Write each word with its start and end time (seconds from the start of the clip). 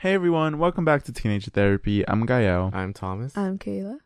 Hey 0.00 0.14
everyone, 0.14 0.58
welcome 0.58 0.84
back 0.84 1.02
to 1.04 1.12
Teenager 1.12 1.50
Therapy. 1.50 2.08
I'm 2.08 2.24
Gael. 2.24 2.70
I'm 2.72 2.94
Thomas. 2.94 3.36
I'm 3.36 3.58
Kayla. 3.58 3.98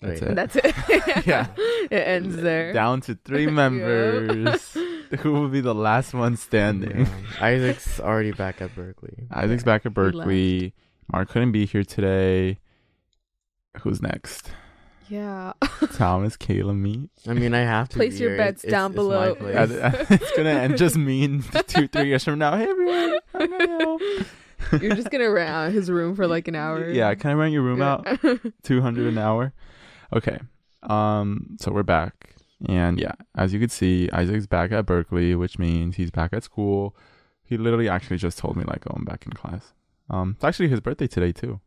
That's 0.00 0.20
Wait. 0.20 0.30
it. 0.30 0.34
That's 0.36 0.56
it. 0.56 1.26
Yeah. 1.26 1.46
It 1.90 2.06
ends 2.06 2.36
there. 2.36 2.72
Down 2.74 3.00
to 3.02 3.14
three 3.24 3.46
members. 3.62 4.76
Who 5.20 5.32
will 5.32 5.48
be 5.48 5.60
the 5.62 5.74
last 5.74 6.12
one 6.12 6.36
standing? 6.36 7.00
Yeah. 7.06 7.08
Isaac's 7.40 7.98
already 7.98 8.32
back 8.32 8.60
at 8.60 8.74
Berkeley. 8.76 9.26
Isaac's 9.32 9.64
back 9.64 9.86
at 9.86 9.94
Berkeley. 9.94 10.74
Mark 11.10 11.30
couldn't 11.30 11.52
be 11.52 11.64
here 11.64 11.84
today. 11.84 12.58
Who's 13.80 14.02
next? 14.02 14.50
Yeah. 15.08 15.54
Thomas, 15.94 16.36
Kayla, 16.36 16.76
me. 16.78 17.08
I 17.26 17.32
mean, 17.32 17.54
I 17.54 17.60
have 17.60 17.88
to. 17.88 17.96
Place 17.96 18.14
be 18.18 18.20
your 18.24 18.30
here. 18.32 18.38
bets 18.38 18.64
It's- 18.64 18.70
down 18.70 18.90
it's 18.90 18.96
my 18.98 19.02
below. 19.02 19.34
place. 19.34 19.56
Uh, 19.56 20.06
it's 20.10 20.36
gonna 20.36 20.50
end 20.50 20.76
just 20.76 20.96
mean 20.96 21.42
two, 21.66 21.88
three 21.88 22.08
years 22.08 22.22
from 22.24 22.38
now. 22.38 22.54
Hey 22.56 22.68
everyone. 22.68 24.26
I'm 24.60 24.66
Gael. 24.78 24.82
You're 24.88 24.96
just 24.96 25.10
gonna 25.10 25.30
rent 25.30 25.50
out 25.50 25.72
his 25.72 25.90
room 25.90 26.14
for 26.16 26.26
like 26.26 26.48
an 26.48 26.54
hour. 26.54 26.88
Yeah, 26.90 27.14
can 27.14 27.30
I 27.30 27.34
rent 27.34 27.52
your 27.52 27.62
room 27.62 27.82
out? 27.82 28.06
Two 28.62 28.80
hundred 28.80 29.06
an 29.06 29.18
hour. 29.18 29.52
Okay. 30.12 30.38
Um. 30.82 31.56
So 31.60 31.72
we're 31.72 31.82
back, 31.82 32.34
and 32.68 32.98
yeah, 33.00 33.12
as 33.36 33.52
you 33.52 33.60
can 33.60 33.68
see, 33.68 34.08
Isaac's 34.12 34.46
back 34.46 34.72
at 34.72 34.86
Berkeley, 34.86 35.34
which 35.34 35.58
means 35.58 35.96
he's 35.96 36.10
back 36.10 36.32
at 36.32 36.42
school. 36.44 36.96
He 37.42 37.56
literally 37.56 37.88
actually 37.88 38.18
just 38.18 38.38
told 38.38 38.56
me 38.56 38.64
like, 38.64 38.84
"Oh, 38.88 38.94
I'm 38.96 39.04
back 39.04 39.26
in 39.26 39.32
class." 39.32 39.72
Um. 40.10 40.32
It's 40.36 40.44
actually 40.44 40.68
his 40.68 40.80
birthday 40.80 41.06
today 41.06 41.32
too. 41.32 41.60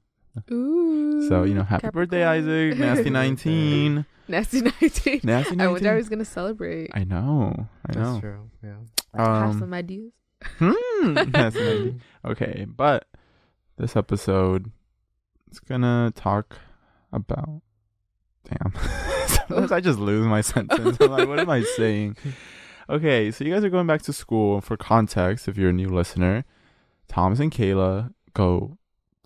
Ooh. 0.49 1.27
So 1.27 1.43
you 1.43 1.53
know, 1.53 1.63
happy 1.63 1.89
birthday, 1.89 2.23
Isaac. 2.23 2.77
Nasty 2.77 3.09
nineteen. 3.09 4.05
Nasty 4.27 4.61
nineteen. 4.61 5.19
Nasty 5.23 5.55
nineteen. 5.55 5.61
I 5.61 5.67
wonder 5.67 5.89
how 5.89 5.93
nineteen. 5.95 6.09
gonna 6.09 6.25
celebrate. 6.25 6.89
I 6.93 7.03
know. 7.03 7.67
I 7.85 7.93
know. 7.93 7.95
That's 7.95 7.97
know. 7.97 8.19
true. 8.21 8.49
Yeah. 8.63 8.75
Have 9.15 9.27
Um. 9.49 9.59
some 9.59 9.73
ideas. 9.73 10.13
Hmm. 10.59 11.13
19. 11.31 12.01
Okay, 12.25 12.65
but 12.67 13.07
this 13.77 13.95
episode 13.95 14.71
is 15.51 15.59
gonna 15.59 16.11
talk 16.15 16.57
about 17.11 17.61
damn. 18.49 18.73
Sometimes 19.27 19.71
I 19.71 19.79
just 19.81 19.99
lose 19.99 20.25
my 20.25 20.41
sentence. 20.41 20.97
I'm 20.99 21.11
like, 21.11 21.27
what 21.27 21.39
am 21.39 21.49
I 21.49 21.63
saying? 21.75 22.17
Okay, 22.89 23.31
so 23.31 23.43
you 23.43 23.53
guys 23.53 23.63
are 23.63 23.69
going 23.69 23.87
back 23.87 24.01
to 24.03 24.13
school. 24.13 24.61
For 24.61 24.77
context, 24.77 25.47
if 25.47 25.57
you're 25.57 25.69
a 25.69 25.73
new 25.73 25.89
listener, 25.89 26.45
Thomas 27.07 27.39
and 27.39 27.51
Kayla 27.51 28.13
go 28.33 28.77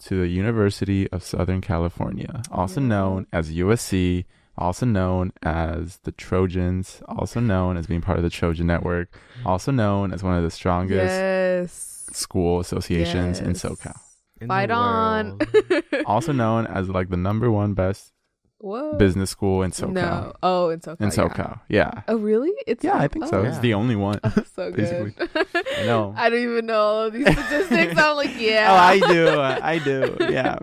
to 0.05 0.21
the 0.21 0.27
University 0.27 1.09
of 1.11 1.23
Southern 1.23 1.61
California, 1.61 2.41
also 2.51 2.81
known 2.81 3.27
as 3.31 3.51
USC, 3.51 4.25
also 4.57 4.85
known 4.85 5.31
as 5.43 5.97
the 6.03 6.11
Trojans, 6.11 7.01
also 7.07 7.39
known 7.39 7.77
as 7.77 7.87
being 7.87 8.01
part 8.01 8.17
of 8.17 8.23
the 8.23 8.29
Trojan 8.29 8.67
Network, 8.67 9.17
also 9.45 9.71
known 9.71 10.13
as 10.13 10.23
one 10.23 10.35
of 10.37 10.43
the 10.43 10.51
strongest 10.51 11.13
Yes. 11.13 12.07
school 12.13 12.59
associations 12.59 13.39
in 13.39 13.49
Yes. 13.49 13.61
SoCal. 13.63 13.97
In 14.41 14.47
Fight 14.47 14.71
on. 14.71 15.39
Also 16.05 16.31
known 16.33 16.67
as 16.67 16.89
like 16.89 17.09
the 17.09 17.17
number 17.17 17.49
one 17.49 17.73
best 17.73 18.11
Whoa. 18.59 18.97
business 18.97 19.29
school 19.29 19.63
in 19.63 19.71
SoCal. 19.71 19.91
No. 19.93 20.33
Oh, 20.43 20.69
in 20.69 20.79
SoCal. 20.79 21.01
In 21.01 21.07
yeah. 21.07 21.11
SoCal, 21.11 21.59
yeah. 21.69 22.01
Oh, 22.07 22.17
really? 22.17 22.51
It's 22.67 22.83
Yeah, 22.83 22.97
I 22.97 23.07
think 23.07 23.25
so. 23.27 23.39
oh. 23.41 23.43
It's 23.43 23.59
the 23.59 23.73
only 23.73 23.95
one. 23.95 24.19
Oh, 24.23 24.33
so 24.55 24.71
good. 24.71 25.15
Basically. 25.15 25.27
I 25.79 25.85
know. 25.85 26.13
I 26.17 26.29
don't 26.29 26.39
even 26.43 26.65
know 26.65 26.79
all 26.79 27.01
of 27.03 27.13
these 27.13 27.27
statistics. 27.31 27.97
I'm 27.97 28.15
like, 28.15 28.39
yeah. 28.39 28.71
Oh, 28.71 28.75
I 28.75 28.99
do. 28.99 29.39
I 29.39 29.79
do. 29.79 30.17
Yeah. 30.19 30.57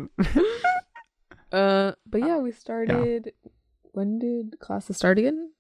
Uh, 1.51 1.93
but 2.07 2.21
yeah, 2.21 2.39
we 2.39 2.51
started. 2.53 3.33
When 3.93 4.19
did 4.19 4.59
classes 4.59 4.97
start 4.97 5.19
again? 5.19 5.53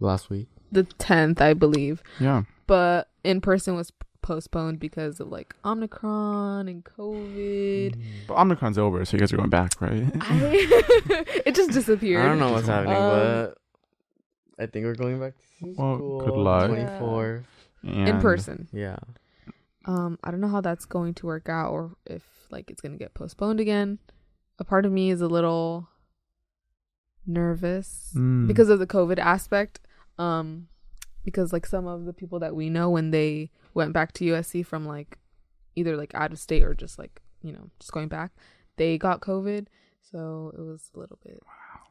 Last 0.00 0.30
week. 0.30 0.48
The 0.72 0.84
tenth, 0.84 1.40
I 1.40 1.54
believe. 1.54 2.02
Yeah. 2.20 2.42
But 2.66 3.08
in 3.24 3.40
person 3.40 3.74
was 3.74 3.92
postponed 4.22 4.78
because 4.78 5.20
of 5.20 5.28
like 5.28 5.54
Omicron 5.64 6.68
and 6.68 6.84
COVID. 6.84 7.96
But 8.26 8.34
Omicron's 8.34 8.78
over, 8.78 9.04
so 9.04 9.16
you 9.16 9.20
guys 9.20 9.32
are 9.32 9.36
going 9.36 9.50
back, 9.50 9.80
right? 9.80 10.04
I, 10.20 11.24
it 11.46 11.54
just 11.54 11.70
disappeared. 11.72 12.24
I 12.24 12.28
don't 12.28 12.38
know 12.38 12.52
what's 12.52 12.66
happening, 12.68 12.96
Um, 12.96 13.10
but 13.10 13.58
I 14.58 14.66
think 14.66 14.84
we're 14.86 14.94
going 14.94 15.20
back 15.20 15.34
to 15.60 15.74
Well, 15.76 15.96
school. 15.96 16.20
good 16.20 16.34
luck. 16.34 16.68
Twenty 16.68 16.98
four. 16.98 17.44
in 17.82 18.20
person. 18.20 18.68
Yeah. 18.72 18.96
Um, 19.84 20.18
I 20.22 20.30
don't 20.30 20.40
know 20.40 20.48
how 20.48 20.60
that's 20.60 20.84
going 20.84 21.14
to 21.14 21.26
work 21.26 21.48
out, 21.48 21.70
or 21.70 21.92
if 22.06 22.22
like 22.50 22.70
it's 22.70 22.80
gonna 22.82 22.96
get 22.98 23.14
postponed 23.14 23.60
again. 23.60 23.98
A 24.58 24.64
part 24.64 24.84
of 24.84 24.92
me 24.92 25.10
is 25.10 25.20
a 25.20 25.28
little 25.28 25.88
nervous 27.28 28.12
Mm. 28.16 28.46
because 28.48 28.68
of 28.70 28.78
the 28.80 28.86
COVID 28.86 29.18
aspect. 29.18 29.80
Um, 30.18 30.66
because 31.24 31.52
like 31.52 31.66
some 31.66 31.86
of 31.86 32.04
the 32.06 32.12
people 32.12 32.38
that 32.40 32.56
we 32.56 32.70
know 32.70 32.88
when 32.90 33.10
they 33.10 33.50
went 33.74 33.92
back 33.92 34.12
to 34.14 34.24
USC 34.24 34.64
from 34.64 34.86
like 34.86 35.18
either 35.76 35.96
like 35.96 36.12
out 36.14 36.32
of 36.32 36.38
state 36.40 36.64
or 36.64 36.74
just 36.74 36.98
like 36.98 37.20
you 37.42 37.52
know 37.52 37.70
just 37.78 37.92
going 37.92 38.08
back, 38.08 38.32
they 38.76 38.96
got 38.98 39.20
COVID, 39.20 39.66
so 40.02 40.52
it 40.56 40.60
was 40.60 40.90
a 40.94 40.98
little 40.98 41.18
bit 41.22 41.38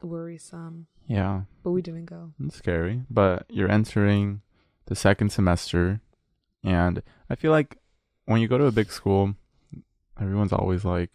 worrisome. 0.02 0.86
Yeah, 1.06 1.42
But 1.62 1.70
we 1.70 1.80
didn't 1.82 2.04
go. 2.06 2.32
it's 2.44 2.56
scary. 2.56 3.02
But 3.10 3.46
you're 3.48 3.70
entering 3.70 4.42
the 4.86 4.94
second 4.94 5.30
semester, 5.32 6.00
and 6.62 7.02
I 7.30 7.34
feel 7.34 7.50
like 7.52 7.78
when 8.26 8.40
you 8.42 8.48
go 8.48 8.58
to 8.58 8.66
a 8.66 8.72
big 8.72 8.90
school, 8.92 9.34
everyone's 10.20 10.52
always 10.52 10.84
like, 10.84 11.10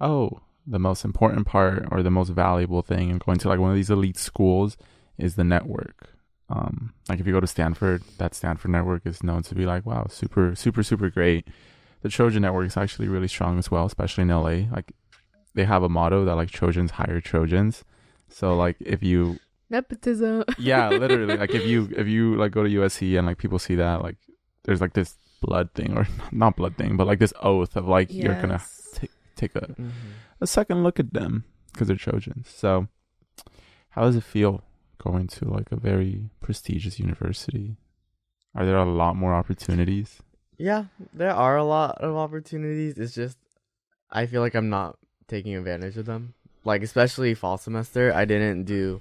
"Oh, 0.00 0.40
the 0.66 0.78
most 0.78 1.04
important 1.04 1.46
part 1.46 1.86
or 1.90 2.02
the 2.02 2.10
most 2.10 2.30
valuable 2.30 2.82
thing 2.82 3.10
in 3.10 3.18
going 3.18 3.38
to 3.38 3.48
like 3.48 3.60
one 3.60 3.70
of 3.70 3.76
these 3.76 3.90
elite 3.90 4.18
schools 4.18 4.76
is 5.18 5.36
the 5.36 5.44
network." 5.44 6.10
Um, 6.48 6.92
like 7.08 7.18
if 7.18 7.26
you 7.26 7.32
go 7.32 7.40
to 7.40 7.46
Stanford, 7.46 8.02
that 8.18 8.34
Stanford 8.34 8.70
network 8.70 9.04
is 9.04 9.22
known 9.22 9.42
to 9.44 9.54
be 9.54 9.66
like, 9.66 9.84
wow, 9.84 10.06
super, 10.08 10.54
super, 10.54 10.82
super 10.82 11.10
great. 11.10 11.48
The 12.02 12.08
Trojan 12.08 12.42
network 12.42 12.66
is 12.68 12.76
actually 12.76 13.08
really 13.08 13.28
strong 13.28 13.58
as 13.58 13.70
well, 13.70 13.84
especially 13.84 14.22
in 14.22 14.28
LA. 14.28 14.70
Like 14.70 14.92
they 15.54 15.64
have 15.64 15.82
a 15.82 15.88
motto 15.88 16.24
that 16.24 16.36
like 16.36 16.50
Trojans 16.50 16.92
hire 16.92 17.20
Trojans. 17.20 17.84
So 18.28 18.54
like 18.54 18.76
if 18.80 19.02
you 19.02 19.38
Nepotism. 19.68 20.44
yeah, 20.58 20.88
literally. 20.90 21.36
Like 21.36 21.54
if 21.54 21.66
you 21.66 21.88
if 21.96 22.06
you 22.06 22.36
like 22.36 22.52
go 22.52 22.62
to 22.62 22.68
USC 22.68 23.18
and 23.18 23.26
like 23.26 23.38
people 23.38 23.58
see 23.58 23.74
that, 23.76 24.02
like 24.02 24.16
there's 24.64 24.80
like 24.80 24.92
this 24.92 25.16
blood 25.40 25.70
thing 25.74 25.96
or 25.96 26.06
not 26.32 26.56
blood 26.56 26.76
thing, 26.76 26.96
but 26.96 27.06
like 27.08 27.18
this 27.18 27.32
oath 27.42 27.74
of 27.76 27.88
like 27.88 28.12
you're 28.12 28.40
gonna 28.40 28.60
Yes. 28.60 28.85
Take 29.36 29.54
a 29.54 29.60
Mm-hmm. 29.60 29.90
a 30.40 30.46
second 30.46 30.82
look 30.82 30.98
at 30.98 31.12
them 31.12 31.44
because 31.72 31.88
they're 31.88 31.96
Trojans. 31.96 32.48
So 32.48 32.88
how 33.90 34.02
does 34.02 34.16
it 34.16 34.24
feel 34.24 34.62
going 34.98 35.26
to 35.28 35.44
like 35.48 35.70
a 35.70 35.76
very 35.76 36.30
prestigious 36.40 36.98
university? 36.98 37.76
Are 38.54 38.64
there 38.66 38.76
a 38.78 38.84
lot 38.90 39.16
more 39.16 39.34
opportunities? 39.34 40.22
Yeah, 40.58 40.84
there 41.12 41.32
are 41.34 41.56
a 41.56 41.64
lot 41.64 41.98
of 41.98 42.16
opportunities. 42.16 42.98
It's 42.98 43.14
just 43.14 43.38
I 44.10 44.26
feel 44.26 44.40
like 44.40 44.54
I'm 44.54 44.70
not 44.70 44.98
taking 45.28 45.54
advantage 45.54 45.96
of 45.98 46.06
them. 46.06 46.34
Like 46.64 46.82
especially 46.82 47.34
fall 47.34 47.58
semester, 47.58 48.12
I 48.12 48.24
didn't 48.24 48.64
do 48.64 49.00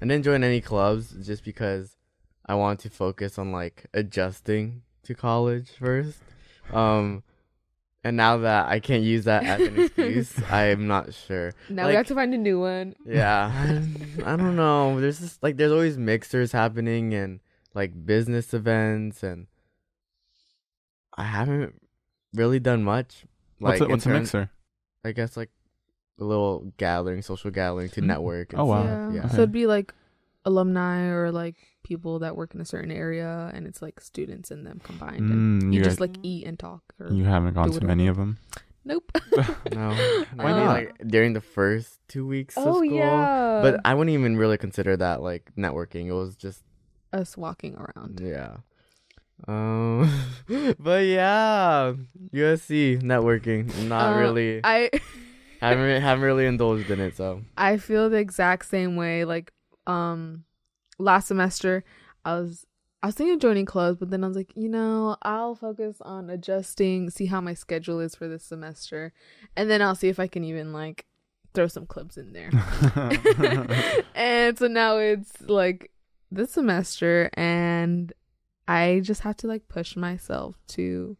I 0.00 0.06
didn't 0.06 0.24
join 0.24 0.44
any 0.44 0.60
clubs 0.60 1.14
just 1.26 1.44
because 1.44 1.96
I 2.44 2.54
wanted 2.56 2.80
to 2.80 2.90
focus 2.90 3.38
on 3.38 3.52
like 3.52 3.86
adjusting 3.94 4.82
to 5.04 5.14
college 5.14 5.70
first. 5.78 6.18
Um 6.72 7.22
and 8.04 8.16
now 8.16 8.38
that 8.38 8.68
I 8.68 8.80
can't 8.80 9.02
use 9.02 9.24
that 9.24 9.44
as 9.44 9.60
an 9.60 9.80
excuse, 9.82 10.32
I'm 10.50 10.86
not 10.86 11.14
sure. 11.14 11.52
Now 11.68 11.88
we 11.88 11.94
have 11.94 12.06
to 12.08 12.14
find 12.14 12.34
a 12.34 12.38
new 12.38 12.60
one. 12.60 12.94
Yeah. 13.06 13.50
I 14.24 14.36
don't 14.36 14.56
know. 14.56 15.00
There's 15.00 15.20
just 15.20 15.42
like 15.42 15.56
there's 15.56 15.72
always 15.72 15.96
mixers 15.98 16.52
happening 16.52 17.14
and 17.14 17.40
like 17.74 18.04
business 18.06 18.52
events 18.54 19.22
and 19.22 19.46
I 21.16 21.24
haven't 21.24 21.74
really 22.34 22.58
done 22.60 22.82
much. 22.82 23.24
Like 23.60 23.72
what's 23.72 23.80
a, 23.80 23.84
in 23.84 23.90
what's 23.90 24.06
a 24.06 24.08
mixer? 24.10 24.50
I 25.04 25.12
guess 25.12 25.36
like 25.36 25.50
a 26.20 26.24
little 26.24 26.72
gathering, 26.78 27.22
social 27.22 27.50
gathering 27.50 27.88
to 27.90 28.00
Mm. 28.02 28.06
network. 28.06 28.52
and 28.52 28.62
Oh, 28.62 28.66
wow. 28.66 28.82
stuff. 28.84 29.12
Yeah. 29.14 29.22
Yeah. 29.22 29.28
So 29.28 29.36
it'd 29.38 29.52
be 29.52 29.66
like 29.66 29.92
alumni 30.44 31.06
or 31.08 31.30
like 31.30 31.56
people 31.82 32.18
that 32.20 32.36
work 32.36 32.54
in 32.54 32.60
a 32.60 32.64
certain 32.64 32.90
area, 32.90 33.50
and 33.54 33.66
it's 33.66 33.82
like 33.82 34.00
students 34.00 34.50
and 34.50 34.66
them 34.66 34.80
combined. 34.82 35.20
and 35.30 35.62
Mm, 35.62 35.72
you 35.72 35.78
you, 35.78 35.84
just 35.84 35.98
guys- 35.98 36.08
like 36.08 36.16
eat 36.22 36.46
and 36.46 36.58
talk. 36.58 36.82
Or 37.00 37.12
you 37.12 37.24
haven't 37.24 37.54
gone 37.54 37.70
to 37.72 37.84
many 37.84 38.06
of 38.06 38.16
them. 38.16 38.38
nope. 38.84 39.10
No. 39.72 39.90
Why 40.34 40.50
not? 40.52 40.66
like 40.74 40.98
during 41.06 41.32
the 41.32 41.40
first 41.40 42.00
two 42.08 42.26
weeks 42.26 42.56
of 42.56 42.66
oh 42.66 42.74
school. 42.84 42.92
yeah. 42.96 43.60
But 43.62 43.80
I 43.84 43.94
wouldn't 43.94 44.12
even 44.14 44.36
really 44.36 44.58
consider 44.58 44.96
that 44.96 45.22
like 45.22 45.50
networking. 45.56 46.06
It 46.06 46.12
was 46.12 46.36
just 46.36 46.62
us 47.12 47.36
walking 47.36 47.76
around. 47.76 48.20
Yeah. 48.22 48.56
Um, 49.48 50.08
but 50.78 51.04
yeah, 51.06 51.94
USC 52.32 53.02
networking. 53.02 53.88
Not 53.88 54.14
Uh, 54.16 54.18
really. 54.20 54.60
I 54.62 54.90
haven't 55.60 56.02
haven't 56.02 56.24
really 56.24 56.46
indulged 56.46 56.90
in 56.90 57.00
it. 57.00 57.16
So 57.16 57.42
I 57.56 57.76
feel 57.78 58.10
the 58.10 58.18
exact 58.18 58.66
same 58.66 58.96
way. 58.96 59.24
Like 59.24 59.52
um, 59.86 60.44
last 60.98 61.28
semester, 61.28 61.84
I 62.24 62.34
was 62.40 62.66
I 63.02 63.06
was 63.08 63.16
thinking 63.16 63.34
of 63.34 63.40
joining 63.40 63.66
clubs, 63.66 63.98
but 63.98 64.10
then 64.10 64.22
I 64.22 64.28
was 64.28 64.36
like, 64.36 64.52
you 64.54 64.68
know, 64.68 65.16
I'll 65.22 65.56
focus 65.56 65.96
on 66.02 66.30
adjusting, 66.30 67.10
see 67.10 67.26
how 67.26 67.40
my 67.40 67.54
schedule 67.54 67.98
is 67.98 68.14
for 68.14 68.28
this 68.28 68.44
semester, 68.44 69.12
and 69.56 69.68
then 69.68 69.82
I'll 69.82 69.96
see 69.96 70.08
if 70.08 70.20
I 70.20 70.28
can 70.28 70.44
even 70.44 70.72
like 70.72 71.06
throw 71.54 71.66
some 71.66 71.84
clubs 71.86 72.16
in 72.16 72.32
there. 72.32 72.50
and 74.14 74.58
so 74.58 74.66
now 74.68 74.98
it's 74.98 75.40
like 75.42 75.90
this 76.30 76.52
semester, 76.52 77.28
and 77.34 78.12
I 78.68 79.00
just 79.02 79.22
have 79.22 79.36
to 79.38 79.46
like 79.48 79.68
push 79.68 79.96
myself 79.96 80.56
to 80.68 81.16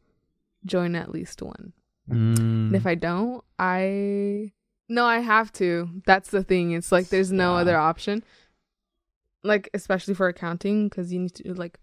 join 0.64 0.94
at 0.94 1.10
least 1.10 1.42
one. 1.42 1.72
Mm. 2.08 2.38
And 2.38 2.76
if 2.76 2.86
I 2.86 2.94
don't, 2.94 3.42
I 3.58 4.52
no, 4.88 5.04
I 5.04 5.18
have 5.20 5.52
to. 5.54 5.88
That's 6.06 6.30
the 6.30 6.42
thing. 6.44 6.72
It's 6.72 6.92
like 6.92 7.08
there's 7.08 7.32
no 7.32 7.54
Yeah. 7.54 7.60
other 7.60 7.76
option. 7.76 8.22
Like 9.44 9.68
especially 9.74 10.14
for 10.14 10.28
accounting, 10.28 10.88
because 10.88 11.12
you 11.12 11.18
need 11.20 11.34
to 11.36 11.54
like 11.54 11.78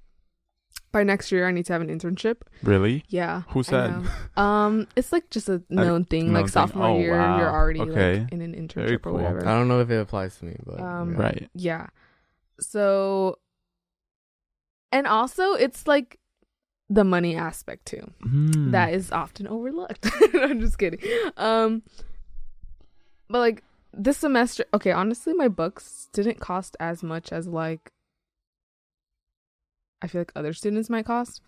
by 0.91 1.03
next 1.03 1.31
year 1.31 1.47
I 1.47 1.51
need 1.51 1.65
to 1.65 1.73
have 1.73 1.81
an 1.81 1.89
internship. 1.89 2.37
really? 2.63 3.03
Yeah. 3.09 3.41
Who 3.49 3.59
I 3.59 3.63
said? 3.63 4.03
Um, 4.37 4.87
it's 4.95 5.11
like 5.11 5.29
just 5.29 5.49
a 5.49 5.61
known 5.69 6.05
thing. 6.05 6.27
known 6.27 6.33
like 6.35 6.45
thing. 6.45 6.51
sophomore 6.51 6.87
Oh, 6.87 6.99
year, 6.99 7.17
wow. 7.17 7.37
you're 7.37 7.49
already 7.51 7.81
Okay. 7.81 8.19
like 8.21 8.31
in 8.31 8.41
an 8.41 8.53
internship 8.53 8.73
Very 8.87 8.99
or 9.03 9.11
whatever. 9.13 9.39
I 9.47 9.55
don't 9.57 9.67
know 9.67 9.81
if 9.81 9.89
it 9.89 9.97
applies 9.99 10.37
to 10.37 10.45
me, 10.45 10.55
but 10.65 10.79
Um, 10.79 11.11
yeah. 11.13 11.19
Right. 11.19 11.49
Yeah. 11.53 11.87
So, 12.59 13.39
and 14.91 15.05
also 15.07 15.53
it's 15.53 15.85
like 15.87 16.17
the 16.89 17.03
money 17.03 17.35
aspect 17.35 17.85
too. 17.85 18.11
Mm. 18.25 18.71
That 18.71 18.93
is 18.93 19.11
often 19.11 19.47
overlooked. 19.47 20.09
I'm 20.33 20.59
just 20.59 20.77
kidding. 20.79 20.99
Um, 21.37 21.83
but 23.29 23.39
like 23.39 23.63
this 23.93 24.17
semester, 24.17 24.65
okay, 24.73 24.91
honestly, 24.91 25.33
my 25.33 25.47
books 25.47 26.09
didn't 26.13 26.39
cost 26.39 26.77
as 26.79 27.03
much 27.03 27.31
as 27.31 27.47
like 27.47 27.91
I 30.01 30.07
feel 30.07 30.21
like 30.21 30.31
other 30.35 30.53
students 30.53 30.89
might 30.89 31.05
cost, 31.05 31.41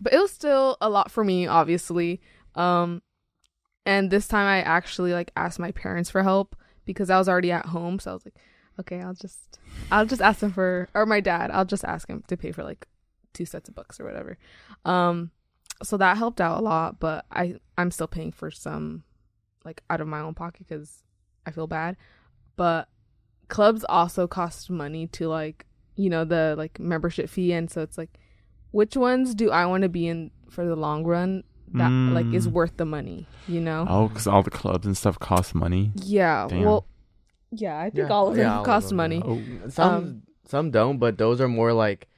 but 0.00 0.12
it 0.12 0.18
was 0.18 0.32
still 0.32 0.76
a 0.80 0.88
lot 0.88 1.10
for 1.10 1.22
me, 1.22 1.46
obviously. 1.46 2.20
Um, 2.54 3.02
and 3.86 4.10
this 4.10 4.26
time 4.26 4.46
I 4.46 4.62
actually 4.62 5.12
like 5.12 5.30
asked 5.36 5.58
my 5.58 5.70
parents 5.70 6.10
for 6.10 6.22
help 6.22 6.56
because 6.84 7.10
I 7.10 7.18
was 7.18 7.28
already 7.28 7.52
at 7.52 7.66
home, 7.66 7.98
so 7.98 8.10
I 8.10 8.14
was 8.14 8.24
like, 8.24 8.36
okay, 8.80 9.00
I'll 9.00 9.14
just 9.14 9.58
I'll 9.90 10.06
just 10.06 10.22
ask 10.22 10.40
them 10.40 10.52
for 10.52 10.88
or 10.94 11.06
my 11.06 11.20
dad, 11.20 11.50
I'll 11.50 11.64
just 11.64 11.84
ask 11.84 12.08
him 12.08 12.24
to 12.28 12.36
pay 12.36 12.52
for 12.52 12.64
like 12.64 12.88
two 13.32 13.44
sets 13.44 13.68
of 13.68 13.74
books 13.74 14.00
or 14.00 14.04
whatever. 14.04 14.38
Um, 14.84 15.30
so 15.82 15.96
that 15.96 16.16
helped 16.16 16.40
out 16.40 16.58
a 16.58 16.62
lot, 16.62 16.98
but 16.98 17.26
I 17.30 17.56
I'm 17.76 17.90
still 17.90 18.08
paying 18.08 18.32
for 18.32 18.50
some 18.50 19.04
like 19.64 19.82
out 19.90 20.00
of 20.00 20.08
my 20.08 20.20
own 20.20 20.34
pocket 20.34 20.66
because 20.68 21.02
I 21.46 21.50
feel 21.50 21.66
bad. 21.66 21.96
But 22.56 22.88
clubs 23.48 23.84
also 23.88 24.26
cost 24.26 24.70
money 24.70 25.06
to 25.08 25.28
like 25.28 25.66
you 25.96 26.08
know 26.08 26.24
the 26.24 26.54
like 26.56 26.78
membership 26.80 27.28
fee, 27.28 27.52
and 27.52 27.70
so 27.70 27.82
it's 27.82 27.98
like 27.98 28.18
which 28.70 28.96
ones 28.96 29.34
do 29.34 29.50
I 29.50 29.66
want 29.66 29.82
to 29.82 29.88
be 29.88 30.06
in 30.08 30.30
for 30.50 30.64
the 30.66 30.76
long 30.76 31.04
run 31.04 31.44
that 31.74 31.90
like 31.90 32.26
is 32.34 32.46
Mm. 32.48 32.52
worth 32.52 32.76
the 32.76 32.84
money, 32.84 33.26
you 33.48 33.60
know? 33.60 33.86
Oh, 33.88 34.08
because 34.08 34.26
all 34.26 34.42
the 34.42 34.50
clubs 34.50 34.86
and 34.86 34.96
stuff 34.96 35.18
cost 35.18 35.54
money. 35.54 35.92
Yeah. 35.96 36.46
Damn. 36.48 36.64
Well, 36.64 36.86
yeah, 37.50 37.78
I 37.78 37.84
think 37.90 38.08
Yeah, 38.08 38.14
all 38.14 38.28
of 38.28 38.34
them 38.36 38.44
yeah, 38.44 38.54
all 38.56 38.60
of 38.60 38.66
cost 38.66 38.88
them, 38.88 38.96
money. 38.98 39.22
Oh, 39.24 39.40
Some 39.68 39.94
Um, 39.94 40.22
some 40.46 40.70
don't, 40.70 40.98
but 40.98 41.16
those 41.16 41.40
are 41.40 41.48
more 41.48 41.72
like 41.72 42.08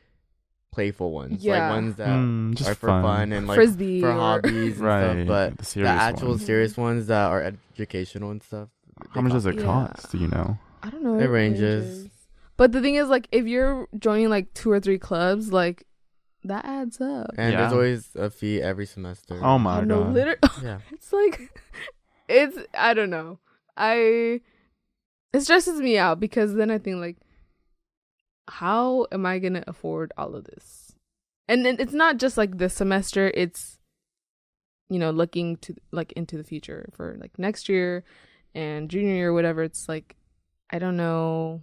playful 0.72 1.12
ones. 1.12 1.44
Yeah. 1.44 1.68
Like 1.68 1.70
ones 1.76 1.96
that 1.96 2.08
Mm, 2.08 2.54
just 2.56 2.70
are 2.70 2.74
for 2.74 2.88
fun. 2.88 3.02
fun, 3.02 3.32
and 3.32 3.46
like 3.46 3.54
Frisbee 3.56 4.00
for 4.00 4.10
or- 4.10 4.12
hobbies 4.14 4.76
and 4.78 4.86
Right. 4.86 5.24
stuff. 5.24 5.26
But 5.28 5.58
the 5.58 5.80
the 5.82 5.88
actual 5.88 6.28
ones. 6.30 6.44
serious 6.44 6.76
ones 6.76 7.06
that 7.06 7.30
are 7.30 7.42
educational 7.42 8.30
and 8.32 8.42
stuff. 8.42 8.68
How 9.10 9.20
much 9.20 9.32
does 9.32 9.46
it 9.46 9.56
Yeah. 9.56 9.62
cost? 9.64 10.10
Do 10.12 10.18
you 10.18 10.28
know? 10.28 10.58
I 10.82 10.90
don't 10.90 11.02
know. 11.02 11.18
It 11.18 11.26
ranges. 11.26 12.08
But 12.56 12.72
the 12.72 12.80
thing 12.80 12.94
is, 12.94 13.08
like, 13.08 13.26
if 13.32 13.46
you're 13.46 13.88
joining 13.98 14.28
like 14.28 14.52
two 14.54 14.70
or 14.70 14.78
three 14.80 14.98
clubs, 14.98 15.52
like 15.52 15.86
that 16.44 16.64
adds 16.64 17.00
up. 17.00 17.30
And 17.38 17.54
there's 17.54 17.72
always 17.72 18.14
a 18.14 18.30
fee 18.30 18.60
every 18.60 18.86
semester. 18.86 19.40
Oh 19.42 19.58
my 19.58 19.78
I 19.78 19.84
know, 19.84 20.04
god. 20.04 20.14
liter- 20.14 20.38
yeah. 20.62 20.78
it's 20.92 21.12
like, 21.12 21.58
it's 22.28 22.58
I 22.78 22.94
don't 22.94 23.10
know. 23.10 23.38
I 23.76 24.40
it 25.32 25.40
stresses 25.40 25.80
me 25.80 25.98
out 25.98 26.20
because 26.20 26.54
then 26.54 26.70
I 26.70 26.78
think 26.78 26.98
like, 27.00 27.16
how 28.48 29.06
am 29.10 29.24
I 29.26 29.38
gonna 29.38 29.64
afford 29.66 30.12
all 30.18 30.34
of 30.34 30.44
this? 30.44 30.94
And 31.48 31.64
then 31.64 31.76
it's 31.78 31.92
not 31.92 32.18
just 32.18 32.36
like 32.36 32.58
this 32.58 32.74
semester. 32.74 33.30
It's 33.34 33.78
you 34.90 34.98
know 34.98 35.10
looking 35.10 35.56
to 35.56 35.74
like 35.92 36.12
into 36.12 36.36
the 36.36 36.44
future 36.44 36.88
for 36.92 37.16
like 37.18 37.38
next 37.38 37.68
year 37.68 38.04
and 38.54 38.88
junior 38.88 39.14
year, 39.14 39.32
whatever. 39.32 39.62
It's 39.62 39.88
like 39.88 40.16
I 40.70 40.78
don't 40.78 40.96
know 40.96 41.62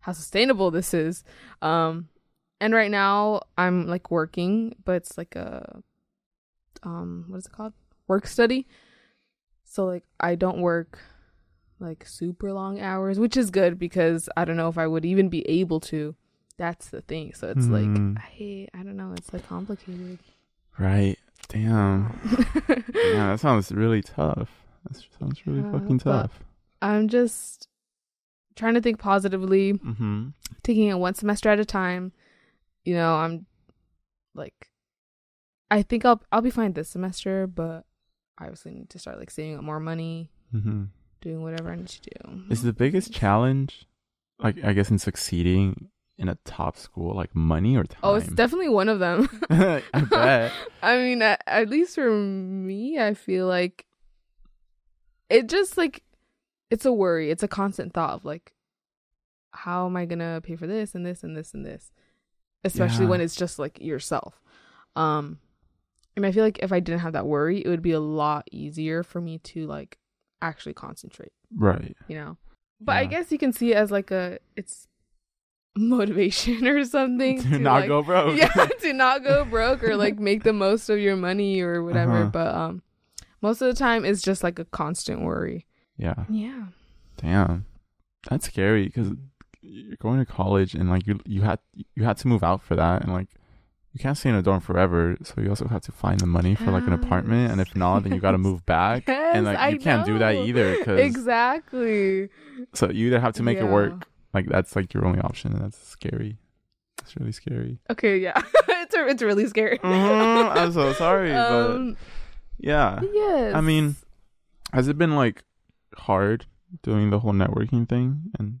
how 0.00 0.12
sustainable 0.12 0.70
this 0.70 0.94
is. 0.94 1.22
Um, 1.60 2.08
and 2.60 2.74
right 2.74 2.90
now 2.90 3.42
I'm 3.56 3.86
like 3.86 4.10
working, 4.10 4.74
but 4.84 4.92
it's 4.96 5.16
like 5.18 5.36
a 5.36 5.82
um, 6.82 7.26
what 7.28 7.38
is 7.38 7.46
it 7.46 7.52
called? 7.52 7.72
Work 8.08 8.26
study. 8.26 8.66
So 9.64 9.84
like 9.86 10.04
I 10.20 10.34
don't 10.34 10.60
work 10.60 10.98
like 11.78 12.06
super 12.06 12.52
long 12.52 12.80
hours, 12.80 13.18
which 13.18 13.36
is 13.36 13.50
good 13.50 13.78
because 13.78 14.28
I 14.36 14.44
don't 14.44 14.56
know 14.56 14.68
if 14.68 14.78
I 14.78 14.86
would 14.86 15.04
even 15.04 15.28
be 15.28 15.48
able 15.48 15.80
to. 15.80 16.14
That's 16.58 16.90
the 16.90 17.00
thing. 17.00 17.32
So 17.34 17.48
it's 17.48 17.66
Hmm. 17.66 17.72
like 18.14 18.22
I 18.22 18.68
I 18.78 18.82
don't 18.82 18.96
know. 18.96 19.14
It's 19.16 19.32
like 19.32 19.46
complicated. 19.48 20.18
Right. 20.78 21.18
Damn. 21.48 22.18
Yeah, 22.94 23.32
that 23.32 23.40
sounds 23.40 23.70
really 23.72 24.00
tough. 24.02 24.48
That 24.84 25.02
sounds 25.18 25.46
really 25.46 25.60
Yeah, 25.60 25.72
fucking 25.72 25.98
tough. 26.00 26.40
I'm 26.80 27.08
just 27.08 27.68
trying 28.56 28.74
to 28.74 28.80
think 28.80 28.98
positively, 28.98 29.74
Mm-hmm. 29.74 30.28
taking 30.62 30.88
it 30.88 30.94
one 30.98 31.14
semester 31.14 31.48
at 31.48 31.60
a 31.60 31.64
time. 31.64 32.12
You 32.84 32.94
know, 32.94 33.14
I'm 33.14 33.46
like 34.34 34.70
I 35.70 35.82
think 35.82 36.04
I'll 36.04 36.22
I'll 36.32 36.42
be 36.42 36.50
fine 36.50 36.72
this 36.72 36.88
semester, 36.90 37.46
but 37.46 37.84
I 38.38 38.44
obviously 38.44 38.72
need 38.72 38.90
to 38.90 38.98
start 38.98 39.18
like 39.18 39.30
saving 39.30 39.56
up 39.56 39.64
more 39.64 39.80
money, 39.80 40.30
Mm-hmm. 40.54 40.84
doing 41.20 41.42
whatever 41.42 41.70
I 41.72 41.76
need 41.76 41.88
to 41.88 42.00
do. 42.02 42.42
Is 42.50 42.62
the 42.62 42.72
biggest 42.72 43.12
challenge, 43.12 43.86
like 44.38 44.62
I 44.64 44.72
guess, 44.72 44.90
in 44.90 44.98
succeeding 44.98 45.88
in 46.18 46.28
a 46.28 46.36
top 46.44 46.76
school, 46.76 47.14
like 47.14 47.34
money 47.34 47.76
or 47.76 47.84
time? 47.84 48.00
Oh, 48.02 48.14
it's 48.16 48.28
definitely 48.28 48.68
one 48.68 48.88
of 48.88 48.98
them. 48.98 49.28
I 49.50 49.82
bet. 50.10 50.52
I 50.82 50.96
mean, 50.98 51.22
at, 51.22 51.42
at 51.46 51.70
least 51.70 51.94
for 51.94 52.10
me, 52.10 52.98
I 52.98 53.14
feel 53.14 53.46
like 53.46 53.86
it 55.32 55.48
just 55.48 55.76
like 55.76 56.02
it's 56.70 56.84
a 56.86 56.92
worry. 56.92 57.30
It's 57.30 57.42
a 57.42 57.48
constant 57.48 57.92
thought 57.92 58.14
of 58.14 58.24
like, 58.24 58.52
how 59.52 59.86
am 59.86 59.96
I 59.96 60.04
gonna 60.06 60.40
pay 60.42 60.56
for 60.56 60.66
this 60.66 60.94
and 60.94 61.04
this 61.04 61.22
and 61.22 61.36
this 61.36 61.54
and 61.54 61.64
this, 61.66 61.90
especially 62.64 63.04
Yeah. 63.04 63.10
when 63.10 63.20
it's 63.20 63.36
just 63.36 63.58
like 63.58 63.80
yourself. 63.80 64.40
Um, 64.96 65.38
and 66.16 66.24
I 66.26 66.32
feel 66.32 66.44
like 66.44 66.58
if 66.62 66.72
I 66.72 66.80
didn't 66.80 67.00
have 67.00 67.14
that 67.14 67.26
worry, 67.26 67.64
it 67.64 67.68
would 67.68 67.82
be 67.82 67.92
a 67.92 68.00
lot 68.00 68.46
easier 68.52 69.02
for 69.02 69.20
me 69.20 69.38
to 69.38 69.66
like 69.66 69.98
actually 70.40 70.74
concentrate. 70.74 71.32
Right. 71.54 71.96
You 72.08 72.16
know, 72.16 72.36
but 72.80 72.96
I 72.96 73.04
guess 73.06 73.30
you 73.32 73.38
can 73.38 73.52
see 73.52 73.72
it 73.72 73.76
as 73.76 73.90
like 73.90 74.10
a 74.10 74.38
it's 74.56 74.88
motivation 75.76 76.66
or 76.66 76.84
something 76.84 77.40
Do 77.40 77.50
to, 77.50 77.58
not 77.58 77.80
like, 77.80 77.88
go 77.88 78.02
broke. 78.02 78.36
yeah 78.38 78.48
to 78.48 78.92
not 78.92 79.24
go 79.24 79.44
broke 79.50 79.82
or 79.82 79.96
like 79.96 80.18
make 80.18 80.42
the 80.42 80.52
most 80.52 80.90
of 80.90 80.98
your 80.98 81.16
money 81.16 81.60
or 81.62 81.82
whatever 81.82 82.22
Uh-huh. 82.22 82.30
but 82.30 82.54
um 82.54 82.82
most 83.42 83.60
of 83.60 83.68
the 83.68 83.74
time 83.78 84.04
it's 84.04 84.22
just 84.22 84.42
like 84.42 84.58
a 84.58 84.64
constant 84.64 85.22
worry. 85.22 85.66
Yeah. 85.96 86.24
yeah. 86.30 86.66
Damn. 87.18 87.66
That's 88.30 88.46
scary 88.46 88.86
because 88.86 89.10
you're 89.60 89.96
going 90.00 90.18
to 90.18 90.24
college 90.26 90.74
and 90.74 90.88
like 90.88 91.06
you 91.06 91.20
you 91.26 91.42
had 91.42 91.58
you 91.94 92.04
had 92.04 92.16
to 92.18 92.28
move 92.28 92.42
out 92.42 92.62
for 92.62 92.76
that 92.76 93.02
and 93.02 93.12
like 93.12 93.28
you 93.92 94.00
can't 94.00 94.16
stay 94.16 94.30
in 94.30 94.34
a 94.34 94.42
dorm 94.42 94.60
forever, 94.60 95.18
so 95.22 95.34
you 95.42 95.50
also 95.50 95.68
have 95.68 95.82
to 95.82 95.92
find 95.92 96.18
the 96.18 96.26
money 96.26 96.54
for 96.54 96.70
like 96.70 96.86
an 96.86 96.94
apartment, 96.94 97.52
and 97.52 97.60
if 97.60 97.76
not, 97.76 98.04
then 98.04 98.12
you 98.14 98.20
got 98.20 98.30
to 98.30 98.38
move 98.38 98.64
back, 98.64 99.06
and 99.06 99.44
Yes, 99.44 99.44
like 99.44 99.58
I 99.58 99.68
you 99.68 99.78
can't 99.78 100.06
do 100.06 100.18
that 100.18 100.34
either 100.34 100.78
because 100.78 100.98
exactly. 100.98 102.30
So 102.72 102.90
you 102.90 103.08
either 103.08 103.20
have 103.20 103.34
to 103.34 103.42
make 103.42 103.58
it 103.58 103.64
work, 103.64 104.08
like 104.32 104.46
that's 104.46 104.74
like 104.76 104.94
your 104.94 105.04
only 105.04 105.20
option, 105.20 105.52
and 105.52 105.60
that's 105.62 105.76
scary. 105.76 106.38
That's 106.96 107.16
really 107.16 107.32
scary. 107.32 107.80
okay 107.90 108.16
yeah. 108.18 108.40
It's 108.68 108.94
it's 108.96 109.22
really 109.22 109.46
scary. 109.46 109.78
Mhm, 109.78 110.56
I'm 110.56 110.72
so 110.72 110.92
sorry, 110.94 111.30
but 111.30 111.70
um 111.70 111.96
yeah. 112.62 113.00
yes 113.12 113.54
I 113.54 113.60
mean, 113.60 113.96
has 114.72 114.88
it 114.88 114.96
been 114.96 115.14
like 115.16 115.42
hard 115.96 116.46
doing 116.82 117.10
the 117.10 117.18
whole 117.20 117.32
networking 117.34 117.86
thing 117.88 118.30
and 118.38 118.60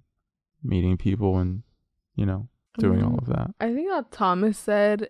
meeting 0.62 0.96
people 0.98 1.38
and 1.38 1.62
you 2.14 2.26
know 2.26 2.48
doing 2.78 3.02
all 3.02 3.12
Um, 3.14 3.18
of 3.18 3.26
that? 3.26 3.54
i 3.60 3.72
think 3.72 3.90
how 3.90 4.04
thomas 4.10 4.58
said 4.58 5.08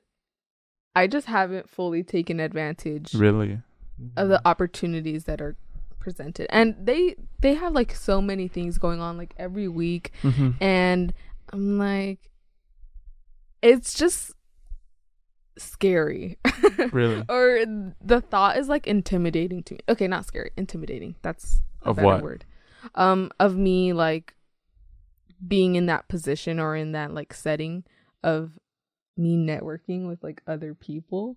i 0.94 1.06
just 1.06 1.26
haven't 1.26 1.68
fully 1.68 2.02
taken 2.04 2.38
advantage 2.40 3.12
Really? 3.14 3.60
of 4.16 4.28
the 4.28 4.40
opportunities 4.46 5.24
that 5.24 5.40
are 5.40 5.56
presented 5.98 6.46
and 6.50 6.74
they 6.84 7.14
they 7.40 7.54
have 7.54 7.72
like 7.72 7.94
so 7.94 8.20
many 8.20 8.46
things 8.48 8.78
going 8.78 9.00
on 9.00 9.16
like 9.16 9.34
every 9.36 9.68
week 9.68 10.12
Mm-hmm. 10.22 10.50
and 10.62 11.12
I'm 11.52 11.76
like, 11.78 12.30
it's 13.62 13.92
just 13.94 14.32
scary. 15.58 16.38
Really? 16.92 17.24
or 17.28 17.64
the 18.00 18.20
thought 18.20 18.56
is 18.58 18.68
like 18.68 18.86
intimidating 18.86 19.62
to 19.64 19.74
me. 19.74 19.80
Okay, 19.88 20.06
not 20.08 20.24
scary, 20.26 20.50
intimidating. 20.56 21.16
That's 21.22 21.60
a 21.84 21.88
Of 21.90 21.98
what? 21.98 22.22
word. 22.22 22.44
Um, 22.94 23.30
of 23.38 23.56
me 23.56 23.92
like 23.92 24.34
being 25.46 25.74
in 25.76 25.86
that 25.86 26.08
position 26.08 26.58
or 26.60 26.76
in 26.76 26.92
that 26.92 27.12
like 27.14 27.34
setting 27.34 27.84
of 28.22 28.52
me 29.16 29.36
networking 29.36 30.06
with 30.08 30.22
like 30.22 30.42
other 30.46 30.74
people. 30.74 31.36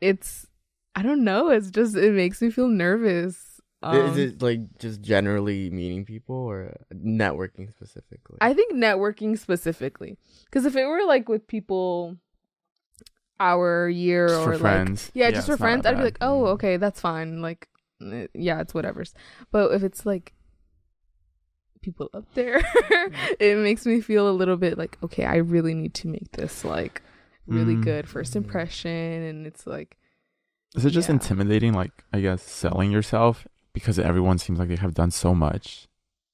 It's 0.00 0.46
I 0.94 1.02
don't 1.02 1.24
know. 1.24 1.50
It's 1.50 1.70
just 1.70 1.96
it 1.96 2.12
makes 2.12 2.40
me 2.42 2.50
feel 2.50 2.68
nervous. 2.68 3.60
I- 3.82 3.96
is 3.98 4.12
Um, 4.14 4.18
it 4.18 4.42
like 4.42 4.78
just 4.78 5.00
generally 5.02 5.70
meeting 5.70 6.04
people 6.04 6.34
or 6.34 6.76
networking 6.92 7.70
specifically? 7.70 8.38
I 8.40 8.52
think 8.52 8.72
networking 8.74 9.38
specifically, 9.38 10.18
because 10.46 10.64
if 10.64 10.74
it 10.74 10.84
were 10.86 11.04
like 11.06 11.28
with 11.28 11.46
people, 11.46 12.16
our 13.40 13.88
year 13.88 14.28
Just 14.28 14.40
or 14.40 14.44
for 14.44 14.52
like 14.52 14.60
friends. 14.60 15.10
yeah, 15.14 15.26
Yeah, 15.28 15.30
just 15.32 15.46
for 15.46 15.56
friends, 15.56 15.86
I'd 15.86 15.96
be 15.96 16.02
like, 16.04 16.18
oh, 16.20 16.42
Mm. 16.44 16.48
okay, 16.54 16.76
that's 16.76 17.00
fine. 17.00 17.40
Like, 17.42 17.68
eh, 18.02 18.26
yeah, 18.34 18.60
it's 18.60 18.74
whatever's. 18.74 19.14
But 19.50 19.72
if 19.72 19.82
it's 19.82 20.04
like 20.06 20.32
people 21.80 22.10
up 22.12 22.24
there, 22.34 22.60
it 23.38 23.58
makes 23.58 23.86
me 23.86 24.00
feel 24.00 24.28
a 24.28 24.32
little 24.32 24.56
bit 24.56 24.76
like, 24.78 24.98
okay, 25.02 25.24
I 25.24 25.36
really 25.36 25.74
need 25.74 25.94
to 25.94 26.08
make 26.08 26.32
this 26.32 26.64
like 26.64 27.02
really 27.46 27.76
Mm. 27.76 27.84
good 27.84 28.08
first 28.08 28.36
impression, 28.36 28.90
and 28.90 29.46
it's 29.46 29.66
like, 29.66 29.96
Is 30.76 30.84
it 30.84 30.90
just 30.90 31.08
Yeah. 31.08 31.14
intimidating, 31.14 31.72
like 31.72 31.92
I 32.12 32.20
guess 32.20 32.42
selling 32.42 32.90
yourself 32.90 33.46
because 33.72 33.98
everyone 33.98 34.38
seems 34.38 34.58
like 34.58 34.68
they 34.68 34.76
have 34.76 34.92
done 34.94 35.10
so 35.10 35.34
much, 35.34 35.87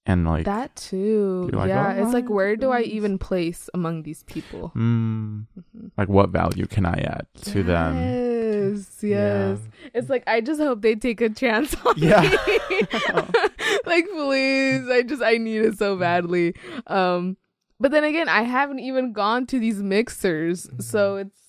and 0.06 0.26
like, 0.26 0.44
that 0.44 0.76
too. 0.76 1.48
you're 1.50 1.58
like, 1.60 1.68
yeah, 1.68 1.94
"Oh, 1.96 2.02
it's 2.04 2.12
like 2.12 2.26
I 2.26 2.32
where 2.32 2.56
do 2.56 2.70
I 2.70 2.82
even 2.82 3.18
place 3.18 3.70
among 3.72 4.02
these 4.02 4.22
people? 4.24 4.70
mm, 4.74 5.46
Mhm. 5.58 5.90
like 5.96 6.08
what 6.08 6.30
value 6.30 6.66
can 6.66 6.84
I 6.86 6.98
add 7.00 7.26
to 7.52 7.62
them? 7.62 7.96
Yes, 7.96 8.98
yes. 9.02 9.02
Yeah. 9.02 9.90
It's 9.94 10.08
like 10.10 10.22
I 10.26 10.40
just 10.40 10.60
hope 10.60 10.82
they 10.82 10.94
take 10.94 11.20
a 11.20 11.28
chance 11.30 11.74
on 11.86 11.94
Yeah. 11.96 12.20
me. 12.20 12.80
like 13.86 14.06
please, 14.10 14.88
I 14.90 15.02
just 15.06 15.22
I 15.22 15.38
need 15.38 15.62
it 15.62 15.78
so 15.78 15.96
badly. 15.96 16.54
Um 16.86 17.36
but 17.80 17.90
then 17.90 18.04
again, 18.04 18.28
I 18.28 18.42
haven't 18.42 18.78
even 18.80 19.12
gone 19.12 19.46
to 19.46 19.58
these 19.58 19.82
mixers, 19.82 20.68
so 20.80 21.16
it's 21.16 21.40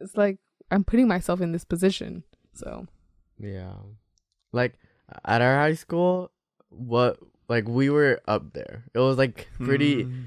it's 0.00 0.16
like 0.16 0.38
I'm 0.70 0.84
putting 0.84 1.06
myself 1.08 1.40
in 1.40 1.52
this 1.52 1.64
position. 1.64 2.22
So 2.54 2.86
Yeah. 3.38 3.74
Like 4.52 4.74
at 5.24 5.42
our 5.42 5.56
high 5.58 5.74
school, 5.74 6.30
what 6.70 7.18
like 7.48 7.68
we 7.68 7.90
were 7.90 8.20
up 8.26 8.52
there. 8.52 8.84
It 8.94 8.98
was 8.98 9.18
like 9.18 9.48
pretty 9.58 10.04
Mm. 10.04 10.24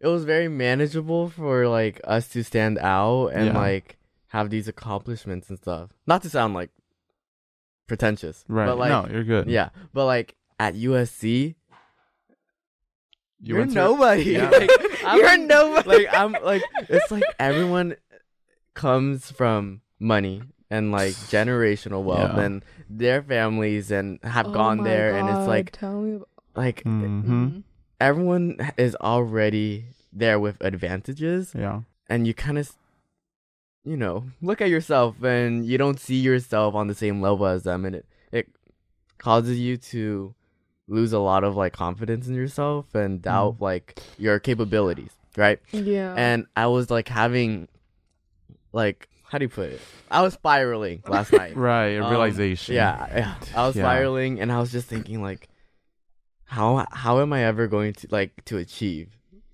it 0.00 0.06
was 0.08 0.24
very 0.24 0.48
manageable 0.48 1.28
for 1.28 1.68
like 1.68 2.00
us 2.04 2.28
to 2.30 2.42
stand 2.44 2.78
out 2.78 3.28
and 3.28 3.46
Yeah. 3.46 3.58
like 3.58 3.96
have 4.28 4.50
these 4.50 4.68
accomplishments 4.68 5.48
and 5.50 5.58
stuff. 5.58 5.90
Not 6.06 6.22
to 6.22 6.30
sound 6.30 6.54
like 6.54 6.70
pretentious. 7.86 8.44
right? 8.48 8.66
But 8.66 8.78
like 8.78 8.90
no, 8.90 9.06
you're 9.12 9.24
good. 9.24 9.48
yeah. 9.48 9.70
But 9.92 10.06
like 10.06 10.36
at 10.60 10.74
USC, 10.74 11.54
you 11.54 11.54
you 13.40 13.54
are 13.56 13.58
went 13.60 13.70
to- 13.70 13.74
nobody. 13.76 14.22
Yeah. 14.32 14.50
Like, 14.58 14.70
I'm- 15.04 15.18
You're 15.18 15.38
nobody. 15.46 15.88
Like 15.88 16.08
I'm 16.12 16.32
like 16.44 16.62
it's 16.88 17.10
like 17.10 17.22
everyone 17.38 17.96
comes 18.74 19.30
from 19.30 19.80
money 19.98 20.42
and 20.70 20.92
like 20.92 21.14
generational 21.14 22.02
wealth 22.04 22.32
Yeah. 22.36 22.40
and 22.42 22.64
their 22.90 23.22
families 23.22 23.90
and 23.90 24.18
have 24.22 24.48
Oh 24.48 24.52
gone 24.52 24.78
my 24.78 24.84
there 24.84 25.16
and 25.16 25.28
it's 25.28 25.46
like 25.48 25.70
tell 25.72 26.00
me 26.02 26.14
about, 26.16 26.28
like 26.62 26.82
Mhm. 26.84 27.24
Mm. 27.24 27.62
everyone 28.00 28.46
is 28.76 28.94
already 28.96 29.84
there 30.12 30.38
with 30.40 30.56
advantages 30.70 31.54
Yeah. 31.64 31.82
and 32.08 32.26
you 32.26 32.34
kind 32.34 32.58
of 32.58 32.66
you 33.84 33.96
know 33.96 34.24
look 34.42 34.60
at 34.60 34.68
yourself 34.68 35.22
and 35.22 35.64
you 35.66 35.76
don't 35.78 35.98
see 36.00 36.18
yourself 36.28 36.74
on 36.74 36.88
the 36.88 36.94
same 37.04 37.20
level 37.26 37.46
as 37.46 37.62
them 37.62 37.84
and 37.86 37.94
it 37.94 38.06
it 38.32 38.46
causes 39.18 39.58
you 39.58 39.76
to 39.92 40.34
lose 40.88 41.12
a 41.12 41.18
lot 41.30 41.44
of 41.44 41.54
like 41.62 41.72
confidence 41.72 42.26
in 42.28 42.34
yourself 42.34 42.94
and 42.94 43.22
doubt 43.22 43.56
like 43.60 43.86
your 44.18 44.38
capabilities 44.40 45.10
right 45.36 45.58
yeah. 45.72 46.14
and 46.16 46.46
i 46.56 46.66
was 46.66 46.90
like 46.90 47.08
having 47.08 47.68
like 48.72 49.08
how 49.30 49.38
do 49.38 49.44
you 49.44 49.48
put 49.48 49.68
it 49.70 49.80
i 50.10 50.20
was 50.22 50.34
spiraling 50.34 51.02
last 51.06 51.32
night 51.42 51.54
Right. 51.56 51.96
A 51.98 52.04
Um, 52.04 52.10
realization. 52.10 52.74
yeah, 52.74 53.06
yeah. 53.14 53.34
I 53.54 53.66
was 53.66 53.76
Yeah. 53.76 53.84
spiraling, 53.84 54.40
and 54.40 54.50
I 54.50 54.58
was 54.60 54.70
just 54.72 54.88
thinking 54.88 55.20
like, 55.22 55.48
how 56.48 56.86
how 56.90 57.20
am 57.20 57.32
I 57.32 57.44
ever 57.44 57.66
going 57.68 57.92
to 57.94 58.08
like 58.10 58.44
to 58.46 58.56
achieve 58.56 59.10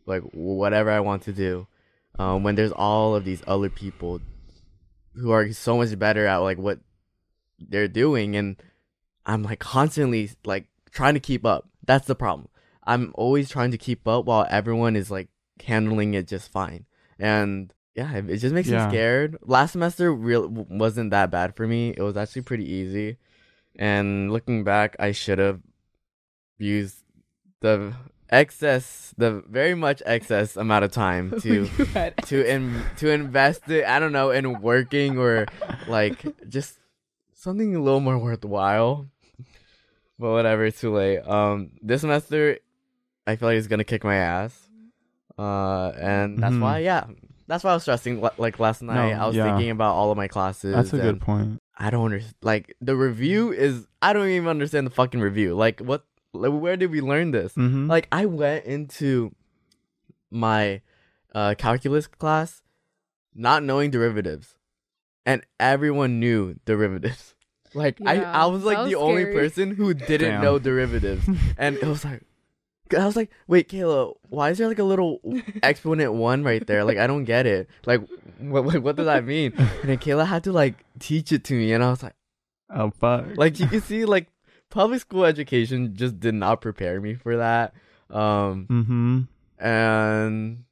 like 0.06 0.22
whatever 0.32 0.90
I 0.90 1.00
want 1.00 1.22
to 1.24 1.32
do, 1.32 1.66
um, 2.18 2.42
when 2.42 2.54
there's 2.54 2.72
all 2.72 3.14
of 3.14 3.24
these 3.24 3.42
other 3.46 3.68
people 3.70 4.20
who 5.14 5.30
are 5.30 5.50
so 5.52 5.76
much 5.76 5.98
better 5.98 6.26
at 6.26 6.36
like 6.38 6.58
what 6.58 6.78
they're 7.58 7.88
doing, 7.88 8.36
and 8.36 8.56
I'm 9.26 9.42
like 9.42 9.58
constantly 9.60 10.30
like 10.44 10.66
trying 10.90 11.14
to 11.14 11.20
keep 11.20 11.44
up. 11.44 11.68
That's 11.86 12.06
the 12.06 12.14
problem. 12.14 12.48
I'm 12.86 13.12
always 13.14 13.48
trying 13.48 13.70
to 13.72 13.78
keep 13.78 14.06
up 14.06 14.26
while 14.26 14.46
everyone 14.50 14.94
is 14.94 15.10
like 15.10 15.28
handling 15.64 16.14
it 16.14 16.28
just 16.28 16.52
fine, 16.52 16.84
and 17.18 17.72
yeah, 17.94 18.14
it, 18.16 18.36
just 18.38 18.54
makes 18.54 18.68
Yeah. 18.68 18.84
me 18.86 18.90
scared. 18.90 19.36
Last 19.42 19.72
semester 19.72 20.12
real 20.12 20.48
wasn't 20.48 21.10
that 21.10 21.30
bad 21.30 21.56
for 21.56 21.66
me. 21.66 21.94
It 21.96 22.02
was 22.02 22.16
actually 22.16 22.42
pretty 22.42 22.70
easy. 22.70 23.16
And 23.76 24.32
looking 24.32 24.62
back, 24.64 24.94
I 24.98 25.12
should 25.12 25.38
have 25.38 25.60
used 26.58 26.96
the 27.60 27.94
excess, 28.30 29.14
the 29.16 29.42
very 29.48 29.74
much 29.74 30.02
excess 30.06 30.56
amount 30.56 30.84
of 30.84 30.92
time 30.92 31.30
to 31.40 31.68
to 32.26 32.48
in 32.48 32.82
to 32.98 33.10
invest 33.10 33.68
it. 33.70 33.84
I 33.86 33.98
don't 33.98 34.12
know 34.12 34.30
in 34.30 34.60
working 34.60 35.18
or 35.18 35.46
like 35.88 36.24
just 36.48 36.78
something 37.34 37.74
a 37.76 37.82
little 37.82 38.00
more 38.00 38.18
worthwhile. 38.18 39.06
But 40.18 40.30
whatever, 40.30 40.64
it's 40.64 40.80
too 40.80 40.94
late. 40.94 41.18
Um, 41.26 41.72
this 41.82 42.02
semester, 42.02 42.58
I 43.26 43.34
feel 43.36 43.48
like 43.48 43.58
it's 43.58 43.66
gonna 43.66 43.84
kick 43.84 44.04
my 44.04 44.14
ass. 44.14 44.56
Uh, 45.36 45.88
and 45.98 46.38
that's 46.38 46.54
Mhm. 46.54 46.60
why, 46.60 46.78
yeah, 46.78 47.06
that's 47.48 47.64
why 47.64 47.70
I 47.72 47.74
was 47.74 47.82
stressing. 47.82 48.22
Like 48.38 48.60
last 48.60 48.80
night, 48.80 49.12
I 49.14 49.26
was 49.26 49.34
yeah. 49.34 49.44
thinking 49.44 49.70
about 49.70 49.94
all 49.94 50.12
of 50.12 50.16
my 50.16 50.28
classes. 50.28 50.72
That's 50.72 50.92
a 50.92 50.98
good 50.98 51.20
point. 51.20 51.60
I 51.76 51.90
don't 51.90 52.04
understand. 52.04 52.36
Like 52.42 52.76
the 52.80 52.94
review 52.94 53.52
is, 53.52 53.88
I 54.00 54.12
don't 54.12 54.28
even 54.28 54.48
understand 54.48 54.86
the 54.86 54.92
fucking 54.92 55.20
review. 55.20 55.54
Like 55.56 55.80
what? 55.80 56.04
Like 56.34 56.52
where 56.52 56.76
did 56.76 56.90
we 56.90 57.00
learn 57.00 57.30
this? 57.30 57.54
Mm-hmm. 57.54 57.88
Like 57.88 58.08
I 58.12 58.26
went 58.26 58.64
into 58.64 59.34
my 60.30 60.80
uh 61.34 61.54
calculus 61.56 62.06
class 62.06 62.62
not 63.34 63.62
knowing 63.62 63.90
derivatives. 63.90 64.56
And 65.26 65.44
everyone 65.58 66.20
knew 66.20 66.56
derivatives. 66.64 67.34
Like 67.76 67.98
I, 68.06 68.14
Yeah, 68.20 68.30
I 68.30 68.46
was 68.46 68.62
like 68.62 68.76
that 68.76 68.84
the 68.84 68.94
was 68.94 69.02
only 69.02 69.24
person 69.26 69.74
who 69.74 69.94
didn't 69.94 70.30
Damn. 70.30 70.42
know 70.42 70.60
derivatives. 70.60 71.26
and 71.58 71.76
it 71.76 71.82
was 71.82 72.04
like 72.04 72.22
I 72.96 73.04
was 73.04 73.16
like, 73.16 73.32
wait, 73.48 73.68
Kayla, 73.68 74.14
why 74.28 74.50
is 74.50 74.58
there 74.58 74.68
like 74.68 74.78
a 74.78 74.84
little 74.84 75.18
exponent 75.64 76.12
one 76.12 76.44
right 76.44 76.64
there? 76.64 76.84
Like 76.84 76.98
I 76.98 77.08
don't 77.08 77.24
get 77.24 77.46
it. 77.46 77.68
Like 77.84 78.00
what 78.38 78.64
what, 78.64 78.80
what 78.80 78.94
does 78.94 79.06
that 79.06 79.24
mean? 79.24 79.54
And 79.56 79.90
then 79.90 79.98
Kayla 79.98 80.24
had 80.24 80.44
to 80.44 80.52
like 80.52 80.84
teach 81.00 81.32
it 81.32 81.42
to 81.44 81.54
me 81.54 81.72
and 81.72 81.82
I 81.82 81.90
was 81.90 82.04
like 82.04 82.14
oh 82.70 82.92
fuck. 82.92 83.36
like 83.36 83.58
you 83.58 83.66
can 83.66 83.80
see 83.80 84.04
like 84.04 84.28
public 84.74 85.00
school 85.00 85.24
education 85.24 85.94
just 85.94 86.18
did 86.20 86.34
not 86.34 86.60
prepare 86.60 87.00
me 87.00 87.14
for 87.14 87.36
that. 87.38 87.72
Um 88.10 88.66
mm-hmm. 88.70 89.20
and 89.64 90.64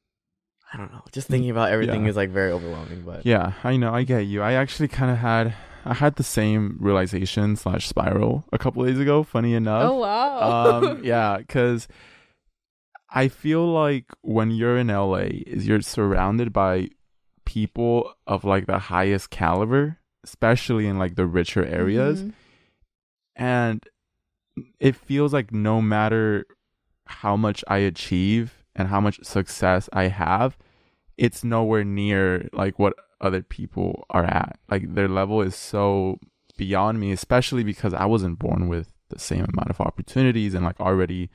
I 0.71 0.77
don't 0.77 0.91
know. 0.91 1.03
Just 1.11 1.27
thinking 1.27 1.49
about 1.51 1.71
everything 1.71 2.03
Yeah. 2.03 2.09
is 2.09 2.15
like 2.15 2.29
very 2.29 2.51
overwhelming. 2.51 3.03
But 3.05 3.25
Yeah, 3.25 3.53
I 3.63 3.77
know. 3.77 3.93
I 3.93 4.03
get 4.03 4.21
you. 4.25 4.41
I 4.41 4.53
actually 4.53 4.87
kind 4.89 5.11
of 5.11 5.17
had 5.17 5.53
I 5.85 5.93
had 5.93 6.15
the 6.15 6.23
same 6.23 6.77
realization 6.79 7.55
slash 7.55 7.87
spiral 7.87 8.45
a 8.53 8.57
couple 8.57 8.85
days 8.85 8.99
ago. 8.99 9.23
Funny 9.23 9.53
enough. 9.53 9.89
oh 9.91 9.99
wow. 9.99 10.79
um, 10.81 11.03
yeah, 11.13 11.37
because 11.37 11.87
I 13.09 13.27
feel 13.27 13.65
like 13.71 14.05
when 14.21 14.49
you're 14.51 14.77
in 14.77 14.87
LA, 14.87 15.29
is 15.45 15.67
you're 15.67 15.81
surrounded 15.81 16.51
by 16.53 16.89
people 17.45 18.13
of 18.25 18.43
like 18.43 18.65
the 18.65 18.79
highest 18.79 19.29
caliber, 19.29 19.99
especially 20.23 20.87
in 20.87 20.97
like 20.97 21.15
the 21.15 21.27
richer 21.27 21.63
areas, 21.65 22.23
Mhm. 22.23 22.33
and 23.35 23.83
it 24.79 24.95
feels 24.95 25.33
like 25.33 25.51
no 25.51 25.81
matter 25.81 26.45
how 27.05 27.35
much 27.35 27.63
I 27.67 27.77
achieve 27.77 28.63
and 28.75 28.87
how 28.87 28.99
much 28.99 29.23
success 29.23 29.89
I 29.93 30.07
have, 30.07 30.57
it's 31.17 31.43
nowhere 31.43 31.83
near 31.83 32.49
like 32.53 32.79
what 32.79 32.93
other 33.21 33.41
people 33.41 34.05
are 34.09 34.25
at. 34.25 34.59
Like 34.69 34.93
their 34.93 35.07
level 35.07 35.41
is 35.41 35.55
so 35.55 36.19
beyond 36.57 36.99
me, 36.99 37.11
especially 37.11 37.63
because 37.63 37.93
I 37.93 38.05
wasn't 38.05 38.39
born 38.39 38.67
with 38.67 38.93
the 39.09 39.19
same 39.19 39.45
amount 39.45 39.69
of 39.69 39.81
opportunities 39.81 40.53
and 40.53 40.65
like 40.65 40.79
already, 40.79 41.29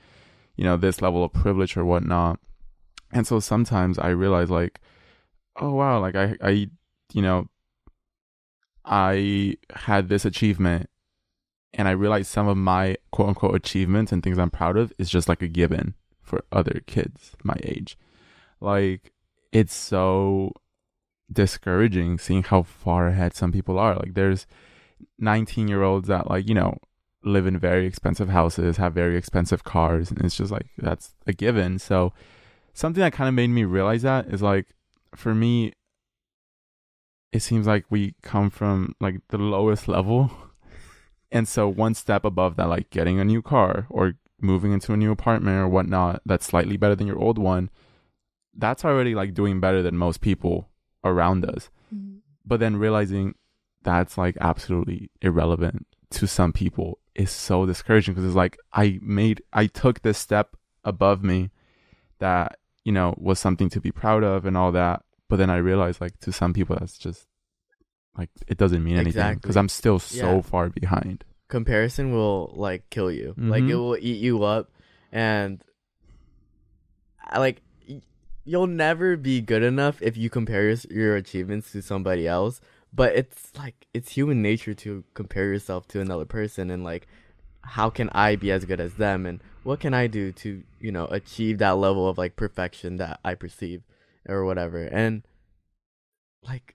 you 0.56 0.64
know, 0.64 0.76
this 0.76 1.00
level 1.00 1.24
of 1.24 1.32
privilege 1.32 1.76
or 1.76 1.84
whatnot. 1.84 2.40
And 3.12 3.26
so 3.26 3.40
sometimes 3.40 3.98
I 3.98 4.08
realize 4.08 4.50
like, 4.50 4.80
oh 5.56 5.72
wow, 5.72 6.00
like 6.00 6.14
I 6.14 6.36
I 6.42 6.70
you 7.12 7.22
know 7.22 7.48
I 8.84 9.56
had 9.70 10.08
this 10.08 10.24
achievement 10.24 10.88
and 11.74 11.88
I 11.88 11.92
realized 11.92 12.30
some 12.30 12.48
of 12.48 12.56
my 12.56 12.96
quote 13.10 13.28
unquote 13.28 13.54
achievements 13.54 14.12
and 14.12 14.22
things 14.22 14.38
I'm 14.38 14.50
proud 14.50 14.76
of 14.76 14.92
is 14.98 15.10
just 15.10 15.28
like 15.28 15.42
a 15.42 15.48
given 15.48 15.94
for 16.22 16.44
other 16.52 16.82
kids 16.86 17.32
my 17.42 17.56
age. 17.62 17.98
Like 18.60 19.12
it's 19.52 19.74
so 19.74 20.52
discouraging 21.30 22.18
seeing 22.18 22.42
how 22.42 22.62
far 22.62 23.08
ahead 23.08 23.34
some 23.34 23.52
people 23.52 23.78
are. 23.78 23.96
Like 23.96 24.14
there's 24.14 24.46
19 25.18 25.68
year 25.68 25.82
olds 25.82 26.08
that 26.08 26.28
like, 26.28 26.48
you 26.48 26.54
know, 26.54 26.78
live 27.22 27.46
in 27.46 27.58
very 27.58 27.86
expensive 27.86 28.28
houses, 28.28 28.76
have 28.76 28.94
very 28.94 29.16
expensive 29.16 29.64
cars, 29.64 30.10
and 30.10 30.24
it's 30.24 30.36
just 30.36 30.52
like 30.52 30.66
that's 30.78 31.14
a 31.26 31.32
given. 31.32 31.78
So 31.78 32.12
something 32.72 33.00
that 33.00 33.12
kind 33.12 33.28
of 33.28 33.34
made 33.34 33.48
me 33.48 33.64
realize 33.64 34.02
that 34.02 34.26
is 34.28 34.42
like 34.42 34.66
for 35.14 35.34
me 35.34 35.72
it 37.32 37.40
seems 37.40 37.66
like 37.66 37.84
we 37.90 38.14
come 38.22 38.48
from 38.50 38.94
like 39.00 39.20
the 39.28 39.38
lowest 39.38 39.88
level 39.88 40.30
and 41.30 41.46
so 41.48 41.68
one 41.68 41.94
step 41.94 42.24
above 42.24 42.56
that 42.56 42.68
like 42.68 42.90
getting 42.90 43.18
a 43.20 43.24
new 43.24 43.42
car 43.42 43.86
or 43.90 44.14
moving 44.40 44.72
into 44.72 44.92
a 44.92 44.96
new 44.96 45.10
apartment 45.12 45.58
or 45.58 45.68
whatnot 45.68 46.20
that's 46.26 46.46
slightly 46.46 46.76
better 46.76 46.94
than 46.94 47.06
your 47.06 47.18
old 47.18 47.38
one 47.38 47.70
that's 48.56 48.84
already 48.84 49.14
like 49.14 49.34
doing 49.34 49.60
better 49.60 49.82
than 49.82 49.96
most 49.96 50.20
people 50.20 50.68
around 51.04 51.44
us 51.44 51.70
Mhm. 51.94 52.18
but 52.44 52.60
then 52.60 52.76
realizing 52.76 53.34
that's 53.82 54.18
like 54.18 54.36
absolutely 54.40 55.10
irrelevant 55.22 55.86
to 56.10 56.26
some 56.26 56.52
people 56.52 56.98
is 57.14 57.30
so 57.30 57.66
discouraging 57.66 58.14
because 58.14 58.26
it's 58.26 58.34
like 58.36 58.56
I 58.72 58.98
made 59.02 59.42
I 59.52 59.66
took 59.66 60.02
this 60.02 60.18
step 60.18 60.56
above 60.84 61.22
me 61.22 61.50
that 62.18 62.58
you 62.84 62.92
know 62.92 63.14
was 63.18 63.38
something 63.38 63.68
to 63.70 63.80
be 63.80 63.92
proud 63.92 64.24
of 64.24 64.44
and 64.44 64.56
all 64.56 64.72
that 64.72 65.04
but 65.28 65.36
then 65.36 65.50
I 65.50 65.56
realized 65.58 66.00
like 66.00 66.18
to 66.20 66.32
some 66.32 66.52
people 66.52 66.76
that's 66.78 66.98
just 66.98 67.26
like 68.18 68.30
it 68.46 68.58
doesn't 68.58 68.82
mean 68.82 68.94
anything 68.96 69.08
Exactly. 69.08 69.40
because 69.40 69.56
I'm 69.56 69.68
still 69.68 69.98
so 69.98 70.36
Yeah. 70.36 70.42
far 70.42 70.68
behind. 70.68 71.24
comparison 71.48 72.12
will 72.12 72.52
like 72.56 72.90
kill 72.90 73.10
you. 73.10 73.34
Like 73.38 73.62
it 73.64 73.68
Mhm. 73.72 73.78
will 73.78 73.96
eat 73.98 74.20
you 74.20 74.42
up, 74.44 74.70
and 75.12 75.64
I 77.24 77.38
like 77.38 77.62
y- 77.88 78.02
you'll 78.44 78.66
never 78.66 79.16
be 79.16 79.40
good 79.40 79.62
enough 79.62 80.02
if 80.02 80.16
you 80.16 80.28
compare 80.30 80.68
your, 80.68 80.76
your 80.90 81.16
achievements 81.16 81.72
to 81.72 81.80
somebody 81.82 82.26
else. 82.26 82.60
But 82.92 83.14
it's 83.16 83.56
like 83.56 83.86
it's 83.94 84.10
human 84.12 84.42
nature 84.42 84.74
to 84.74 85.04
compare 85.14 85.44
yourself 85.46 85.86
to 85.88 86.00
another 86.00 86.24
person, 86.24 86.70
and 86.70 86.84
like 86.84 87.06
how 87.62 87.90
can 87.90 88.08
I 88.12 88.36
be 88.36 88.50
as 88.50 88.64
good 88.64 88.80
as 88.80 88.94
them, 88.94 89.26
and 89.26 89.40
what 89.62 89.80
can 89.80 89.92
I 89.94 90.06
do 90.06 90.32
to 90.32 90.62
you 90.80 90.92
know 90.92 91.06
achieve 91.06 91.58
that 91.58 91.76
level 91.78 92.08
of 92.08 92.18
like 92.18 92.36
perfection 92.36 92.96
that 92.96 93.20
I 93.24 93.34
perceive 93.34 93.82
or 94.28 94.44
whatever, 94.44 94.84
and 94.84 95.22
like 96.42 96.74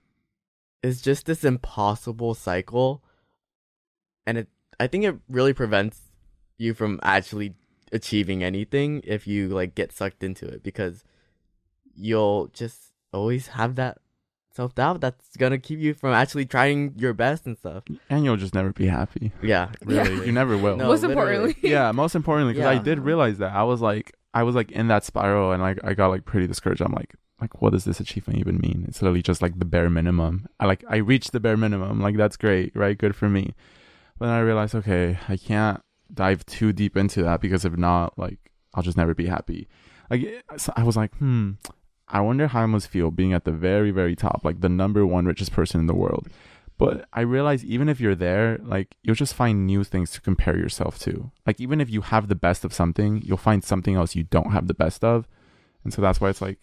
it's 0.84 1.00
just 1.00 1.26
this 1.26 1.44
impossible 1.44 2.34
cycle 2.34 3.02
and 4.26 4.38
it 4.38 4.48
I 4.78 4.86
think 4.86 5.04
it 5.04 5.16
really 5.28 5.52
prevents 5.52 6.00
you 6.58 6.74
from 6.74 7.00
actually 7.02 7.54
achieving 7.92 8.42
anything 8.44 9.00
if 9.04 9.26
you 9.26 9.48
like 9.48 9.74
get 9.74 9.92
sucked 9.92 10.22
into 10.22 10.46
it 10.46 10.62
because 10.62 11.04
you'll 11.94 12.48
just 12.48 12.92
always 13.12 13.46
have 13.48 13.76
that 13.76 13.98
self 14.52 14.74
doubt 14.74 15.00
that's 15.00 15.36
gonna 15.36 15.58
keep 15.58 15.78
you 15.78 15.94
from 15.94 16.12
actually 16.12 16.44
trying 16.44 16.92
your 16.96 17.12
best 17.12 17.46
and 17.46 17.56
stuff. 17.56 17.84
And 18.10 18.24
you'll 18.24 18.36
just 18.36 18.54
never 18.54 18.72
be 18.72 18.86
happy. 18.86 19.32
Yeah, 19.42 19.70
Really, 19.84 20.26
you 20.26 20.32
never 20.32 20.56
will. 20.58 20.76
No, 20.76 20.86
Most 20.88 21.02
literally. 21.02 21.34
importantly, 21.36 21.56
yeah, 21.70 21.92
most 21.92 22.14
importantly, 22.14 22.54
because 22.54 22.66
I 22.66 22.78
did 22.78 22.98
realize 23.00 23.38
that 23.38 23.54
I 23.54 23.62
was 23.62 23.80
like, 23.80 24.12
I 24.32 24.42
was 24.42 24.54
like 24.54 24.70
in 24.72 24.88
that 24.88 25.04
spiral, 25.04 25.52
and 25.52 25.62
like 25.62 25.78
I 25.84 25.94
got 25.94 26.08
like 26.08 26.24
pretty 26.24 26.46
discouraged. 26.46 26.82
I'm 26.82 26.92
like, 26.92 27.14
like 27.44 27.60
what 27.60 27.72
does 27.72 27.84
this 27.84 28.00
achievement 28.00 28.38
even 28.38 28.58
mean? 28.58 28.86
It's 28.88 29.02
literally 29.02 29.22
just 29.22 29.42
like 29.42 29.58
the 29.58 29.66
bare 29.66 29.90
minimum. 29.90 30.46
I 30.58 30.64
like 30.64 30.82
I 30.88 30.96
reached 30.96 31.32
the 31.32 31.40
bare 31.40 31.58
minimum. 31.58 32.00
Like 32.00 32.16
that's 32.16 32.38
great, 32.38 32.74
right? 32.74 32.96
Good 32.96 33.14
for 33.14 33.28
me. 33.28 33.54
But 34.18 34.26
then 34.26 34.34
I 34.34 34.40
realized, 34.40 34.74
okay, 34.74 35.18
I 35.28 35.36
can't 35.36 35.82
dive 36.12 36.46
too 36.46 36.72
deep 36.72 36.96
into 36.96 37.22
that 37.22 37.40
because 37.42 37.66
if 37.66 37.76
not, 37.76 38.18
like 38.18 38.38
I'll 38.72 38.82
just 38.82 38.96
never 38.96 39.14
be 39.14 39.26
happy. 39.26 39.68
Like 40.08 40.42
so 40.56 40.72
I 40.74 40.84
was 40.84 40.96
like, 40.96 41.14
hmm, 41.16 41.52
I 42.08 42.20
wonder 42.20 42.46
how 42.46 42.62
I 42.62 42.66
must 42.66 42.88
feel 42.88 43.10
being 43.10 43.34
at 43.34 43.44
the 43.44 43.52
very, 43.52 43.90
very 43.90 44.16
top, 44.16 44.40
like 44.42 44.62
the 44.62 44.68
number 44.70 45.04
one 45.04 45.26
richest 45.26 45.52
person 45.52 45.80
in 45.80 45.86
the 45.86 45.94
world. 45.94 46.28
But 46.78 47.06
I 47.12 47.20
realize 47.20 47.62
even 47.64 47.90
if 47.90 48.00
you're 48.00 48.14
there, 48.14 48.58
like 48.62 48.96
you'll 49.02 49.14
just 49.16 49.34
find 49.34 49.66
new 49.66 49.84
things 49.84 50.10
to 50.12 50.22
compare 50.22 50.56
yourself 50.56 50.98
to. 51.00 51.30
Like 51.46 51.60
even 51.60 51.80
if 51.82 51.90
you 51.90 52.00
have 52.00 52.28
the 52.28 52.34
best 52.34 52.64
of 52.64 52.72
something, 52.72 53.20
you'll 53.22 53.36
find 53.36 53.62
something 53.62 53.96
else 53.96 54.16
you 54.16 54.24
don't 54.24 54.52
have 54.52 54.66
the 54.66 54.74
best 54.74 55.04
of. 55.04 55.28
And 55.84 55.92
so 55.92 56.00
that's 56.00 56.20
why 56.22 56.30
it's 56.30 56.40
like 56.40 56.58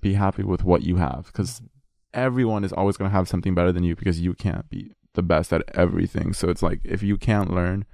be 0.00 0.14
happy 0.14 0.42
with 0.42 0.64
what 0.64 0.82
you 0.82 0.96
have 0.96 1.32
cuz 1.32 1.60
mm-hmm. 1.60 1.66
everyone 2.14 2.64
is 2.64 2.72
always 2.72 2.96
going 2.96 3.10
to 3.10 3.16
have 3.16 3.28
something 3.28 3.54
better 3.54 3.72
than 3.72 3.84
you 3.84 3.94
because 3.96 4.20
you 4.20 4.34
can't 4.34 4.68
be 4.68 4.92
the 5.14 5.22
best 5.22 5.52
at 5.52 5.62
everything. 5.74 6.32
So 6.32 6.48
it's 6.48 6.62
like 6.62 6.80
if 6.84 7.02
you 7.02 7.16
can't 7.16 7.50
learn 7.50 7.84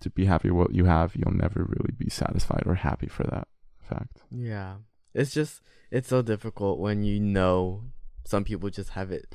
to 0.00 0.10
be 0.10 0.26
happy 0.26 0.50
with 0.50 0.68
what 0.68 0.74
you 0.74 0.84
have, 0.84 1.14
you'll 1.16 1.34
never 1.34 1.64
really 1.64 1.92
be 1.96 2.10
satisfied 2.10 2.64
or 2.66 2.74
happy 2.74 3.06
for 3.06 3.24
that 3.24 3.48
fact. 3.80 4.22
Yeah. 4.30 4.76
It's 5.14 5.32
just 5.32 5.60
it's 5.90 6.08
so 6.08 6.22
difficult 6.22 6.78
when 6.78 7.04
you 7.04 7.20
know 7.20 7.84
some 8.24 8.44
people 8.44 8.70
just 8.70 8.90
have 8.90 9.10
it 9.10 9.34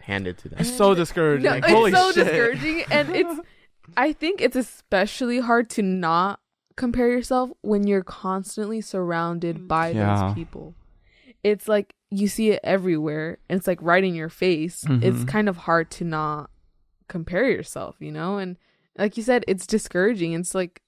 handed 0.00 0.38
to 0.38 0.48
them. 0.48 0.60
It's 0.60 0.76
so 0.76 0.94
discouraging. 1.02 1.44
No, 1.44 1.50
Like, 1.50 1.64
it's 1.64 1.72
holy 1.72 1.92
so 1.92 2.12
shit. 2.12 2.26
discouraging, 2.26 2.84
and 2.90 3.14
it's. 3.14 3.40
I 3.96 4.12
think 4.12 4.40
it's 4.40 4.56
especially 4.56 5.40
hard 5.40 5.68
to 5.70 5.82
not 5.82 6.40
compare 6.76 7.10
yourself 7.10 7.50
when 7.62 7.86
you're 7.86 8.04
constantly 8.04 8.80
surrounded 8.80 9.58
mm. 9.58 9.68
by 9.68 9.90
Yeah. 9.90 10.26
those 10.28 10.34
people. 10.34 10.74
It's 11.42 11.68
like 11.68 11.94
you 12.10 12.28
see 12.28 12.50
it 12.50 12.60
everywhere, 12.64 13.38
and 13.48 13.56
it's 13.58 13.66
like 13.66 13.80
right 13.82 14.02
in 14.04 14.14
your 14.14 14.28
face. 14.28 14.84
It's 14.88 15.18
Mhm. 15.24 15.28
kind 15.28 15.48
of 15.48 15.56
hard 15.58 15.90
to 15.92 16.04
not 16.04 16.50
compare 17.08 17.48
yourself, 17.50 17.96
you 18.00 18.12
know. 18.12 18.38
And 18.38 18.56
like 18.98 19.16
you 19.16 19.22
said, 19.22 19.44
it's 19.48 19.66
discouraging. 19.66 20.32
It's 20.32 20.54
like 20.54 20.82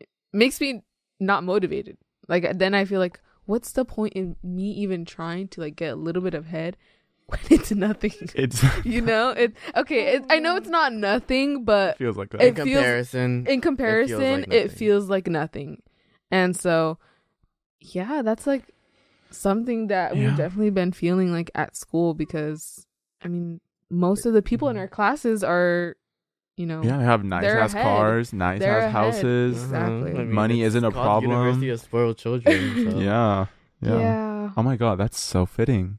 it 0.00 0.08
makes 0.32 0.60
me 0.60 0.82
not 1.20 1.44
motivated. 1.44 1.96
Like 2.28 2.58
then 2.58 2.74
I 2.74 2.84
feel 2.84 3.00
like, 3.00 3.20
what's 3.46 3.72
the 3.72 3.84
point 3.84 4.12
in 4.14 4.36
me 4.42 4.70
even 4.72 5.04
trying 5.04 5.48
to 5.48 5.60
like 5.60 5.76
get 5.76 5.92
a 5.92 5.96
little 5.96 6.22
bit 6.22 6.34
of 6.34 6.46
head 6.46 6.76
when 7.26 7.40
it's 7.50 7.72
nothing? 7.72 8.12
It's 8.34 8.62
you 8.84 9.00
know 9.02 9.30
it 9.30 9.52
okay 9.76 10.14
it, 10.14 10.24
i 10.30 10.38
know 10.38 10.56
it's 10.56 10.68
not 10.68 10.92
nothing 10.92 11.64
but 11.64 11.98
feels 11.98 12.16
like 12.16 12.30
that. 12.30 12.40
In 12.40 12.48
it 12.48 12.54
feels- 12.56 12.66
comparison, 12.76 13.46
in 13.48 13.60
comparison 13.60 14.40
like 14.42 14.52
it 14.52 14.70
feels 14.70 15.08
like 15.10 15.26
nothing 15.28 15.82
and 16.30 16.54
so 16.56 16.98
yeah 17.80 18.22
that's 18.22 18.46
like 18.46 18.64
something 19.34 19.88
that 19.88 20.16
Yeah. 20.16 20.28
we've 20.28 20.36
definitely 20.36 20.70
been 20.70 20.92
feeling 20.92 21.32
like 21.32 21.50
at 21.54 21.76
school 21.76 22.14
because 22.14 22.86
i 23.22 23.28
mean 23.28 23.60
most 23.90 24.24
of 24.26 24.32
the 24.32 24.42
people 24.42 24.68
in 24.68 24.76
our 24.76 24.88
classes 24.88 25.42
are 25.44 25.96
you 26.56 26.66
know 26.66 26.82
yeah, 26.82 26.98
they 26.98 27.04
have 27.04 27.24
nice 27.24 27.44
ass 27.44 27.72
ahead. 27.74 27.84
cars, 27.84 28.32
nice 28.32 28.60
They're 28.60 28.78
ass 28.78 28.82
ahead. 28.84 28.92
houses. 28.92 29.62
Exactly. 29.64 30.12
Uh-huh. 30.12 30.24
Money 30.24 30.62
it's 30.62 30.68
isn't 30.68 30.84
a 30.84 30.90
problem. 30.90 31.30
University 31.32 31.70
of 31.70 31.80
spoiled 31.80 32.18
children. 32.18 32.74
So. 32.92 32.98
Yeah. 33.00 33.46
yeah, 33.80 33.98
yeah. 34.00 34.50
Oh 34.56 34.62
my 34.62 34.76
god, 34.76 34.96
that's 34.98 35.18
so 35.18 35.46
fitting. 35.46 35.98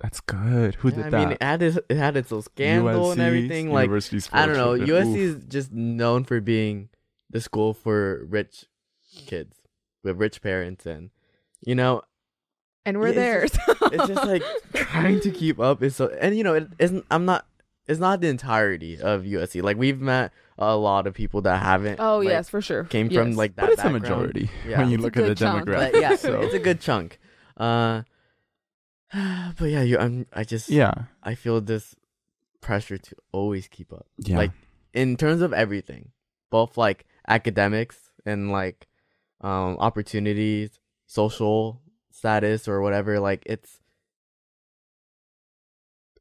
That's 0.00 0.20
good. 0.20 0.76
Who 0.76 0.88
Yeah, 0.88 0.94
did 0.96 1.04
I 1.06 1.10
that? 1.10 1.16
I 1.16 1.24
mean, 1.26 1.32
it 1.32 1.42
had 1.42 1.62
its, 1.62 1.78
it 1.90 1.96
had 1.96 2.16
its 2.16 2.30
little 2.30 2.42
scandal 2.42 3.12
and 3.12 3.20
everything. 3.20 3.70
Like 3.70 3.84
University 3.84 4.26
I 4.32 4.46
don't 4.46 4.56
know. 4.56 4.74
Children. 4.76 5.06
USC 5.06 5.10
Oof. 5.10 5.16
is 5.18 5.44
just 5.44 5.70
known 5.72 6.24
for 6.24 6.40
being 6.40 6.88
the 7.28 7.40
school 7.42 7.74
for 7.74 8.24
rich 8.24 8.64
kids 9.26 9.58
with 10.02 10.16
rich 10.16 10.40
parents, 10.40 10.86
and 10.86 11.10
you 11.64 11.74
know, 11.74 12.00
and 12.90 12.98
we're 13.00 13.08
Yeah, 13.08 13.14
there 13.24 13.40
it's 13.44 13.58
it's 13.94 14.06
just 14.08 14.24
like 14.26 14.42
trying 14.74 15.20
to 15.20 15.30
keep 15.30 15.58
up 15.58 15.82
is 15.82 15.96
so. 15.96 16.08
And 16.20 16.36
you 16.36 16.44
know, 16.44 16.54
it 16.54 16.68
isn't. 16.78 17.06
I'm 17.10 17.24
not. 17.24 17.46
It's 17.86 17.98
not 18.00 18.20
the 18.20 18.28
entirety 18.28 19.00
of 19.00 19.22
USC. 19.22 19.62
Like 19.62 19.76
we've 19.76 20.00
met 20.00 20.32
a 20.58 20.76
lot 20.76 21.06
of 21.08 21.14
people 21.14 21.40
that 21.42 21.62
haven't. 21.62 21.98
oh 22.00 22.18
like, 22.18 22.28
yes 22.28 22.48
for 22.48 22.60
sure 22.60 22.84
came 22.84 23.08
from 23.10 23.32
like 23.34 23.56
that. 23.56 23.62
but 23.66 23.72
it's 23.72 23.82
a 23.82 23.90
majority 23.90 24.50
Yeah. 24.68 24.78
when 24.80 24.90
you 24.90 24.96
It's 24.96 25.02
look 25.04 25.16
at 25.16 25.26
the 25.26 25.34
chunk. 25.34 25.66
demographic. 25.66 25.92
But 25.92 26.00
yeah, 26.00 26.16
so 26.16 26.40
it's 26.42 26.54
a 26.54 26.58
good 26.58 26.80
chunk. 26.80 27.18
Uh, 27.56 28.02
but 29.12 29.66
yeah, 29.70 29.82
you. 29.82 29.98
I'm. 29.98 30.26
I 30.32 30.44
just. 30.44 30.68
yeah, 30.68 30.92
I 31.22 31.34
feel 31.34 31.60
this 31.60 31.94
pressure 32.60 32.98
to 32.98 33.16
always 33.32 33.66
keep 33.68 33.92
up. 33.92 34.06
yeah, 34.18 34.36
Like 34.36 34.52
in 34.92 35.16
terms 35.16 35.40
of 35.40 35.52
everything, 35.52 36.10
both 36.50 36.76
like 36.76 37.06
academics 37.26 37.96
and 38.26 38.52
like 38.52 38.86
um 39.40 39.76
opportunities, 39.78 40.78
social 41.06 41.80
status 42.20 42.68
or 42.68 42.80
whatever. 42.82 43.18
Like 43.18 43.42
it's 43.46 43.80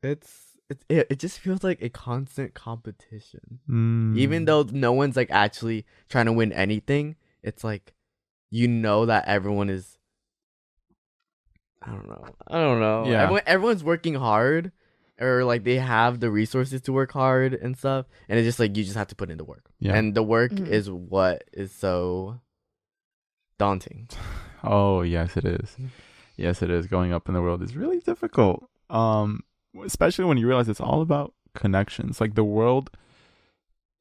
it's 0.01 0.45
it 0.69 0.83
it, 0.89 1.07
it 1.11 1.19
just 1.19 1.39
feels 1.39 1.63
like 1.63 1.81
a 1.81 1.89
constant 1.89 2.53
competition. 2.53 3.59
Mm. 3.69 4.17
Even 4.17 4.45
though 4.45 4.63
no 4.71 4.93
one's 4.93 5.15
like 5.15 5.29
actually 5.31 5.85
trying 6.09 6.25
to 6.25 6.33
win 6.33 6.53
anything, 6.53 7.15
it's 7.43 7.63
like 7.63 7.93
you 8.49 8.67
know 8.67 9.05
that 9.05 9.27
everyone 9.27 9.69
is. 9.69 9.97
I 11.81 11.91
don't 11.91 12.07
know. 12.07 12.25
I 12.47 12.59
don't 12.59 12.79
know. 12.79 13.05
Yeah. 13.07 13.23
Everyone, 13.23 13.41
everyone's 13.47 13.83
working 13.83 14.15
hard, 14.15 14.71
or 15.19 15.43
like 15.45 15.63
they 15.63 15.75
have 15.77 16.19
the 16.19 16.29
resources 16.29 16.81
to 16.81 16.93
work 16.93 17.11
hard 17.13 17.53
and 17.53 17.77
stuff, 17.77 18.05
and 18.27 18.37
it's 18.39 18.45
just 18.45 18.59
like 18.59 18.75
you 18.75 18.83
just 18.83 18.97
have 18.97 19.07
to 19.07 19.15
put 19.15 19.29
in 19.29 19.37
the 19.37 19.45
work, 19.45 19.69
yeah. 19.79 19.95
and 19.95 20.13
the 20.13 20.23
work 20.23 20.51
Mhm. 20.51 20.67
is 20.67 20.89
what 20.89 21.43
is 21.53 21.71
so 21.71 22.39
daunting. 23.59 24.09
oh 24.63 25.03
yes, 25.03 25.37
it 25.37 25.45
is. 25.45 25.75
Mm. 25.79 25.89
Yes, 26.35 26.61
it 26.63 26.71
is. 26.71 26.87
Going 26.87 27.13
up 27.13 27.27
in 27.27 27.33
the 27.33 27.41
world 27.41 27.61
is 27.61 27.75
really 27.75 27.99
difficult. 27.99 28.67
Um, 28.89 29.43
especially 29.85 30.25
when 30.25 30.37
you 30.37 30.47
realize 30.47 30.69
it's 30.69 30.81
all 30.81 31.01
about 31.01 31.33
connections. 31.53 32.19
Like 32.19 32.35
the 32.35 32.43
world, 32.43 32.89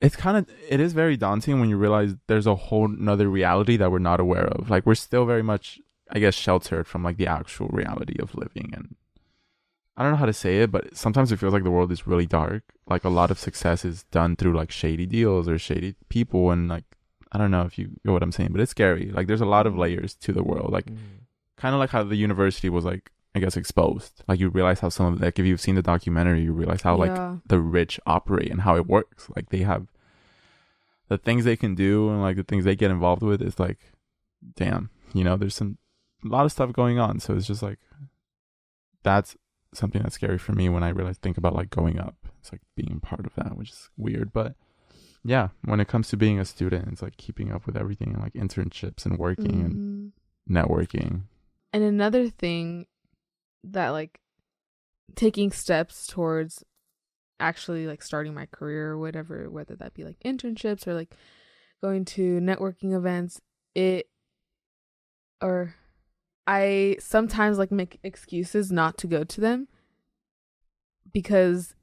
it's 0.01 0.16
kind 0.16 0.37
of 0.37 0.49
it 0.68 0.81
is 0.81 0.92
very 0.92 1.16
daunting 1.16 1.61
when 1.61 1.68
you 1.68 1.77
realize 1.77 2.14
there's 2.29 2.47
a 2.47 2.55
whole 2.55 2.88
nother 2.88 3.29
reality 3.29 3.77
that 3.77 3.90
we're 3.90 3.99
not 3.99 4.21
aware 4.21 4.47
of. 4.47 4.71
Like 4.71 4.87
we're 4.87 4.94
still 4.94 5.27
very 5.27 5.42
much, 5.42 5.81
I 6.11 6.21
guess, 6.21 6.35
sheltered 6.35 6.87
from 6.87 7.03
like 7.03 7.16
the 7.16 7.27
actual 7.27 7.68
reality 7.68 8.16
of 8.21 8.35
living. 8.35 8.73
And 8.75 8.94
I 9.97 10.03
don't 10.05 10.12
know 10.12 10.18
how 10.18 10.27
to 10.27 10.33
say 10.33 10.61
it, 10.61 10.71
but 10.71 10.97
sometimes 10.97 11.33
it 11.33 11.38
feels 11.38 11.53
like 11.53 11.64
the 11.64 11.73
world 11.73 11.90
is 11.90 12.07
really 12.07 12.27
dark. 12.27 12.62
Like 12.87 13.05
a 13.05 13.09
lot 13.09 13.33
of 13.33 13.38
success 13.38 13.85
is 13.85 14.05
done 14.05 14.37
through 14.37 14.57
like 14.57 14.71
shady 14.71 15.07
deals 15.07 15.49
or 15.49 15.59
shady 15.59 15.97
people, 16.09 16.53
and 16.53 16.68
like 16.68 16.85
I 17.32 17.38
don't 17.38 17.50
know 17.50 17.62
if 17.62 17.78
you 17.78 17.90
know 18.04 18.12
what 18.12 18.22
I'm 18.22 18.32
saying, 18.32 18.50
but 18.52 18.60
it's 18.60 18.70
scary. 18.70 19.10
Like 19.10 19.26
there's 19.26 19.40
a 19.40 19.46
lot 19.46 19.66
of 19.66 19.76
layers 19.76 20.14
to 20.16 20.32
the 20.32 20.42
world. 20.42 20.72
Like 20.72 20.86
mm-hmm. 20.86 21.24
kind 21.56 21.74
of 21.74 21.78
like 21.78 21.90
how 21.90 22.02
the 22.02 22.16
university 22.16 22.68
was 22.68 22.84
like 22.84 23.10
i 23.34 23.40
guess 23.40 23.58
exposed 23.58 24.24
like 24.26 24.40
you 24.40 24.48
realize 24.48 24.80
how 24.80 24.88
some 24.88 25.12
of 25.12 25.20
like 25.20 25.38
if 25.38 25.44
you've 25.44 25.60
seen 25.60 25.74
the 25.74 25.82
documentary 25.82 26.40
you 26.40 26.50
realize 26.50 26.80
how 26.80 26.96
like 26.96 27.14
the 27.46 27.60
rich 27.60 28.00
operate 28.06 28.50
and 28.50 28.62
how 28.62 28.74
it 28.74 28.86
works 28.86 29.28
like 29.36 29.50
they 29.50 29.58
have 29.58 29.86
the 31.08 31.18
things 31.18 31.44
they 31.44 31.54
can 31.54 31.74
do 31.74 32.08
and 32.08 32.22
like 32.22 32.36
the 32.36 32.42
things 32.42 32.64
they 32.64 32.74
get 32.74 32.90
involved 32.90 33.22
with 33.22 33.42
is 33.42 33.60
like 33.60 33.92
damn 34.56 34.88
you 35.12 35.22
know 35.22 35.36
there's 35.36 35.54
some 35.54 35.76
a 36.24 36.28
lot 36.28 36.46
of 36.46 36.50
stuff 36.50 36.72
going 36.72 36.98
on 36.98 37.20
so 37.20 37.36
it's 37.36 37.46
just 37.46 37.62
like 37.62 37.78
that's 39.02 39.36
something 39.74 40.02
that's 40.02 40.14
scary 40.14 40.38
for 40.38 40.52
me 40.52 40.68
when 40.68 40.82
I 40.82 40.88
really 40.88 41.14
think 41.14 41.38
about 41.38 41.54
like 41.54 41.70
going 41.70 41.98
up. 41.98 42.16
It's 42.40 42.52
like 42.52 42.62
being 42.76 43.00
part 43.00 43.26
of 43.26 43.34
that, 43.36 43.56
which 43.56 43.70
is 43.70 43.90
weird. 43.96 44.32
But 44.32 44.54
yeah, 45.24 45.48
when 45.64 45.81
it 45.81 45.88
comes 45.88 46.09
to 46.09 46.16
being 46.16 46.38
a 46.38 46.44
student, 46.44 46.88
it's 46.92 47.02
like 47.02 47.16
keeping 47.16 47.52
up 47.52 47.66
with 47.66 47.76
everything 47.76 48.14
and 48.14 48.22
like 48.22 48.33
internships 48.35 49.04
and 49.04 49.18
working 49.18 49.62
and 49.62 49.74
Mhm. 49.78 50.12
networking. 50.48 51.22
And 51.72 51.83
another 51.85 52.28
thing 52.28 52.87
that 53.64 53.90
like 53.90 54.20
taking 55.14 55.50
steps 55.50 56.07
towards 56.07 56.64
actually 57.40 57.87
like 57.87 58.02
starting 58.02 58.35
my 58.35 58.46
career 58.46 58.90
or 58.92 58.98
whatever, 58.98 59.48
whether 59.50 59.76
that 59.76 59.94
be 59.94 60.04
like 60.04 60.18
internships 60.20 60.87
or 60.87 60.94
like 60.94 61.14
going 61.83 62.04
to 62.04 62.40
networking 62.40 62.92
events, 62.96 63.40
it 63.74 64.09
or 65.40 65.74
I 66.46 66.96
sometimes 66.98 67.59
like 67.59 67.70
make 67.70 68.00
excuses 68.02 68.72
not 68.72 68.96
to 68.98 69.07
go 69.07 69.22
to 69.22 69.40
them 69.40 69.68
because 71.12 71.74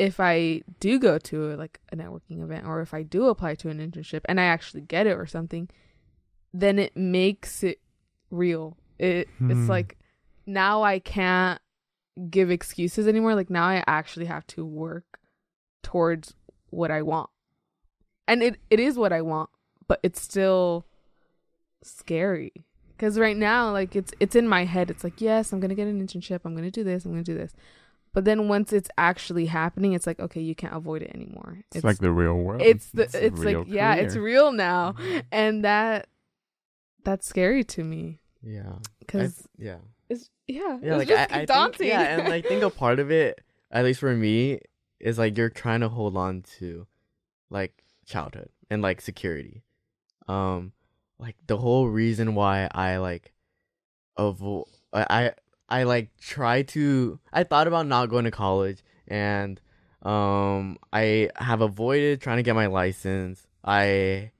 if 0.00 0.18
I 0.18 0.62
do 0.80 0.98
go 0.98 1.18
to 1.18 1.54
like 1.56 1.78
a 1.92 1.96
networking 1.96 2.42
event 2.42 2.66
or 2.66 2.80
if 2.80 2.94
I 2.94 3.02
do 3.02 3.26
apply 3.26 3.54
to 3.56 3.68
an 3.68 3.78
internship 3.78 4.22
and 4.24 4.40
I 4.40 4.44
actually 4.44 4.80
get 4.80 5.06
it 5.06 5.10
or 5.12 5.26
something, 5.26 5.68
then 6.54 6.78
it 6.78 6.96
makes 6.96 7.62
it 7.62 7.80
real. 8.30 8.78
It 8.98 9.28
Hmm. 9.36 9.50
it's 9.50 9.68
like 9.68 9.98
now 10.46 10.82
I 10.82 11.00
can't 11.00 11.60
give 12.30 12.50
excuses 12.50 13.06
anymore. 13.06 13.34
Like 13.34 13.50
now 13.50 13.66
I 13.66 13.84
actually 13.86 14.24
have 14.24 14.46
to 14.48 14.64
work 14.64 15.20
towards 15.82 16.34
what 16.70 16.90
I 16.90 17.02
want. 17.02 17.28
And 18.26 18.42
it, 18.42 18.56
it 18.70 18.80
is 18.80 18.96
what 18.96 19.12
I 19.12 19.20
want, 19.20 19.50
but 19.86 20.00
it's 20.02 20.22
still 20.22 20.86
scary. 21.82 22.52
Cuz 22.96 23.18
right 23.18 23.36
now 23.36 23.70
like 23.70 23.94
it's 23.94 24.12
it's 24.18 24.34
in 24.34 24.48
my 24.48 24.64
head. 24.64 24.90
It's 24.90 25.04
like, 25.04 25.20
yes, 25.20 25.52
I'm 25.52 25.60
going 25.60 25.68
to 25.68 25.74
get 25.74 25.88
an 25.88 26.00
internship. 26.00 26.40
I'm 26.46 26.54
going 26.54 26.64
to 26.64 26.70
do 26.70 26.84
this. 26.84 27.04
I'm 27.04 27.12
going 27.12 27.22
to 27.22 27.32
do 27.32 27.36
this. 27.36 27.52
But 28.12 28.24
then 28.24 28.48
once 28.48 28.72
it's 28.72 28.90
actually 28.98 29.46
happening, 29.46 29.92
it's 29.92 30.06
like, 30.06 30.18
okay, 30.18 30.40
you 30.40 30.54
can't 30.54 30.74
avoid 30.74 31.02
it 31.02 31.12
anymore. 31.14 31.60
It's, 31.72 31.84
like 31.84 31.98
the 31.98 32.10
real 32.10 32.34
world. 32.34 32.60
it's 32.62 32.90
the 32.90 33.02
a 33.02 33.26
it's, 33.26 33.38
like 33.38 33.54
real 33.54 33.64
yeah, 33.68 33.94
it's 33.94 34.16
real 34.16 34.50
now. 34.52 34.94
And 35.30 35.64
that 35.64 36.08
that's 37.04 37.26
scary 37.26 37.64
to 37.64 37.84
me 37.84 38.20
Yeah. 38.42 38.74
Cuz 39.06 39.46
yeah. 39.56 39.78
it's 40.08 40.28
yeah, 40.48 40.78
Yeah, 40.82 40.96
it's 40.96 40.98
like 40.98 41.08
just 41.08 41.32
I, 41.32 41.40
I 41.40 41.44
daunting. 41.44 41.78
think, 41.78 41.88
yeah, 41.90 42.18
and 42.18 42.32
I 42.32 42.40
think 42.42 42.62
a 42.62 42.70
part 42.84 42.98
of 42.98 43.10
it, 43.12 43.40
at 43.70 43.84
least 43.84 44.00
for 44.00 44.14
me, 44.14 44.58
is 44.98 45.16
like 45.18 45.36
you're 45.38 45.48
trying 45.48 45.80
to 45.80 45.88
hold 45.88 46.16
on 46.16 46.42
to 46.58 46.86
like 47.48 47.84
childhood 48.06 48.50
and 48.70 48.82
like 48.82 49.00
security. 49.00 49.62
Um 50.26 50.72
like 51.18 51.36
the 51.46 51.58
whole 51.58 51.86
reason 51.88 52.34
why 52.34 52.68
I 52.72 52.96
like 52.96 53.32
avo- 54.18 54.66
I 54.92 55.32
I 55.70 55.84
like 55.84 56.10
try 56.20 56.62
to 56.62 57.18
I 57.32 57.44
thought 57.44 57.66
about 57.66 57.86
not 57.86 58.06
going 58.06 58.24
to 58.24 58.30
college 58.30 58.82
and 59.08 59.60
um 60.02 60.78
I 60.92 61.30
have 61.36 61.60
avoided 61.60 62.20
trying 62.20 62.38
to 62.38 62.42
get 62.42 62.54
my 62.54 62.66
license. 62.66 63.46
I 63.64 64.32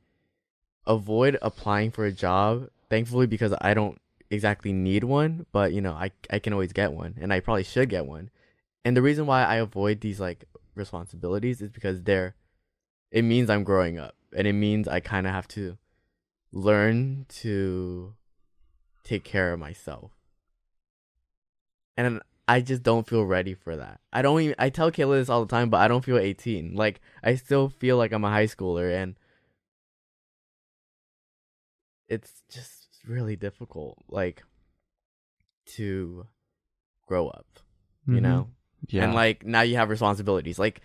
avoid 0.87 1.39
applying 1.43 1.91
for 1.91 2.05
a 2.05 2.13
job 2.13 2.69
thankfully 2.89 3.27
because 3.27 3.55
I 3.61 3.75
don't 3.75 3.99
exactly 4.31 4.73
need 4.73 5.05
one, 5.05 5.47
but 5.53 5.73
you 5.73 5.81
know, 5.81 5.93
I 5.93 6.11
I 6.31 6.39
can 6.39 6.53
always 6.53 6.73
get 6.73 6.93
one 6.93 7.15
and 7.21 7.33
I 7.33 7.41
probably 7.41 7.65
should 7.65 7.89
get 7.89 8.07
one. 8.07 8.31
And 8.85 8.97
the 8.97 9.03
reason 9.03 9.27
why 9.27 9.45
I 9.45 9.57
avoid 9.57 10.01
these 10.01 10.21
like 10.21 10.45
responsibilities 10.75 11.61
is 11.61 11.71
because 11.71 12.03
they're 12.03 12.35
it 13.11 13.23
means 13.23 13.51
I'm 13.51 13.65
growing 13.65 13.99
up 13.99 14.17
and 14.37 14.47
it 14.47 14.53
means 14.53 14.89
I 14.89 15.01
kind 15.01 15.27
of 15.27 15.33
have 15.33 15.49
to 15.49 15.77
learn 16.53 17.27
to 17.29 18.15
take 19.05 19.25
care 19.25 19.53
of 19.53 19.61
myself. 19.61 20.13
And 22.07 22.21
I 22.49 22.61
just 22.61 22.83
don't 22.83 23.07
feel 23.07 23.25
ready 23.25 23.55
for 23.55 23.77
that. 23.77 24.01
I 24.13 24.23
don't 24.23 24.41
even 24.41 24.55
I 24.59 24.71
tell 24.71 24.91
Kayla 24.91 25.19
this 25.19 25.29
all 25.29 25.45
the 25.45 25.51
time, 25.51 25.71
but 25.71 25.79
I 25.81 25.89
don't 25.89 26.05
feel 26.05 26.19
18. 26.19 26.75
Like 26.75 27.01
I 27.23 27.35
still 27.37 27.69
feel 27.69 27.97
like 27.97 28.13
I'm 28.13 28.25
a 28.25 28.31
high 28.31 28.47
schooler 28.47 28.93
and 28.95 29.17
it's 32.09 32.43
just 32.51 32.89
really 33.07 33.37
difficult 33.37 33.99
like 34.09 34.43
to 35.77 36.27
grow 37.07 37.29
up, 37.29 37.47
you 38.07 38.15
Mhm. 38.15 38.23
know? 38.23 38.51
Yeah. 38.89 39.05
and 39.05 39.15
like 39.15 39.45
now 39.45 39.61
you 39.61 39.77
have 39.77 39.91
responsibilities 39.91 40.59
like 40.59 40.81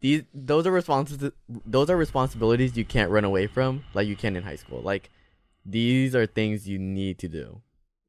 these 0.00 0.24
those 0.34 0.66
are 0.66 0.72
responsi- 0.72 1.30
those 1.48 1.88
are 1.88 1.96
responsibilities 1.96 2.76
you 2.76 2.84
can't 2.84 3.12
run 3.12 3.24
away 3.24 3.46
from 3.46 3.84
like 3.94 4.08
you 4.08 4.16
can 4.16 4.34
in 4.34 4.42
high 4.42 4.56
school 4.56 4.82
like 4.82 5.08
these 5.64 6.16
are 6.16 6.26
things 6.26 6.68
you 6.68 6.80
need 6.80 7.16
to 7.20 7.28
do 7.28 7.62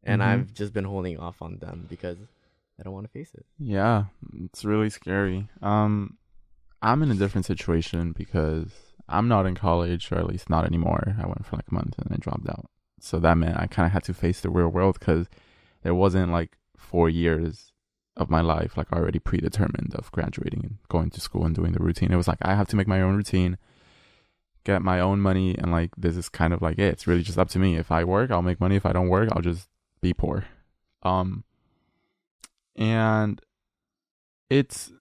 and 0.03 0.21
Mhm. 0.21 0.25
i've 0.25 0.53
just 0.53 0.73
been 0.73 0.85
holding 0.85 1.17
off 1.17 1.41
on 1.41 1.57
them 1.59 1.85
because 1.89 2.17
i 2.79 2.83
don't 2.83 2.93
want 2.93 3.05
to 3.05 3.11
face 3.11 3.31
it 3.33 3.45
Yeah, 3.59 4.05
it's 4.45 4.65
really 4.65 4.89
scary. 4.89 5.47
Um, 5.61 6.17
I'm 6.81 7.01
in 7.03 7.11
a 7.11 7.15
different 7.15 7.45
situation 7.45 8.11
because 8.11 8.71
I'm 9.07 9.27
not 9.27 9.45
in 9.45 9.55
college, 9.55 10.11
or 10.11 10.17
at 10.17 10.27
least 10.27 10.49
not 10.49 10.65
anymore. 10.65 11.15
I 11.21 11.25
went 11.25 11.45
for 11.45 11.55
like 11.55 11.69
a 11.71 11.73
month 11.73 11.95
and 11.99 12.11
I 12.11 12.17
dropped 12.17 12.49
out. 12.49 12.65
So 12.99 13.19
that 13.19 13.37
meant 13.37 13.57
I 13.57 13.67
kind 13.67 13.85
of 13.85 13.93
had 13.93 14.03
to 14.05 14.13
face 14.13 14.41
the 14.41 14.49
real 14.49 14.67
world 14.69 14.97
because 14.99 15.27
there 15.83 15.95
wasn't 15.95 16.31
like 16.31 16.57
four 16.77 17.09
years 17.09 17.71
of 18.17 18.29
my 18.29 18.41
life 18.41 18.75
like 18.77 18.91
already 18.91 19.19
predetermined 19.19 19.93
of 19.95 20.11
graduating 20.11 20.61
and 20.63 20.77
going 20.89 21.09
to 21.11 21.21
school 21.21 21.45
and 21.45 21.55
doing 21.55 21.71
the 21.73 21.83
routine. 21.83 22.11
It 22.11 22.17
was 22.17 22.27
like 22.27 22.39
I 22.41 22.53
have 22.55 22.67
to 22.69 22.75
make 22.75 22.87
my 22.87 23.01
own 23.01 23.15
routine, 23.15 23.57
get 24.63 24.81
my 24.81 24.99
own 24.99 25.19
money, 25.19 25.57
and 25.57 25.71
like 25.71 25.91
this 25.97 26.15
is 26.17 26.29
kind 26.29 26.53
of 26.53 26.61
like 26.61 26.79
it. 26.79 26.91
It's 26.93 27.07
really 27.07 27.23
just 27.23 27.37
up 27.39 27.49
to 27.49 27.59
me. 27.59 27.75
If 27.77 27.91
I 27.91 28.03
work, 28.03 28.31
I'll 28.31 28.41
make 28.41 28.59
money. 28.59 28.75
If 28.75 28.85
I 28.85 28.93
don't 28.93 29.09
work, 29.09 29.29
I'll 29.31 29.41
just 29.41 29.67
be 30.03 30.13
poor. 30.13 30.45
Um, 31.01 31.43
and 32.75 33.41
it's 34.49 34.91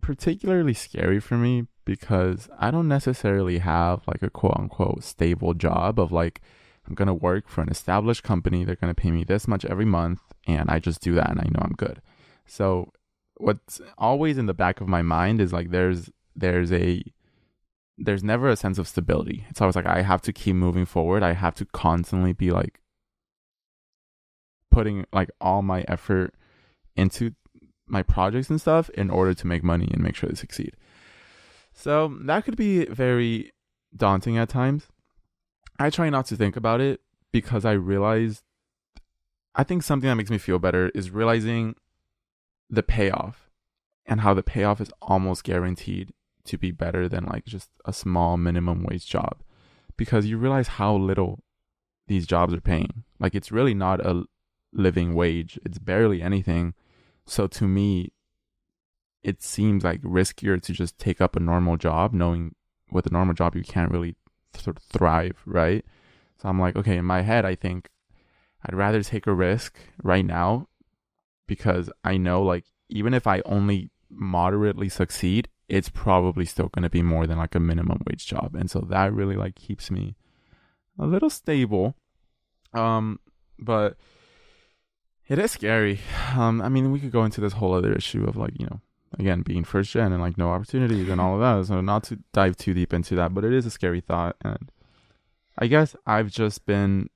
particularly 0.00 0.72
scary 0.72 1.20
for 1.20 1.36
me 1.36 1.66
because 1.84 2.48
I 2.58 2.70
don't 2.70 2.88
necessarily 2.88 3.58
have 3.58 4.02
like 4.06 4.22
a 4.22 4.30
quote 4.30 4.56
unquote 4.56 5.04
stable 5.04 5.54
job 5.54 5.98
of 5.98 6.12
like 6.12 6.40
I'm 6.86 6.94
gonna 6.94 7.14
work 7.14 7.48
for 7.48 7.60
an 7.60 7.68
established 7.68 8.22
company, 8.22 8.64
they're 8.64 8.76
gonna 8.76 8.94
pay 8.94 9.10
me 9.10 9.24
this 9.24 9.46
much 9.46 9.64
every 9.66 9.84
month, 9.84 10.20
and 10.46 10.70
I 10.70 10.78
just 10.78 11.02
do 11.02 11.14
that 11.14 11.30
and 11.30 11.40
I 11.40 11.44
know 11.44 11.60
I'm 11.60 11.74
good. 11.76 12.00
So 12.46 12.92
what's 13.36 13.80
always 13.98 14.38
in 14.38 14.46
the 14.46 14.54
back 14.54 14.80
of 14.80 14.88
my 14.88 15.02
mind 15.02 15.40
is 15.40 15.52
like 15.52 15.70
there's 15.70 16.10
there's 16.34 16.72
a 16.72 17.02
there's 17.98 18.22
never 18.22 18.48
a 18.48 18.56
sense 18.56 18.78
of 18.78 18.86
stability. 18.86 19.44
It's 19.50 19.60
always 19.60 19.76
like 19.76 19.86
I 19.86 20.02
have 20.02 20.22
to 20.22 20.32
keep 20.32 20.54
moving 20.54 20.86
forward. 20.86 21.22
I 21.22 21.32
have 21.32 21.56
to 21.56 21.64
constantly 21.66 22.32
be 22.32 22.50
like 22.50 22.80
putting 24.78 25.04
like 25.12 25.28
all 25.40 25.60
my 25.60 25.84
effort 25.88 26.32
into 26.94 27.32
my 27.88 28.00
projects 28.00 28.48
and 28.48 28.60
stuff 28.60 28.88
in 28.90 29.10
order 29.10 29.34
to 29.34 29.44
make 29.44 29.64
money 29.64 29.88
and 29.92 30.00
make 30.00 30.14
sure 30.14 30.28
they 30.28 30.36
succeed. 30.36 30.76
So 31.72 32.16
that 32.26 32.44
could 32.44 32.56
be 32.56 32.84
very 32.84 33.50
daunting 33.96 34.38
at 34.38 34.48
times. 34.48 34.86
I 35.80 35.90
try 35.90 36.10
not 36.10 36.26
to 36.26 36.36
think 36.36 36.54
about 36.54 36.80
it 36.80 37.00
because 37.32 37.64
I 37.64 37.72
realize 37.72 38.44
I 39.56 39.64
think 39.64 39.82
something 39.82 40.08
that 40.08 40.14
makes 40.14 40.30
me 40.30 40.38
feel 40.38 40.60
better 40.60 40.92
is 40.94 41.10
realizing 41.10 41.74
the 42.70 42.84
payoff 42.84 43.50
and 44.06 44.20
how 44.20 44.32
the 44.32 44.44
payoff 44.44 44.80
is 44.80 44.92
almost 45.02 45.42
guaranteed 45.42 46.12
to 46.44 46.56
be 46.56 46.70
better 46.70 47.08
than 47.08 47.24
like 47.24 47.46
just 47.46 47.68
a 47.84 47.92
small 47.92 48.36
minimum 48.36 48.84
wage 48.84 49.06
job 49.06 49.38
because 49.96 50.26
you 50.26 50.38
realize 50.38 50.68
how 50.68 50.94
little 50.94 51.40
these 52.06 52.28
jobs 52.28 52.54
are 52.54 52.60
paying. 52.60 53.02
Like 53.18 53.34
it's 53.34 53.50
really 53.50 53.74
not 53.74 53.98
a 54.06 54.22
living 54.72 55.14
wage. 55.14 55.58
It's 55.64 55.78
barely 55.78 56.22
anything. 56.22 56.74
So 57.26 57.46
to 57.46 57.64
me, 57.64 58.12
it 59.22 59.42
seems 59.42 59.84
like 59.84 60.00
riskier 60.02 60.60
to 60.62 60.72
just 60.72 60.98
take 60.98 61.20
up 61.20 61.36
a 61.36 61.40
normal 61.40 61.76
job, 61.76 62.12
knowing 62.12 62.54
with 62.90 63.06
a 63.06 63.10
normal 63.10 63.34
job 63.34 63.54
you 63.54 63.62
can't 63.62 63.90
really 63.90 64.16
th- 64.52 64.76
thrive, 64.80 65.42
right? 65.44 65.84
So 66.40 66.48
I'm 66.48 66.60
like, 66.60 66.76
okay, 66.76 66.96
in 66.96 67.04
my 67.04 67.22
head, 67.22 67.44
I 67.44 67.54
think 67.54 67.88
I'd 68.64 68.74
rather 68.74 69.02
take 69.02 69.26
a 69.26 69.34
risk 69.34 69.78
right 70.02 70.24
now 70.24 70.68
because 71.46 71.90
I 72.04 72.16
know, 72.16 72.42
like, 72.42 72.64
even 72.88 73.12
if 73.12 73.26
I 73.26 73.42
only 73.44 73.90
moderately 74.10 74.88
succeed, 74.88 75.48
it's 75.68 75.90
probably 75.90 76.44
still 76.44 76.68
going 76.68 76.84
to 76.84 76.90
be 76.90 77.02
more 77.02 77.26
than 77.26 77.38
like 77.38 77.54
a 77.54 77.60
minimum 77.60 78.00
wage 78.08 78.26
job, 78.26 78.54
and 78.54 78.70
so 78.70 78.80
that 78.88 79.12
really 79.12 79.36
like 79.36 79.54
keeps 79.54 79.90
me 79.90 80.16
a 80.98 81.06
little 81.06 81.30
stable. 81.30 81.94
Um, 82.72 83.20
but 83.58 83.96
it 85.28 85.38
is 85.38 85.52
scary. 85.52 86.00
Um, 86.34 86.60
I 86.62 86.68
mean, 86.68 86.90
we 86.90 87.00
could 87.00 87.12
go 87.12 87.24
into 87.24 87.40
this 87.40 87.54
whole 87.54 87.74
other 87.74 87.92
issue 87.92 88.24
of 88.24 88.36
like, 88.36 88.58
you 88.58 88.66
know, 88.66 88.80
again, 89.18 89.42
being 89.42 89.64
first 89.64 89.90
gen 89.90 90.12
and 90.12 90.22
like 90.22 90.38
no 90.38 90.50
opportunities 90.50 91.08
and 91.08 91.20
all 91.20 91.34
of 91.34 91.40
that. 91.40 91.68
So 91.68 91.80
not 91.80 92.04
to 92.04 92.18
dive 92.32 92.56
too 92.56 92.74
deep 92.74 92.94
into 92.94 93.14
that, 93.16 93.34
but 93.34 93.44
it 93.44 93.52
is 93.52 93.66
a 93.66 93.70
scary 93.70 94.00
thought. 94.00 94.36
And 94.42 94.70
I 95.58 95.66
guess 95.66 95.94
I've 96.06 96.30
just 96.30 96.64
been 96.64 97.10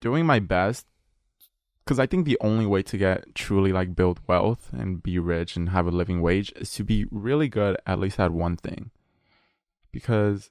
doing 0.00 0.26
my 0.26 0.40
best 0.40 0.86
because 1.84 1.98
I 1.98 2.06
think 2.06 2.24
the 2.24 2.38
only 2.40 2.66
way 2.66 2.82
to 2.82 2.96
get 2.96 3.34
truly 3.34 3.72
like 3.72 3.94
build 3.94 4.20
wealth 4.26 4.70
and 4.72 5.02
be 5.02 5.18
rich 5.18 5.54
and 5.54 5.68
have 5.68 5.86
a 5.86 5.90
living 5.90 6.22
wage 6.22 6.52
is 6.56 6.72
to 6.72 6.84
be 6.84 7.06
really 7.10 7.48
good 7.48 7.76
at 7.86 8.00
least 8.00 8.18
at 8.18 8.32
one 8.32 8.56
thing. 8.56 8.90
Because 9.92 10.50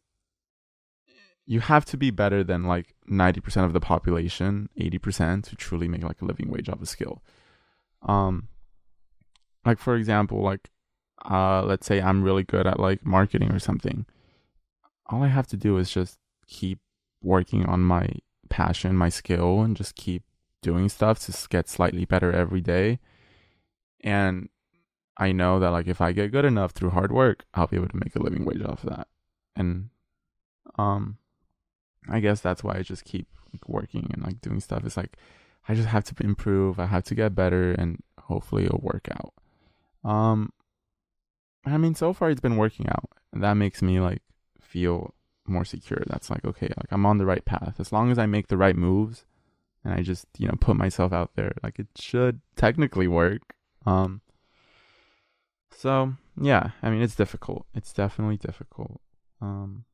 you 1.45 1.59
have 1.59 1.85
to 1.85 1.97
be 1.97 2.09
better 2.09 2.43
than 2.43 2.63
like 2.63 2.95
90% 3.09 3.65
of 3.65 3.73
the 3.73 3.79
population, 3.79 4.69
80% 4.79 5.43
to 5.49 5.55
truly 5.55 5.87
make 5.87 6.03
like 6.03 6.21
a 6.21 6.25
living 6.25 6.49
wage 6.49 6.69
off 6.69 6.81
a 6.81 6.85
skill. 6.85 7.21
Um, 8.01 8.47
like 9.65 9.79
for 9.79 9.95
example, 9.95 10.41
like 10.41 10.69
uh, 11.29 11.63
let's 11.63 11.85
say 11.85 12.01
I'm 12.01 12.23
really 12.23 12.43
good 12.43 12.67
at 12.67 12.79
like 12.79 13.05
marketing 13.05 13.51
or 13.51 13.59
something. 13.59 14.05
All 15.07 15.23
I 15.23 15.27
have 15.27 15.47
to 15.47 15.57
do 15.57 15.77
is 15.77 15.91
just 15.91 16.17
keep 16.47 16.79
working 17.21 17.65
on 17.65 17.81
my 17.81 18.07
passion, 18.49 18.95
my 18.95 19.09
skill, 19.09 19.61
and 19.61 19.75
just 19.75 19.95
keep 19.95 20.23
doing 20.61 20.89
stuff 20.89 21.19
to 21.19 21.47
get 21.49 21.69
slightly 21.69 22.05
better 22.05 22.31
every 22.31 22.61
day. 22.61 22.99
And 24.01 24.49
I 25.17 25.31
know 25.31 25.59
that 25.59 25.69
like 25.69 25.87
if 25.87 26.01
I 26.01 26.11
get 26.11 26.31
good 26.31 26.45
enough 26.45 26.71
through 26.71 26.91
hard 26.91 27.11
work, 27.11 27.45
I'll 27.53 27.67
be 27.67 27.77
able 27.77 27.89
to 27.89 27.97
make 27.97 28.15
a 28.15 28.23
living 28.23 28.45
wage 28.45 28.61
off 28.61 28.83
of 28.83 28.89
that. 28.89 29.07
And 29.55 29.89
um 30.77 31.17
I 32.09 32.19
guess 32.19 32.41
that's 32.41 32.63
why 32.63 32.75
I 32.75 32.81
just 32.81 33.05
keep 33.05 33.27
like, 33.51 33.67
working 33.67 34.09
and 34.13 34.23
like 34.23 34.41
doing 34.41 34.59
stuff. 34.59 34.85
It's 34.85 34.97
like 34.97 35.17
I 35.67 35.75
just 35.75 35.87
have 35.87 36.03
to 36.05 36.23
improve, 36.23 36.79
I 36.79 36.87
have 36.87 37.03
to 37.05 37.15
get 37.15 37.35
better 37.35 37.71
and 37.71 38.01
hopefully 38.19 38.65
it'll 38.65 38.81
work 38.81 39.07
out. 39.11 39.33
Um 40.09 40.51
I 41.65 41.77
mean 41.77 41.95
so 41.95 42.13
far 42.13 42.29
it's 42.29 42.41
been 42.41 42.57
working 42.57 42.87
out. 42.89 43.09
And 43.31 43.43
that 43.43 43.55
makes 43.55 43.81
me 43.81 43.99
like 43.99 44.21
feel 44.59 45.13
more 45.47 45.65
secure. 45.65 46.03
That's 46.07 46.29
like 46.29 46.45
okay, 46.45 46.67
like 46.77 46.91
I'm 46.91 47.05
on 47.05 47.17
the 47.17 47.25
right 47.25 47.45
path. 47.45 47.75
As 47.79 47.91
long 47.91 48.11
as 48.11 48.19
I 48.19 48.25
make 48.25 48.47
the 48.47 48.57
right 48.57 48.75
moves 48.75 49.25
and 49.85 49.93
I 49.93 50.01
just, 50.01 50.27
you 50.37 50.47
know, 50.47 50.55
put 50.59 50.77
myself 50.77 51.11
out 51.11 51.31
there, 51.35 51.53
like 51.61 51.79
it 51.79 51.87
should 51.95 52.41
technically 52.55 53.07
work. 53.07 53.55
Um 53.85 54.21
so 55.75 56.13
yeah, 56.39 56.71
I 56.81 56.89
mean 56.89 57.01
it's 57.01 57.15
difficult. 57.15 57.65
It's 57.73 57.93
definitely 57.93 58.37
difficult. 58.37 59.01
Um, 59.41 59.85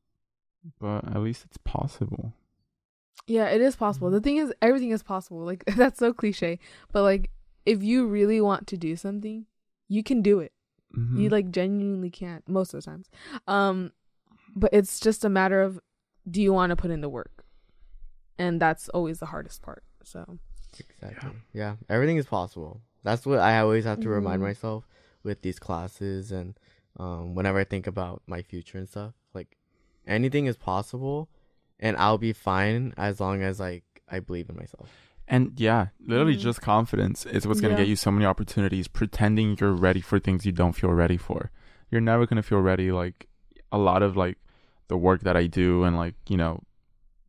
but 0.78 1.04
at 1.06 1.18
least 1.20 1.44
it's 1.44 1.56
possible. 1.58 2.32
Yeah, 3.26 3.48
it 3.48 3.60
is 3.60 3.76
possible. 3.76 4.10
The 4.10 4.20
thing 4.20 4.36
is, 4.38 4.52
everything 4.60 4.90
is 4.90 5.02
possible. 5.02 5.44
Like 5.44 5.64
that's 5.76 5.98
so 5.98 6.12
cliche, 6.12 6.58
but 6.92 7.02
like 7.02 7.30
if 7.66 7.82
you 7.82 8.06
really 8.06 8.40
want 8.40 8.66
to 8.68 8.76
do 8.76 8.96
something, 8.96 9.46
you 9.88 10.02
can 10.02 10.22
do 10.22 10.40
it. 10.40 10.52
Mhm. 10.96 11.18
You 11.20 11.28
like 11.28 11.50
genuinely 11.50 12.10
can't 12.10 12.46
most 12.48 12.74
of 12.74 12.82
the 12.82 12.90
times. 12.90 13.08
Um, 13.46 13.92
but 14.56 14.70
it's 14.72 14.98
just 14.98 15.24
a 15.24 15.28
matter 15.28 15.62
of 15.62 15.78
do 16.28 16.42
you 16.42 16.52
want 16.52 16.70
to 16.70 16.76
put 16.76 16.90
in 16.90 17.00
the 17.00 17.08
work, 17.08 17.44
and 18.38 18.60
that's 18.60 18.88
always 18.90 19.18
the 19.20 19.26
hardest 19.26 19.62
part. 19.62 19.84
So 20.02 20.38
Exactly. 20.78 21.32
Yeah. 21.52 21.76
Everything 21.88 22.16
is 22.16 22.26
possible. 22.26 22.80
That's 23.02 23.26
what 23.26 23.38
I 23.38 23.58
always 23.60 23.84
have 23.84 24.00
to 24.00 24.08
remind 24.08 24.40
Mhm. 24.40 24.46
myself 24.46 24.86
with 25.22 25.42
these 25.42 25.58
classes 25.58 26.30
and 26.32 26.54
um, 26.96 27.34
whenever 27.34 27.58
I 27.58 27.64
think 27.64 27.86
about 27.86 28.22
my 28.26 28.42
future 28.42 28.78
and 28.78 28.88
stuff. 28.88 29.14
Like 30.10 30.14
anything 30.16 30.46
is 30.46 30.56
possible, 30.56 31.28
and 31.78 31.96
I'll 31.96 32.18
be 32.18 32.32
fine 32.32 32.92
as 32.96 33.20
long 33.20 33.42
as 33.42 33.60
like 33.60 33.84
I 34.10 34.20
believe 34.20 34.48
in 34.50 34.56
myself. 34.56 34.90
And 35.28 35.52
yeah, 35.60 35.88
literally 36.04 36.36
Mhm. 36.36 36.40
just 36.40 36.60
confidence 36.60 37.24
is 37.24 37.46
what's 37.46 37.60
going 37.60 37.72
to 37.74 37.80
Yeah. 37.80 37.84
get 37.84 37.88
you 37.90 37.96
so 37.96 38.10
many 38.10 38.26
opportunities. 38.26 38.88
Pretending 38.88 39.56
you're 39.60 39.72
ready 39.72 40.00
for 40.00 40.18
things 40.18 40.44
you 40.44 40.50
don't 40.52 40.72
feel 40.72 40.90
ready 40.90 41.16
for. 41.16 41.50
You're 41.90 42.00
never 42.00 42.26
going 42.26 42.36
to 42.36 42.42
feel 42.42 42.58
ready. 42.60 42.90
Like 42.90 43.28
a 43.70 43.78
lot 43.78 44.02
of 44.02 44.16
like 44.16 44.38
the 44.88 44.96
work 44.96 45.20
that 45.20 45.36
I 45.36 45.46
do 45.46 45.84
and 45.84 45.96
like, 45.96 46.16
you 46.28 46.36
know, 46.36 46.62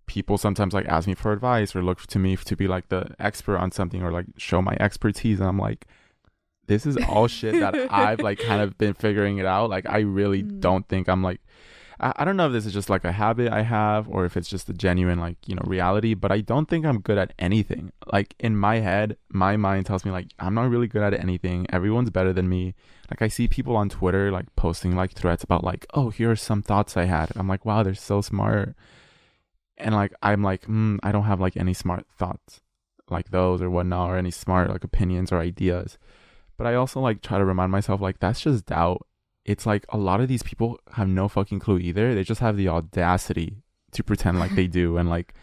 people 0.07 0.39
sometimes 0.39 0.73
like 0.73 0.87
ask 0.87 1.07
me 1.07 1.13
for 1.13 1.31
advice 1.31 1.75
or 1.75 1.83
look 1.83 2.01
to 2.07 2.17
me 2.19 2.35
to 2.35 2.55
be 2.55 2.67
like 2.67 2.89
the 2.89 3.13
expert 3.19 3.57
on 3.57 3.71
something 3.71 4.01
or 4.01 4.11
like 4.11 4.25
show 4.37 4.61
my 4.63 4.75
expertise. 4.79 5.39
And 5.39 5.47
I'm 5.47 5.59
like, 5.59 5.85
this 6.65 6.87
is 6.87 6.97
all 7.07 7.27
shit 7.27 7.59
that 7.59 7.75
I've 7.91 8.19
like 8.21 8.39
kind 8.39 8.63
of 8.63 8.77
been 8.79 8.95
figuring 8.95 9.37
it 9.37 9.45
out. 9.45 9.69
Like 9.69 9.85
I 9.87 9.99
really 9.99 10.41
Mhm. 10.41 10.59
don't 10.59 10.87
think 10.87 11.07
I'm 11.07 11.21
like 11.21 11.41
I, 11.99 12.13
I 12.17 12.25
don't 12.25 12.37
know 12.37 12.47
if 12.47 12.53
this 12.53 12.65
is 12.65 12.73
just 12.73 12.89
like 12.89 13.03
a 13.03 13.11
habit 13.11 13.51
I 13.51 13.61
have 13.63 14.07
or 14.07 14.25
if 14.25 14.37
it's 14.37 14.49
just 14.49 14.69
a 14.69 14.73
genuine 14.73 15.19
like, 15.19 15.37
you 15.47 15.55
know, 15.55 15.63
reality, 15.65 16.13
but 16.13 16.31
I 16.31 16.41
don't 16.41 16.67
think 16.67 16.85
I'm 16.85 17.01
good 17.01 17.17
at 17.17 17.33
anything. 17.39 17.91
Like 18.11 18.35
in 18.39 18.55
my 18.55 18.79
head, 18.79 19.17
my 19.29 19.57
mind 19.57 19.85
tells 19.85 20.05
me 20.05 20.11
like 20.11 20.27
I'm 20.39 20.53
not 20.53 20.69
really 20.69 20.87
good 20.87 21.03
at 21.03 21.19
anything. 21.19 21.67
Everyone's 21.69 22.09
better 22.09 22.33
than 22.33 22.49
me. 22.49 22.75
Like 23.09 23.21
I 23.21 23.27
see 23.27 23.47
people 23.47 23.75
on 23.75 23.89
Twitter 23.89 24.31
like 24.31 24.53
posting 24.55 24.95
like 24.95 25.11
threads 25.11 25.43
about 25.43 25.63
like, 25.63 25.85
"Oh, 25.93 26.09
here 26.09 26.31
are 26.31 26.35
some 26.35 26.61
thoughts 26.61 26.95
I 26.95 27.05
had." 27.05 27.31
I'm 27.35 27.47
like, 27.47 27.65
"Wow, 27.65 27.83
they're 27.83 27.93
so 27.93 28.21
smart." 28.21 28.75
And 29.77 29.93
like 29.95 30.13
I'm 30.21 30.43
like, 30.43 30.65
mm, 30.67 30.99
I 31.03 31.11
don't 31.11 31.23
have 31.23 31.41
like 31.41 31.57
any 31.57 31.73
smart 31.73 32.05
thoughts 32.17 32.61
like 33.09 33.29
those 33.31 33.61
or 33.61 33.69
whatnot 33.69 34.09
or 34.09 34.17
any 34.17 34.31
smart 34.31 34.69
like 34.69 34.83
opinions 34.83 35.31
or 35.31 35.39
ideas. 35.39 35.97
But 36.57 36.67
I 36.67 36.75
also 36.75 36.99
like 37.01 37.21
try 37.21 37.37
to 37.37 37.45
remind 37.45 37.71
myself 37.71 38.01
like 38.01 38.19
that's 38.19 38.41
just 38.41 38.67
doubt 38.67 39.05
it's 39.45 39.65
like 39.65 39.85
a 39.89 39.97
lot 39.97 40.21
of 40.21 40.27
these 40.27 40.43
people 40.43 40.79
have 40.93 41.07
no 41.07 41.27
fucking 41.27 41.59
clue 41.59 41.79
either. 41.79 42.13
They 42.13 42.23
just 42.23 42.41
have 42.41 42.57
the 42.57 42.69
audacity 42.69 43.63
to 43.91 44.03
pretend 44.03 44.39
like 44.39 44.55
they 44.55 44.67
do 44.67 44.97
and 44.97 45.09
like 45.09 45.33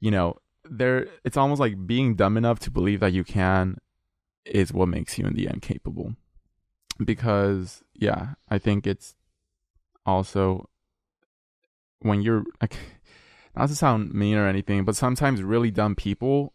you 0.00 0.10
know, 0.10 0.36
they're 0.64 1.06
it's 1.24 1.36
almost 1.36 1.60
like 1.60 1.86
being 1.86 2.14
dumb 2.14 2.36
enough 2.36 2.58
to 2.60 2.70
believe 2.70 3.00
that 3.00 3.12
you 3.12 3.24
can 3.24 3.78
is 4.44 4.72
what 4.72 4.88
makes 4.88 5.18
you 5.18 5.26
in 5.26 5.34
the 5.34 5.48
end 5.48 5.62
capable. 5.62 6.14
Because 7.02 7.82
yeah, 7.94 8.34
I 8.48 8.58
think 8.58 8.86
it's 8.86 9.14
also 10.06 10.68
when 12.00 12.22
you're 12.22 12.44
like 12.60 12.76
not 13.54 13.68
to 13.68 13.74
sound 13.74 14.14
mean 14.14 14.36
or 14.36 14.46
anything, 14.46 14.84
but 14.84 14.96
sometimes 14.96 15.42
really 15.42 15.70
dumb 15.70 15.94
people 15.94 16.54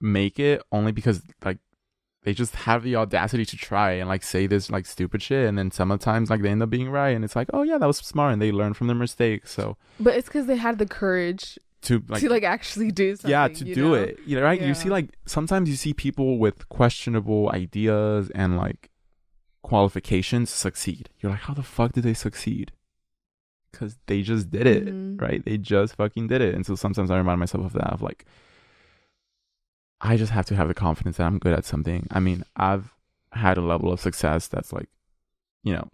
make 0.00 0.38
it 0.38 0.62
only 0.70 0.92
because 0.92 1.22
like 1.44 1.58
they 2.24 2.34
just 2.34 2.54
have 2.56 2.82
the 2.82 2.96
audacity 2.96 3.44
to 3.44 3.56
try 3.56 3.92
and 3.92 4.08
like 4.08 4.22
say 4.22 4.46
this 4.46 4.70
like 4.70 4.86
stupid 4.86 5.22
shit 5.22 5.46
and 5.48 5.56
then 5.58 5.70
sometimes 5.70 6.30
like 6.30 6.42
they 6.42 6.48
end 6.48 6.62
up 6.62 6.70
being 6.70 6.90
right 6.90 7.10
and 7.14 7.24
it's 7.24 7.36
like 7.36 7.48
oh 7.52 7.62
yeah 7.62 7.78
that 7.78 7.86
was 7.86 7.98
smart 7.98 8.32
and 8.32 8.40
they 8.42 8.50
learn 8.50 8.74
from 8.74 8.86
their 8.88 8.96
mistakes 8.96 9.50
so. 9.52 9.76
But 10.00 10.16
it's 10.16 10.26
because 10.28 10.46
they 10.46 10.56
had 10.56 10.78
the 10.78 10.86
courage 10.86 11.58
to 11.82 12.02
like, 12.08 12.20
to 12.22 12.30
like 12.30 12.44
actually 12.44 12.90
do 12.90 13.14
something. 13.14 13.30
yeah 13.30 13.48
to 13.48 13.64
do 13.64 13.88
know? 13.88 13.94
it. 13.94 14.18
You 14.26 14.36
know 14.36 14.42
right? 14.42 14.60
You 14.60 14.74
see 14.74 14.88
like 14.88 15.10
sometimes 15.26 15.68
you 15.68 15.76
see 15.76 15.92
people 15.92 16.38
with 16.38 16.68
questionable 16.70 17.50
ideas 17.52 18.30
and 18.34 18.56
like 18.56 18.90
qualifications 19.62 20.50
succeed. 20.50 21.10
You're 21.20 21.32
like 21.32 21.42
how 21.42 21.54
the 21.54 21.62
fuck 21.62 21.92
did 21.92 22.04
they 22.04 22.14
succeed? 22.14 22.72
Because 23.70 23.96
they 24.06 24.22
just 24.22 24.50
did 24.50 24.66
it 24.66 24.86
Mhm. 24.86 25.20
right? 25.20 25.44
They 25.44 25.58
just 25.58 25.96
fucking 25.96 26.28
did 26.28 26.40
it. 26.40 26.54
And 26.54 26.64
so 26.64 26.74
sometimes 26.74 27.10
i 27.10 27.16
remind 27.18 27.40
myself 27.40 27.64
of 27.66 27.72
that 27.74 27.92
of 27.92 28.02
like 28.02 28.24
i 30.04 30.16
just 30.16 30.30
have 30.30 30.46
to 30.46 30.54
have 30.54 30.68
the 30.68 30.74
confidence 30.74 31.16
that 31.16 31.26
i'm 31.26 31.38
good 31.38 31.52
at 31.52 31.64
something 31.64 32.06
i 32.12 32.20
mean 32.20 32.44
i've 32.56 32.94
had 33.32 33.58
a 33.58 33.62
level 33.62 33.92
of 33.92 33.98
success 33.98 34.46
that's 34.46 34.72
like 34.72 34.88
you 35.64 35.72
know 35.72 35.88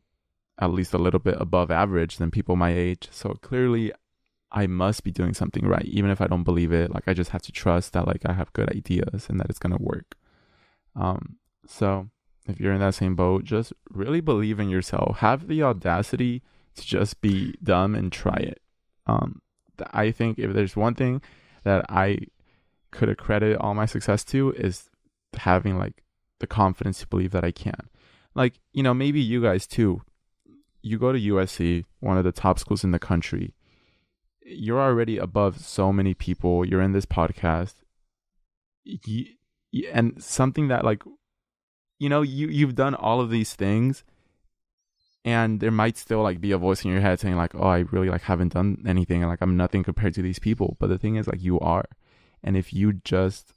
at 0.59 0.71
least 0.71 0.93
a 0.93 0.99
little 0.99 1.21
bit 1.21 1.37
above 1.41 1.71
average 1.71 2.19
than 2.19 2.31
people 2.31 2.55
my 2.55 2.75
age 2.75 3.09
so 3.11 3.31
clearly 3.41 3.91
I 4.53 4.67
must 4.67 5.05
be 5.05 5.13
doing 5.13 5.33
something 5.33 5.67
right, 5.67 5.85
even 5.85 6.11
if 6.11 6.21
I 6.21 6.27
don't 6.27 6.43
believe 6.43 6.73
it. 6.73 6.93
Like 6.93 7.05
I 7.07 7.15
just 7.15 7.31
have 7.31 7.43
to 7.43 7.53
trust 7.53 7.93
that 7.93 8.07
like 8.07 8.23
I 8.27 8.33
have 8.33 8.53
good 8.53 8.69
ideas 8.71 9.27
and 9.29 9.39
that 9.39 9.49
it's 9.49 9.59
gonna 9.59 9.79
work. 9.79 10.17
Um, 10.97 11.37
so 11.67 12.09
if 12.47 12.59
you're 12.59 12.73
in 12.73 12.81
that 12.81 12.95
same 12.95 13.15
boat, 13.15 13.45
just 13.45 13.73
really 13.91 14.21
believe 14.21 14.59
in 14.59 14.69
yourself. 14.69 15.19
Have 15.19 15.47
the 15.47 15.63
audacity 15.63 16.43
to 16.75 16.83
just 16.85 17.21
be 17.21 17.55
dumb 17.63 17.95
and 17.95 18.11
try 18.11 18.35
it. 18.35 18.61
Um, 19.07 19.41
I 19.93 20.11
think 20.11 20.39
if 20.39 20.53
there's 20.53 20.77
one 20.77 20.95
thing 20.95 21.23
that 21.63 21.87
I 21.89 22.19
could 22.91 23.09
accredit 23.09 23.59
all 23.59 23.75
my 23.75 23.87
success 23.87 24.25
to 24.25 24.53
is 24.53 24.91
having 25.37 25.79
like 25.79 26.03
the 26.39 26.47
confidence 26.47 27.01
to 27.01 27.07
believe 27.07 27.33
that 27.33 27.45
I 27.45 27.51
can. 27.51 27.89
Like, 28.35 28.55
you 28.73 28.83
know, 28.83 28.95
maybe 28.95 29.21
you 29.21 29.43
guys 29.43 29.67
too. 29.67 30.03
You 30.83 30.99
go 30.99 31.13
to 31.13 31.19
USC, 31.19 31.85
one 32.01 32.17
of 32.17 32.25
the 32.25 32.33
top 32.33 32.59
schools 32.59 32.85
in 32.85 32.91
the 32.91 32.99
country 32.99 33.55
you're 34.51 34.81
already 34.81 35.19
above 35.19 35.61
so 35.61 35.93
many 35.93 36.15
people. 36.15 36.65
You're 36.65 36.83
in 36.83 36.93
this 36.93 37.07
podcast, 37.07 37.75
you, 38.85 39.27
and 39.93 40.23
something 40.23 40.69
that 40.69 40.85
like, 40.85 41.03
you 41.99 42.09
know, 42.09 42.23
you 42.23 42.49
you've 42.49 42.75
done 42.75 42.95
all 42.95 43.21
of 43.21 43.31
these 43.31 43.55
things, 43.55 44.05
and 45.25 45.61
there 45.61 45.71
might 45.71 45.97
still 45.97 46.23
like 46.23 46.41
be 46.41 46.53
a 46.53 46.59
voice 46.59 46.85
in 46.85 46.91
your 46.91 47.01
head 47.01 47.21
saying 47.21 47.37
like, 47.37 47.55
oh, 47.55 47.69
I 47.69 47.81
really 47.91 48.09
like 48.09 48.23
haven't 48.23 48.55
done 48.55 48.83
anything, 48.87 49.23
and 49.23 49.31
like 49.31 49.43
I'm 49.43 49.57
nothing 49.57 49.85
compared 49.85 50.15
to 50.15 50.23
these 50.23 50.39
people. 50.39 50.77
But 50.79 50.89
the 50.89 50.99
thing 50.99 51.17
is, 51.17 51.27
like, 51.27 51.43
you 51.43 51.61
are, 51.61 51.85
and 52.43 52.57
if 52.57 52.73
you 52.73 52.93
just 52.93 53.53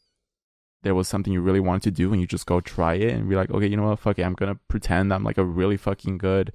there 0.84 0.96
was 0.96 1.08
something 1.08 1.32
you 1.32 1.40
really 1.40 1.62
wanted 1.62 1.82
to 1.82 1.92
do 1.92 2.12
and 2.12 2.20
you 2.20 2.28
just 2.28 2.46
go 2.46 2.60
try 2.60 2.96
it 2.96 3.14
and 3.14 3.30
be 3.30 3.36
like, 3.36 3.50
okay, 3.50 3.68
you 3.68 3.78
know 3.78 3.88
what, 3.88 4.00
fuck 4.00 4.20
it, 4.20 4.24
I'm 4.24 4.34
gonna 4.34 4.60
pretend 4.68 5.14
I'm 5.14 5.24
like 5.24 5.38
a 5.38 5.46
really 5.46 5.78
fucking 5.78 6.18
good 6.18 6.54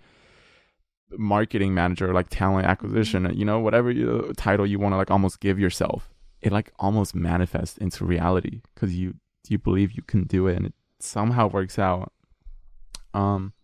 marketing 1.16 1.72
manager 1.72 2.12
like 2.12 2.26
talent 2.28 2.66
acquisition 2.66 3.34
you 3.34 3.42
know 3.42 3.58
whatever 3.58 3.90
you, 3.90 4.30
title 4.36 4.66
you 4.66 4.78
want 4.78 4.92
to 4.92 4.96
like 4.96 5.10
almost 5.10 5.40
give 5.40 5.58
yourself. 5.58 6.10
It 6.40 6.52
like 6.52 6.72
almost 6.78 7.14
manifests 7.14 7.78
into 7.78 8.04
reality 8.04 8.60
because 8.74 8.94
you 8.94 9.14
you 9.48 9.58
believe 9.58 9.92
you 9.92 10.02
can 10.02 10.24
do 10.24 10.46
it 10.46 10.56
and 10.56 10.66
it 10.66 10.74
somehow 11.00 11.48
works 11.48 11.78
out. 11.78 12.12
Um 13.14 13.54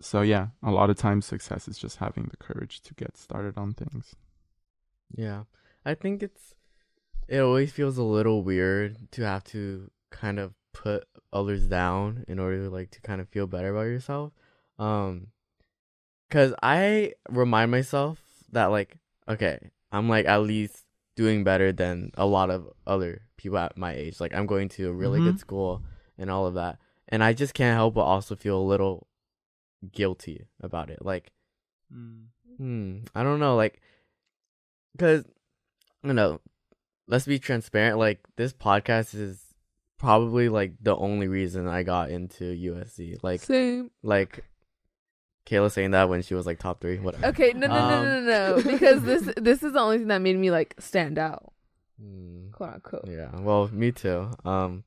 so 0.00 0.20
yeah 0.20 0.48
a 0.62 0.70
lot 0.70 0.90
of 0.90 0.96
times 0.96 1.26
success 1.26 1.66
is 1.66 1.78
just 1.78 1.96
having 1.96 2.28
the 2.30 2.36
courage 2.36 2.80
to 2.82 2.94
get 2.94 3.16
started 3.16 3.58
on 3.58 3.74
things. 3.74 4.14
Yeah. 5.16 5.44
I 5.84 5.94
think 5.94 6.22
it's 6.22 6.54
it 7.28 7.38
always 7.40 7.72
feels 7.72 7.96
a 7.98 8.02
little 8.02 8.42
weird 8.42 8.96
to 9.12 9.22
have 9.22 9.44
to 9.44 9.90
kind 10.10 10.38
of 10.38 10.52
put 10.72 11.04
others 11.32 11.66
down 11.66 12.24
in 12.28 12.38
order 12.38 12.68
like 12.68 12.90
to 12.90 13.00
kind 13.00 13.20
of 13.20 13.28
feel 13.28 13.46
better 13.46 13.70
about 13.74 13.82
yourself. 13.86 14.32
Um 14.78 15.28
cuz 16.30 16.52
I 16.62 17.14
remind 17.28 17.70
myself 17.70 18.20
that 18.52 18.66
like 18.66 18.96
okay, 19.28 19.70
I'm 19.92 20.08
like 20.08 20.26
at 20.26 20.42
least 20.42 20.84
doing 21.16 21.44
better 21.44 21.72
than 21.72 22.10
a 22.14 22.26
lot 22.26 22.50
of 22.50 22.68
other 22.86 23.22
people 23.36 23.58
at 23.58 23.76
my 23.76 23.92
age. 23.94 24.20
Like 24.20 24.34
I'm 24.34 24.46
going 24.46 24.68
to 24.70 24.88
a 24.88 24.92
really 24.92 25.20
Mhm. 25.20 25.24
good 25.24 25.38
school. 25.40 25.82
and 26.16 26.30
all 26.30 26.46
of 26.46 26.54
that. 26.54 26.78
And 27.08 27.24
I 27.24 27.32
just 27.32 27.54
can't 27.54 27.74
help 27.74 27.94
but 27.94 28.02
also 28.02 28.36
feel 28.36 28.56
a 28.56 28.62
little 28.62 29.08
guilty 29.90 30.46
about 30.60 30.88
it. 30.90 31.04
Like, 31.04 31.32
mm. 31.92 32.26
hmm, 32.56 32.98
I 33.16 33.24
don't 33.24 33.40
know, 33.40 33.56
like, 33.56 33.80
cause, 34.96 35.24
you 36.04 36.12
know, 36.12 36.40
let's 37.06 37.26
be 37.26 37.38
transparent. 37.38 37.98
Like, 37.98 38.20
this 38.36 38.52
podcast 38.52 39.14
is 39.14 39.42
probably 39.98 40.48
like 40.48 40.72
the 40.80 40.96
only 40.96 41.28
reason 41.28 41.66
I 41.68 41.82
got 41.82 42.10
into 42.10 42.44
USC. 42.44 43.16
Like, 43.22 43.40
Same. 43.40 43.90
like, 44.02 44.44
Kayla 45.46 45.70
saying 45.70 45.90
that 45.90 46.08
when 46.08 46.22
she 46.22 46.34
was 46.34 46.46
like 46.46 46.58
top 46.58 46.80
three. 46.80 46.98
Whatever. 46.98 47.26
Okay, 47.26 47.52
no, 47.54 47.66
no, 47.66 47.74
no, 47.74 48.02
no, 48.04 48.20
no, 48.20 48.56
no, 48.56 48.62
because 48.62 49.02
this 49.04 49.30
this 49.36 49.62
is 49.62 49.74
the 49.74 49.78
only 49.80 49.98
thing 49.98 50.08
that 50.08 50.22
made 50.22 50.38
me 50.38 50.50
like 50.50 50.74
stand 50.78 51.18
out, 51.18 51.52
Hmm. 52.00 52.50
quote 52.50 52.74
unquote. 52.74 53.04
Yeah, 53.08 53.28
well, 53.40 53.68
me 53.68 53.92
too. 53.92 54.30
Um, 54.44 54.84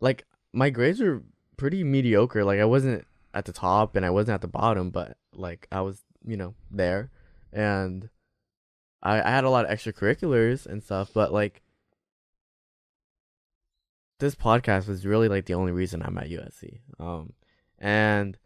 like 0.00 0.24
my 0.52 0.70
grades 0.70 1.00
were 1.00 1.22
pretty 1.56 1.82
mediocre. 1.82 2.44
Like 2.44 2.60
I 2.60 2.64
wasn't 2.66 3.04
at 3.34 3.46
the 3.46 3.52
top 3.52 3.96
and 3.96 4.06
I 4.06 4.10
wasn't 4.10 4.34
at 4.34 4.40
the 4.42 4.48
bottom, 4.48 4.90
but 4.90 5.16
like 5.34 5.66
I 5.72 5.80
was, 5.80 6.04
you 6.24 6.36
know, 6.36 6.54
there, 6.70 7.10
and 7.52 8.08
I, 9.02 9.20
I 9.20 9.30
had 9.30 9.44
a 9.44 9.50
lot 9.50 9.64
of 9.64 9.70
extracurriculars 9.70 10.66
and 10.66 10.82
stuff. 10.82 11.10
But 11.14 11.32
like 11.32 11.62
this 14.18 14.34
podcast 14.34 14.88
was 14.88 15.06
really 15.06 15.28
like 15.28 15.46
the 15.46 15.54
only 15.54 15.72
reason 15.72 16.02
I'm 16.02 16.18
at 16.18 16.30
USC. 16.30 16.80
Um, 16.98 17.32
and 17.78 18.38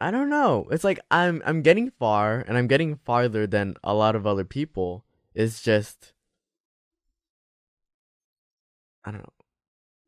I 0.00 0.10
don't 0.10 0.30
know. 0.30 0.66
It's 0.70 0.84
like 0.84 1.00
I'm 1.10 1.42
I'm 1.46 1.62
getting 1.62 1.90
far 1.90 2.40
and 2.40 2.58
I'm 2.58 2.66
getting 2.66 2.96
farther 3.04 3.46
than 3.46 3.76
a 3.84 3.94
lot 3.94 4.16
of 4.16 4.26
other 4.26 4.44
people. 4.44 5.04
It's 5.34 5.62
just 5.62 6.12
I 9.04 9.10
don't 9.12 9.22
know. 9.22 9.28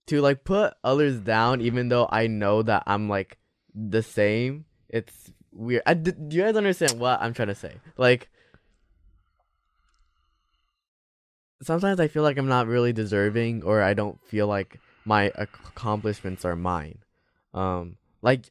To 0.08 0.20
like 0.20 0.44
put 0.44 0.74
others 0.82 1.20
down 1.20 1.60
even 1.60 1.88
though 1.88 2.08
I 2.10 2.26
know 2.26 2.62
that 2.62 2.82
I'm 2.86 3.08
like 3.08 3.38
the 3.74 4.02
same. 4.02 4.66
It's 4.88 5.32
weird. 5.54 5.82
I, 5.86 5.94
do 5.94 6.12
you 6.36 6.42
guys 6.42 6.56
understand 6.56 6.98
what 7.00 7.20
I'm 7.22 7.32
trying 7.34 7.48
to 7.48 7.54
say? 7.54 7.76
Like 7.96 8.28
sometimes 11.62 12.00
I 12.00 12.08
feel 12.08 12.22
like 12.22 12.36
I'm 12.38 12.48
not 12.48 12.66
really 12.66 12.92
deserving 12.92 13.62
or 13.62 13.82
I 13.82 13.94
don't 13.94 14.20
feel 14.26 14.46
like 14.46 14.80
my 15.04 15.32
accomplishments 15.36 16.44
are 16.44 16.56
mine. 16.56 16.98
Um 17.52 17.96
like 18.22 18.50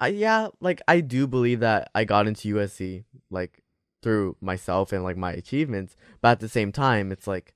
I 0.00 0.08
yeah, 0.08 0.48
like 0.60 0.80
I 0.88 1.00
do 1.00 1.26
believe 1.26 1.60
that 1.60 1.90
I 1.94 2.04
got 2.04 2.26
into 2.26 2.54
USC 2.56 3.04
like 3.30 3.62
through 4.02 4.36
myself 4.40 4.92
and 4.92 5.02
like 5.02 5.16
my 5.16 5.32
achievements, 5.32 5.96
but 6.20 6.32
at 6.32 6.40
the 6.40 6.48
same 6.48 6.72
time 6.72 7.12
it's 7.12 7.26
like 7.26 7.54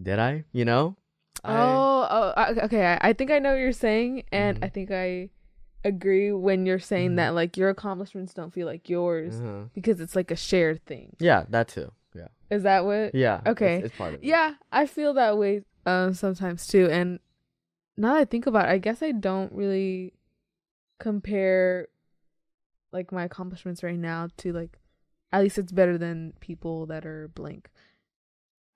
did 0.00 0.18
I, 0.18 0.44
you 0.52 0.64
know? 0.64 0.96
I- 1.44 1.52
Oh, 1.52 2.34
oh, 2.36 2.54
okay. 2.64 2.86
I, 2.86 3.10
I 3.10 3.12
think 3.12 3.30
I 3.30 3.38
know 3.38 3.50
what 3.52 3.58
you're 3.60 3.72
saying, 3.72 4.24
and 4.32 4.58
Mhm. 4.58 4.64
I 4.64 4.68
think 4.68 4.90
I 4.90 5.28
agree 5.84 6.30
when 6.32 6.66
you're 6.66 6.78
saying 6.78 7.12
Mhm. 7.12 7.16
that 7.16 7.30
like 7.34 7.56
your 7.56 7.70
accomplishments 7.70 8.34
don't 8.34 8.52
feel 8.52 8.66
like 8.66 8.88
yours 8.88 9.40
Uh-huh. 9.40 9.64
because 9.74 10.00
it's 10.00 10.14
like 10.16 10.30
a 10.30 10.36
shared 10.36 10.84
thing. 10.84 11.16
Yeah, 11.18 11.44
that 11.48 11.68
too. 11.68 11.90
Yeah. 12.14 12.28
Is 12.50 12.64
that 12.64 12.84
what? 12.84 13.14
Yeah. 13.14 13.36
it's- 13.40 13.52
Okay. 13.52 13.76
It's, 13.82 13.96
part 13.96 14.14
of 14.14 14.20
it. 14.22 14.26
Yeah, 14.26 14.54
I 14.72 14.86
feel 14.86 15.14
that 15.14 15.38
way 15.38 15.64
um 15.86 16.12
sometimes 16.14 16.66
too. 16.66 16.88
And 16.90 17.18
now 17.96 18.14
that 18.14 18.20
I 18.20 18.24
think 18.26 18.46
about 18.46 18.66
it, 18.66 18.72
I 18.72 18.78
guess 18.78 19.02
I 19.02 19.12
don't 19.12 19.52
really 19.52 20.14
compare 20.98 21.88
like 22.92 23.12
my 23.12 23.24
accomplishments 23.24 23.82
right 23.82 23.98
now 23.98 24.28
to 24.38 24.52
like 24.52 24.78
at 25.32 25.42
least 25.42 25.58
it's 25.58 25.72
better 25.72 25.96
than 25.96 26.34
people 26.40 26.86
that 26.86 27.06
are 27.06 27.28
blank. 27.28 27.70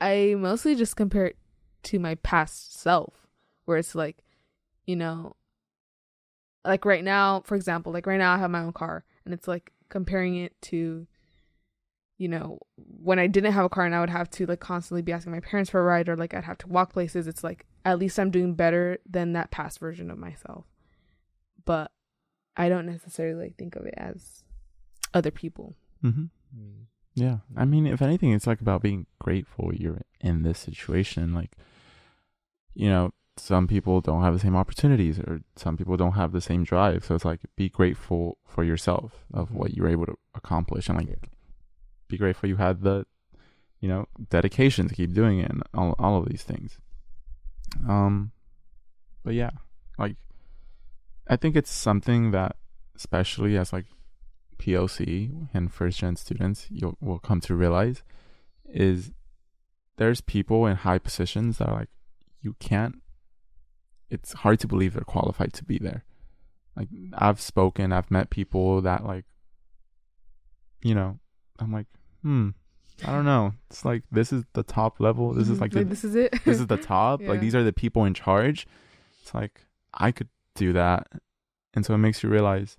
I 0.01 0.35
mostly 0.39 0.75
just 0.75 0.97
compare 0.97 1.27
it 1.27 1.37
to 1.85 1.99
my 1.99 2.15
past 2.17 2.79
self 2.81 3.27
where 3.65 3.77
it's 3.77 3.95
like, 3.95 4.19
you 4.87 4.97
know, 4.97 5.37
like 6.65 6.85
right 6.85 7.05
now, 7.05 7.43
for 7.45 7.55
example, 7.55 7.93
like 7.93 8.07
right 8.07 8.19
now 8.19 8.35
I 8.35 8.39
have 8.39 8.51
my 8.51 8.61
own 8.61 8.73
car 8.73 9.05
and 9.25 9.35
it's 9.35 9.49
like 9.49 9.73
comparing 9.89 10.37
it 10.37 10.61
to 10.63 11.07
you 12.17 12.29
know, 12.29 12.59
when 12.77 13.19
I 13.19 13.27
didn't 13.27 13.53
have 13.53 13.65
a 13.65 13.69
car 13.69 13.85
and 13.85 13.95
I 13.95 14.01
would 14.01 14.11
have 14.11 14.31
to 14.31 14.47
like 14.47 14.61
constantly 14.61 15.03
be 15.03 15.13
asking 15.13 15.33
my 15.33 15.41
parents 15.41 15.71
for 15.71 15.81
a 15.81 15.85
ride 15.85 16.09
or 16.09 16.17
like 16.17 16.33
I'd 16.33 16.45
have 16.45 16.59
to 16.59 16.69
walk 16.69 16.93
places, 16.93 17.27
it's 17.27 17.43
like 17.43 17.67
at 17.85 17.99
least 17.99 18.19
I'm 18.19 18.31
doing 18.31 18.55
better 18.55 18.99
than 19.09 19.33
that 19.33 19.51
past 19.51 19.79
version 19.81 20.11
of 20.11 20.19
myself. 20.19 20.65
But 21.65 21.91
I 22.57 22.69
don't 22.69 22.87
necessarily 22.87 23.43
like 23.43 23.57
think 23.57 23.75
of 23.75 23.85
it 23.87 23.95
as 23.97 24.45
other 25.13 25.33
people. 25.33 25.75
Mm-hmm. 26.05 26.25
Mm. 26.57 26.85
Yeah. 27.15 27.39
I 27.57 27.65
mean, 27.65 27.87
if 27.87 28.01
anything, 28.01 28.33
it's 28.33 28.47
like 28.47 28.61
about 28.61 28.83
being 28.83 29.07
grateful 29.19 29.73
you're 29.75 30.03
in 30.21 30.43
this 30.43 30.59
situation. 30.59 31.35
Like, 31.35 31.57
you 32.75 32.89
know, 32.89 33.11
some 33.37 33.67
people 33.67 34.01
don't 34.01 34.23
have 34.23 34.35
the 34.35 34.41
same 34.41 34.57
opportunities 34.57 35.19
or 35.19 35.41
some 35.57 35.77
people 35.77 35.97
don't 35.97 36.13
have 36.13 36.33
the 36.33 36.41
same 36.41 36.65
drive. 36.65 37.05
So 37.05 37.15
it's 37.15 37.25
like 37.25 37.41
be 37.57 37.69
grateful 37.69 38.39
for 38.47 38.63
yourself 38.65 39.25
of 39.33 39.53
what 39.53 39.75
you're 39.75 39.89
able 39.89 40.07
to 40.07 40.17
accomplish 40.35 40.89
and 40.89 40.99
like 40.99 41.09
Yeah. 41.09 41.29
be 42.09 42.17
grateful 42.17 42.49
you 42.49 42.57
had 42.57 42.83
the, 42.83 43.07
you 43.81 43.89
know, 43.89 44.07
dedication 44.31 44.89
to 44.89 44.95
keep 44.95 45.13
doing 45.13 45.41
it 45.41 45.51
and 45.51 45.63
all, 45.75 45.95
all 45.99 46.17
of 46.19 46.29
these 46.29 46.43
things. 46.43 46.79
Um, 47.89 48.33
but 49.25 49.35
yeah, 49.35 49.51
like, 49.99 50.17
I 51.27 51.37
think 51.37 51.57
it's 51.57 51.73
something 51.73 52.31
that, 52.31 52.57
especially 52.95 53.57
as 53.57 53.73
like 53.73 53.87
POC 54.59 55.49
and 55.53 55.73
first 55.73 55.99
gen 55.99 56.17
students, 56.17 56.69
you'll 56.71 56.97
will 57.01 57.19
come 57.19 57.41
to 57.41 57.55
realize 57.55 58.03
is 58.73 59.11
there's 59.97 60.21
people 60.21 60.67
in 60.67 60.77
high 60.77 60.99
positions 60.99 61.59
that 61.59 61.69
are 61.69 61.79
like 61.81 61.89
you 62.41 62.55
can't. 62.61 63.03
It's 64.11 64.33
hard 64.33 64.61
to 64.61 64.69
believe 64.69 64.95
they're 64.95 65.03
qualified 65.03 65.53
to 65.55 65.65
be 65.65 65.79
there. 65.79 66.05
Like 66.77 66.89
I've 67.15 67.41
spoken, 67.41 67.93
I've 67.93 68.11
met 68.11 68.31
people 68.31 68.81
that 68.83 69.05
like, 69.05 69.25
you 70.83 70.95
know, 70.95 71.19
I'm 71.59 71.73
like, 71.73 71.87
hmm, 72.23 72.51
I 73.03 73.13
don't 73.13 73.25
know. 73.25 73.55
It's 73.71 73.85
like 73.85 74.03
this 74.11 74.33
is 74.33 74.45
the 74.53 74.63
top 74.63 75.01
level. 75.01 75.33
This 75.33 75.49
is 75.49 75.61
like 75.61 75.73
the, 75.73 75.85
this 75.85 76.05
is 76.05 76.15
it. 76.15 76.33
this 76.45 76.61
is 76.61 76.67
the 76.67 76.77
top. 76.77 77.21
Yeah. 77.21 77.31
Like 77.31 77.41
these 77.41 77.55
are 77.55 77.65
the 77.65 77.73
people 77.73 78.05
in 78.05 78.15
charge. 78.15 78.67
It's 79.23 79.35
like 79.35 79.63
I 79.95 80.13
could 80.13 80.29
do 80.55 80.73
that, 80.73 81.09
and 81.75 81.85
so 81.85 81.95
it 81.95 81.99
makes 81.99 82.23
you 82.23 82.29
realize 82.29 82.77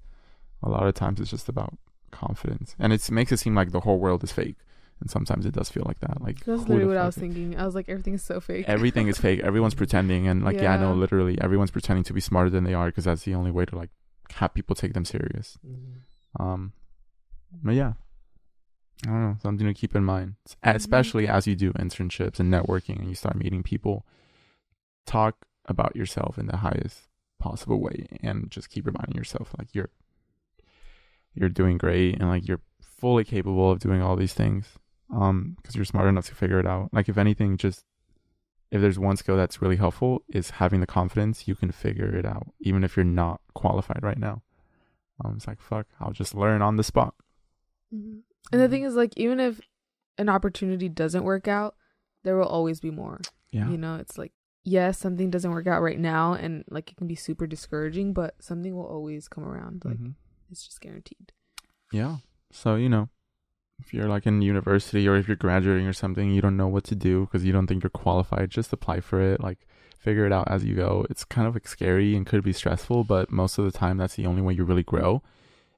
a 0.63 0.69
lot 0.69 0.87
of 0.87 0.93
times 0.93 1.19
it's 1.19 1.31
just 1.31 1.49
about 1.49 1.77
confidence, 2.11 2.75
and 2.79 2.93
it 2.93 3.09
makes 3.11 3.31
it 3.31 3.37
seem 3.37 3.55
like 3.55 3.71
the 3.71 3.81
whole 3.81 3.99
world 3.99 4.23
is 4.23 4.31
fake, 4.31 4.57
and 5.01 5.09
sometimes 5.09 5.45
it 5.45 5.53
does 5.53 5.69
feel 5.69 5.83
like 5.85 5.99
that. 5.99 6.21
Like 6.21 6.37
That's 6.45 6.61
literally 6.61 6.85
what 6.85 6.97
I 6.97 7.05
was 7.05 7.15
thinking. 7.17 7.57
I 7.57 7.65
was 7.65 7.75
like, 7.75 7.89
everything 7.89 8.13
is 8.13 8.23
so 8.23 8.39
fake. 8.39 8.65
Everything 8.67 9.07
is 9.07 9.17
fake. 9.17 9.41
Everyone's 9.41 9.73
pretending, 9.83 10.27
and 10.27 10.43
like 10.43 10.55
yeah, 10.57 10.77
no, 10.77 10.89
Yeah. 10.93 10.99
literally 10.99 11.37
everyone's 11.41 11.71
pretending 11.71 12.03
to 12.05 12.13
be 12.13 12.21
smarter 12.21 12.49
than 12.49 12.63
they 12.63 12.73
are 12.73 12.87
because 12.87 13.05
that's 13.05 13.23
the 13.23 13.35
only 13.35 13.51
way 13.51 13.65
to 13.65 13.75
like 13.75 13.89
have 14.35 14.53
people 14.53 14.75
take 14.75 14.93
them 14.93 15.05
serious. 15.05 15.57
Mhm. 15.65 16.01
Um, 16.39 16.73
but 17.63 17.75
yeah, 17.75 17.93
I 19.05 19.09
don't 19.09 19.21
know, 19.21 19.37
something 19.41 19.67
to 19.67 19.73
keep 19.73 19.95
in 19.95 20.03
mind, 20.03 20.35
Mhm. 20.49 20.75
especially 20.75 21.27
as 21.27 21.45
you 21.47 21.55
do 21.55 21.71
internships 21.73 22.39
and 22.39 22.51
networking 22.51 22.97
and 22.99 23.09
you 23.09 23.15
start 23.15 23.35
meeting 23.35 23.63
people. 23.63 24.05
Talk 25.05 25.45
about 25.65 25.95
yourself 25.95 26.37
in 26.39 26.47
the 26.47 26.57
highest 26.57 27.09
possible 27.39 27.79
way, 27.81 28.07
and 28.23 28.49
just 28.49 28.69
keep 28.69 28.85
reminding 28.85 29.15
yourself 29.15 29.53
like 29.57 29.67
you're 29.75 29.89
you're 31.33 31.49
doing 31.49 31.77
great 31.77 32.15
and 32.19 32.29
like 32.29 32.47
you're 32.47 32.61
fully 32.81 33.23
capable 33.25 33.69
of 33.71 33.79
doing 33.79 34.01
all 34.01 34.15
these 34.15 34.33
things. 34.33 34.79
Um, 35.11 35.55
because 35.57 35.75
you're 35.75 35.85
smart 35.85 36.07
enough 36.07 36.25
to 36.27 36.35
figure 36.35 36.59
it 36.59 36.65
out. 36.65 36.89
Like 36.93 37.07
if 37.09 37.17
anything, 37.17 37.57
just 37.57 37.85
if 38.71 38.81
there's 38.81 38.97
one 38.99 39.15
skill 39.17 39.37
that's 39.37 39.61
really 39.61 39.75
helpful 39.75 40.23
is 40.29 40.49
having 40.51 40.79
the 40.81 40.87
confidence 40.87 41.47
you 41.47 41.55
can 41.55 41.71
figure 41.71 42.15
it 42.15 42.25
out, 42.25 42.47
even 42.59 42.83
if 42.83 42.97
you're 42.97 43.03
not 43.05 43.39
qualified 43.53 44.01
right 44.01 44.17
now. 44.17 44.41
Um, 45.23 45.35
it's 45.37 45.47
like 45.47 45.61
fuck, 45.61 45.87
I'll 45.99 46.11
just 46.11 46.33
learn 46.35 46.61
on 46.61 46.75
the 46.75 46.83
spot. 46.83 47.13
Mhm. 47.93 48.21
And 48.51 48.61
the 48.61 48.67
thing 48.67 48.83
is, 48.83 48.95
like, 48.95 49.13
even 49.17 49.39
if 49.39 49.59
an 50.17 50.29
opportunity 50.29 50.87
doesn't 50.89 51.23
work 51.23 51.47
out, 51.47 51.75
there 52.23 52.35
will 52.37 52.45
always 52.47 52.79
be 52.79 52.91
more. 52.91 53.19
Yeah, 53.51 53.69
You 53.69 53.77
know, 53.77 53.95
it's 53.95 54.17
like, 54.17 54.33
yes, 54.63 54.97
something 54.99 55.29
doesn't 55.29 55.51
work 55.51 55.67
out 55.67 55.81
right 55.81 55.99
now, 55.99 56.33
and 56.33 56.63
like 56.69 56.91
it 56.91 56.97
can 56.97 57.07
be 57.07 57.15
super 57.15 57.47
discouraging, 57.47 58.13
but 58.13 58.35
something 58.43 58.75
will 58.75 58.85
always 58.87 59.27
come 59.27 59.43
around. 59.45 59.83
Like, 59.85 59.97
Mhm. 59.99 60.15
it's 60.49 60.65
just 60.65 60.81
guaranteed. 60.81 61.31
yeah. 61.91 62.17
So 62.51 62.75
you 62.75 62.89
know, 62.89 63.09
if 63.79 63.93
you're 63.93 64.07
like 64.07 64.25
in 64.25 64.41
university 64.41 65.07
or 65.07 65.15
if 65.15 65.27
you're 65.27 65.35
graduating 65.37 65.85
or 65.87 65.93
something, 65.93 66.31
you 66.31 66.41
don't 66.41 66.57
know 66.57 66.67
what 66.67 66.83
to 66.85 66.95
do 66.95 67.21
because 67.21 67.43
you 67.45 67.51
don't 67.53 67.67
think 67.67 67.83
you're 67.83 67.89
qualified. 67.89 68.49
Just 68.49 68.71
apply 68.73 69.01
for 69.01 69.21
it. 69.21 69.41
Like 69.41 69.67
figure 69.99 70.25
it 70.25 70.31
out 70.31 70.49
as 70.49 70.63
you 70.63 70.75
go. 70.75 71.05
It's 71.09 71.23
kind 71.25 71.47
of 71.47 71.55
like 71.55 71.67
scary 71.67 72.15
and 72.15 72.25
could 72.25 72.43
be 72.43 72.53
stressful, 72.53 73.03
but 73.03 73.31
most 73.31 73.57
of 73.57 73.65
the 73.65 73.71
time, 73.77 73.97
that's 73.97 74.15
the 74.15 74.25
only 74.25 74.41
way 74.41 74.53
you 74.53 74.63
really 74.63 74.83
grow 74.83 75.21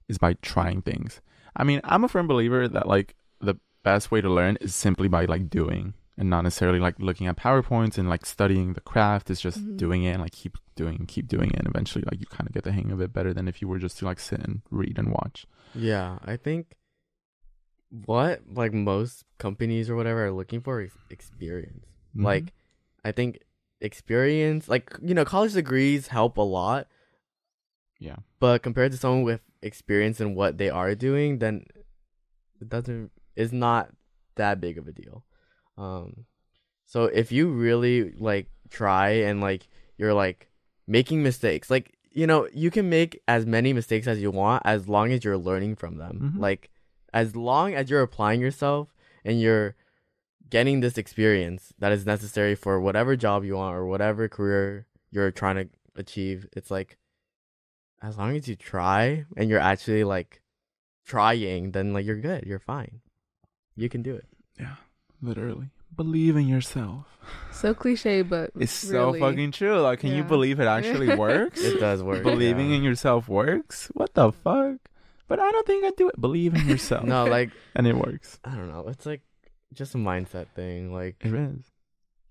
is 0.07 0.17
by 0.17 0.33
trying 0.41 0.81
things. 0.81 1.21
I 1.55 1.63
mean, 1.63 1.81
I'm 1.83 2.03
a 2.03 2.07
firm 2.07 2.27
believer 2.27 2.67
that 2.67 2.87
like 2.87 3.15
the 3.41 3.55
best 3.83 4.11
way 4.11 4.21
to 4.21 4.29
learn 4.29 4.57
is 4.61 4.75
simply 4.75 5.07
by 5.07 5.25
like 5.25 5.49
doing 5.49 5.93
and 6.19 6.29
not 6.29 6.41
necessarily 6.43 6.79
like 6.79 6.99
looking 6.99 7.27
at 7.27 7.37
PowerPoints 7.37 7.97
and 7.97 8.09
like 8.09 8.25
studying 8.25 8.73
the 8.73 8.81
craft. 8.81 9.29
It's 9.29 9.41
just 9.41 9.59
Mhm. 9.59 9.77
doing 9.77 10.03
it 10.03 10.11
and 10.11 10.21
like 10.21 10.31
keep 10.33 10.57
doing 10.75 11.05
keep 11.07 11.27
doing 11.27 11.49
it. 11.51 11.57
And 11.59 11.67
eventually, 11.67 12.03
like 12.09 12.19
you 12.19 12.25
kind 12.27 12.47
of 12.47 12.53
get 12.53 12.63
the 12.63 12.71
hang 12.71 12.91
of 12.91 13.01
it 13.01 13.11
better 13.13 13.33
than 13.33 13.47
if 13.47 13.61
you 13.61 13.67
were 13.67 13.79
just 13.79 13.97
to 13.99 14.05
like 14.05 14.19
sit 14.19 14.39
and 14.39 14.61
read 14.69 14.97
and 14.99 15.11
watch. 15.11 15.45
Yeah, 15.73 16.19
I 16.23 16.35
think 16.37 16.75
what 17.89 18.41
like 18.53 18.73
most 18.73 19.23
companies 19.38 19.89
or 19.89 19.95
whatever 19.95 20.25
are 20.25 20.31
looking 20.31 20.61
for 20.61 20.81
is 20.81 20.91
experience. 21.09 21.85
Mhm. 22.15 22.23
Like, 22.23 22.53
I 23.05 23.11
think 23.11 23.39
experience, 23.81 24.67
like 24.67 24.93
you 25.01 25.13
know, 25.13 25.25
college 25.25 25.53
degrees 25.53 26.07
help 26.07 26.38
a 26.38 26.41
lot, 26.41 26.88
Yeah. 27.99 28.17
but 28.39 28.61
compared 28.63 28.91
to 28.91 28.97
someone 28.97 29.23
with 29.23 29.41
experience 29.61 30.19
in 30.21 30.35
what 30.35 30.57
they 30.57 30.69
are 30.69 30.95
doing, 30.95 31.39
then 31.39 31.65
it 32.61 32.69
doesn't 32.69 33.11
is 33.35 33.53
not 33.53 33.93
that 34.35 34.59
big 34.59 34.77
of 34.77 34.88
a 34.88 34.91
deal. 34.91 35.25
Um, 35.77 36.25
so 36.85 37.05
if 37.05 37.31
you 37.31 37.49
really 37.49 38.11
like 38.13 38.49
try 38.69 39.09
and 39.09 39.41
like 39.41 39.67
you're 39.97 40.13
like 40.13 40.49
making 40.88 41.23
mistakes, 41.23 41.69
like 41.69 41.93
you 42.11 42.25
know, 42.25 42.47
you 42.51 42.71
can 42.71 42.89
make 42.89 43.21
as 43.27 43.45
many 43.45 43.73
mistakes 43.73 44.07
as 44.07 44.19
you 44.19 44.31
want 44.31 44.63
as 44.65 44.88
long 44.89 45.11
as 45.11 45.23
you're 45.23 45.38
learning 45.38 45.75
from 45.75 45.97
them. 45.97 46.33
Mhm. 46.35 46.41
Like 46.41 46.71
as 47.13 47.35
long 47.35 47.73
as 47.73 47.89
you're 47.89 48.01
applying 48.01 48.41
yourself 48.41 48.93
and 49.23 49.41
you're 49.41 49.75
getting 50.49 50.79
this 50.79 50.97
experience 50.97 51.73
that 51.79 51.91
is 51.91 52.05
necessary 52.05 52.55
for 52.55 52.79
whatever 52.79 53.15
job 53.15 53.43
you 53.43 53.55
want 53.55 53.75
or 53.75 53.85
whatever 53.85 54.27
career 54.27 54.85
you're 55.11 55.31
trying 55.31 55.55
to 55.55 55.69
achieve, 55.95 56.47
it's 56.53 56.71
like 56.71 56.97
as 58.01 58.17
long 58.17 58.35
as 58.35 58.47
you 58.47 58.55
try 58.55 59.25
and 59.35 59.49
you're 59.49 59.59
actually 59.59 60.03
like 60.03 60.41
trying, 61.05 61.71
then 61.71 61.93
like 61.93 62.05
you're 62.05 62.19
good. 62.19 62.43
You're 62.45 62.59
fine. 62.59 63.01
You 63.75 63.89
can 63.89 64.01
do 64.01 64.15
it. 64.15 64.25
Yeah. 64.59 64.75
Literally. 65.21 65.69
Believe 65.95 66.35
in 66.35 66.47
yourself. 66.47 67.05
So 67.51 67.73
cliche, 67.73 68.21
but 68.21 68.51
It's 68.59 68.71
so 68.71 69.13
fucking 69.13 69.51
true. 69.51 69.79
Like, 69.79 69.99
can 69.99 70.13
you 70.13 70.23
believe 70.23 70.59
it 70.59 70.65
actually 70.65 71.15
works? 71.15 71.61
It 71.63 71.79
does 71.79 72.03
work. 72.03 72.23
Believing 72.23 72.69
yeah. 72.69 72.77
in 72.77 72.83
yourself 72.83 73.27
works? 73.27 73.89
What 73.93 74.13
the 74.13 74.31
fuck? 74.31 74.77
But 75.28 75.39
I 75.39 75.51
don't 75.51 75.67
think 75.67 75.84
I 75.86 75.91
do 75.97 76.07
it. 76.09 76.19
Believe 76.19 76.53
in 76.55 76.67
yourself. 76.69 77.03
No, 77.05 77.25
like 77.25 77.51
And 77.75 77.86
it 77.88 77.95
works. 77.95 78.39
I 78.43 78.55
don't 78.55 78.69
know. 78.69 78.88
It's 78.88 79.05
like 79.05 79.21
just 79.73 79.93
a 79.95 79.97
mindset 79.97 80.47
thing. 80.55 80.93
Like 80.93 81.17
It 81.21 81.34
is. 81.34 81.65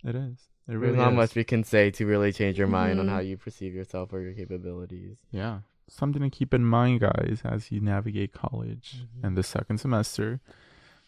It 0.05 0.15
is. 0.17 0.39
It 0.69 0.73
there's 0.73 0.81
really 0.81 0.97
not 0.97 1.13
is. 1.13 1.17
much 1.17 1.35
we 1.35 1.45
can 1.45 1.63
say 1.63 1.91
to 1.93 2.07
really 2.07 2.33
change 2.33 2.59
your 2.59 2.67
mind 2.69 2.99
on 2.99 3.07
Mhm. 3.07 3.11
how 3.11 3.19
you 3.21 3.37
perceive 3.37 3.75
yourself 3.75 4.13
or 4.13 4.21
your 4.21 4.33
capabilities. 4.33 5.19
Yeah. 5.31 5.61
Something 5.89 6.23
to 6.23 6.31
keep 6.31 6.53
in 6.53 6.65
mind, 6.65 7.01
guys, 7.01 7.43
as 7.45 7.71
you 7.71 7.81
navigate 7.81 8.33
college 8.33 9.03
Mhm. 9.03 9.25
and 9.27 9.37
the 9.37 9.43
second 9.45 9.79
semester. 9.79 10.41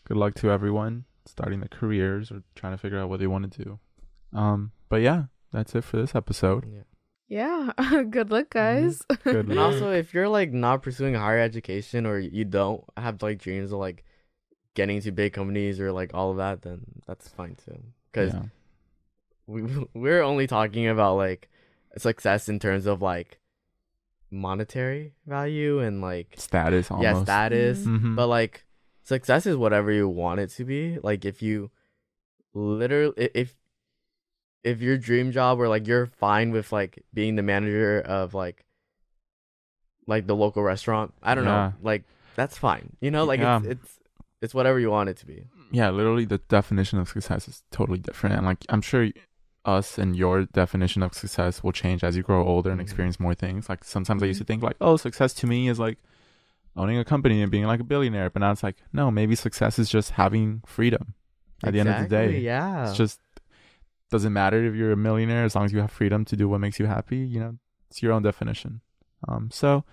Good 0.05 0.17
luck 0.17 0.35
to 0.37 0.51
everyone 0.51 1.05
starting 1.27 1.61
their 1.61 1.69
careers 1.69 2.31
or 2.31 2.43
trying 2.55 2.73
to 2.75 2.79
figure 2.79 2.99
out 2.99 3.09
what 3.09 3.19
they 3.21 3.27
want 3.27 3.51
to 3.53 3.65
do. 3.65 3.79
Um, 4.33 4.73
but 4.89 5.01
yeah, 5.03 5.25
that's 5.53 5.75
it 5.75 5.85
for 5.85 5.97
this 5.97 6.15
episode. 6.15 6.67
Yeah. 6.71 6.83
Yeah. 7.29 7.73
Good 8.11 8.31
luck, 8.31 8.51
guys. 8.51 9.03
Good 9.25 9.49
And 9.51 9.59
also, 9.59 9.93
if 9.93 10.15
you're 10.15 10.29
like 10.29 10.53
not 10.53 10.83
pursuing 10.83 11.15
higher 11.15 11.39
education 11.39 12.07
or 12.07 12.19
you 12.19 12.45
don't 12.45 12.83
have 12.97 13.23
like 13.23 13.39
dreams 13.39 13.71
of 13.73 13.79
like 13.79 14.05
getting 14.75 15.01
to 15.03 15.13
big 15.13 15.33
companies 15.33 15.79
or 15.81 15.93
like 15.93 16.13
all 16.15 16.31
of 16.31 16.39
that, 16.39 16.63
then 16.63 16.81
that's 17.07 17.29
fine 17.29 17.57
too. 17.65 17.79
Because 18.11 18.33
Yeah. 18.35 18.43
we 19.47 19.63
we're 19.95 20.23
only 20.23 20.47
talking 20.47 20.89
about 20.89 21.17
like 21.17 21.49
success 21.97 22.49
in 22.49 22.59
terms 22.59 22.87
of 22.87 23.03
like 23.03 23.39
monetary 24.31 25.15
value 25.27 25.79
and 25.81 26.01
like 26.01 26.35
status 26.37 26.91
almost. 26.91 27.05
yeah 27.05 27.23
status, 27.25 27.85
Mhm. 27.87 28.01
Mhm. 28.01 28.17
but 28.17 28.27
like 28.29 28.65
success 29.03 29.47
is 29.47 29.57
whatever 29.57 29.91
you 29.91 30.09
want 30.09 30.41
it 30.41 30.51
to 30.51 30.65
be. 30.65 30.99
Like 31.03 31.25
if 31.25 31.43
you 31.43 31.71
literally 32.55 33.13
if 33.35 33.55
if 34.65 34.81
your 34.81 34.97
dream 34.99 35.33
job 35.33 35.61
or 35.61 35.69
like 35.69 35.87
you're 35.87 36.07
fine 36.07 36.51
with 36.51 36.73
like 36.73 37.05
being 37.15 37.37
the 37.37 37.43
manager 37.43 38.01
of 38.01 38.35
like 38.35 38.65
like 40.07 40.27
the 40.27 40.35
local 40.37 40.63
restaurant, 40.63 41.13
I 41.23 41.35
don't 41.35 41.45
Yeah. 41.45 41.51
know, 41.51 41.73
like 41.83 42.05
that's 42.37 42.57
fine. 42.57 42.97
You 43.01 43.11
know, 43.11 43.25
like 43.25 43.41
Yeah. 43.41 43.59
it's 43.59 43.67
it's 43.67 43.99
it's 44.41 44.55
whatever 44.55 44.79
you 44.79 44.91
want 44.91 45.09
it 45.11 45.17
to 45.19 45.27
be. 45.27 45.45
yeah, 45.71 45.91
literally 45.91 46.25
the 46.25 46.39
definition 46.49 46.99
of 46.99 47.09
success 47.09 47.47
is 47.49 47.63
totally 47.71 47.99
different. 47.99 48.37
And 48.37 48.47
like 48.47 48.65
I'm 48.69 48.81
sure 48.81 49.09
us 49.65 49.99
and 49.99 50.17
your 50.17 50.45
definition 50.47 51.03
of 51.03 51.13
success 51.13 51.63
will 51.63 51.73
change 51.73 52.03
as 52.03 52.17
you 52.17 52.23
grow 52.23 52.43
older 52.47 52.71
and 52.71 52.81
Mhm. 52.81 52.85
experience 52.85 53.21
more 53.21 53.35
things. 53.35 53.69
Like 53.69 53.85
sometimes 53.85 54.23
I 54.23 54.27
used 54.27 54.39
to 54.39 54.45
think 54.47 54.63
like, 54.63 54.77
oh, 54.81 54.97
success 54.97 55.35
to 55.35 55.47
me 55.47 55.69
is 55.69 55.79
like 55.79 55.99
owning 56.77 56.97
a 56.99 57.05
company 57.05 57.43
and 57.43 57.51
being 57.51 57.65
like 57.65 57.81
a 57.81 57.85
billionaire. 57.85 58.31
But 58.31 58.41
now 58.41 58.53
it's 58.53 58.63
like, 58.63 58.77
no, 58.93 59.11
maybe 59.11 59.35
success 59.35 59.79
is 59.79 59.91
just 59.91 60.13
having 60.13 60.63
freedom 60.65 61.15
at 61.65 61.73
the 61.75 61.81
end 61.81 61.89
of 61.91 61.99
the 62.01 62.09
day. 62.09 62.39
Yeah. 62.39 62.89
It's 62.89 62.97
just 62.97 63.21
doesn't 64.11 64.33
matter 64.33 64.65
if 64.65 64.75
you're 64.75 64.93
a 64.93 64.97
millionaire 64.97 65.45
as 65.45 65.55
long 65.55 65.65
as 65.65 65.73
you 65.73 65.81
have 65.81 65.91
freedom 65.91 66.25
to 66.27 66.37
do 66.37 66.49
what 66.49 66.61
makes 66.61 66.79
you 66.79 66.87
happy. 66.87 67.19
You 67.19 67.41
know, 67.41 67.59
it's 67.91 68.03
your 68.03 68.13
own 68.13 68.23
definition. 68.23 68.81
Um, 69.27 69.51
so 69.53 69.85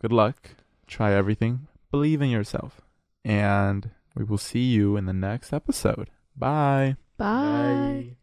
good 0.00 0.12
luck. 0.12 0.50
Try 0.86 1.12
everything. 1.12 1.68
Believe 1.90 2.20
in 2.20 2.30
yourself. 2.30 2.80
And 3.24 3.90
we 4.14 4.24
will 4.24 4.38
see 4.38 4.64
you 4.64 4.96
in 4.96 5.06
the 5.06 5.12
next 5.12 5.52
episode. 5.52 6.10
Bye. 6.36 6.96
Bye. 7.16 7.26
Bye. 7.26 8.16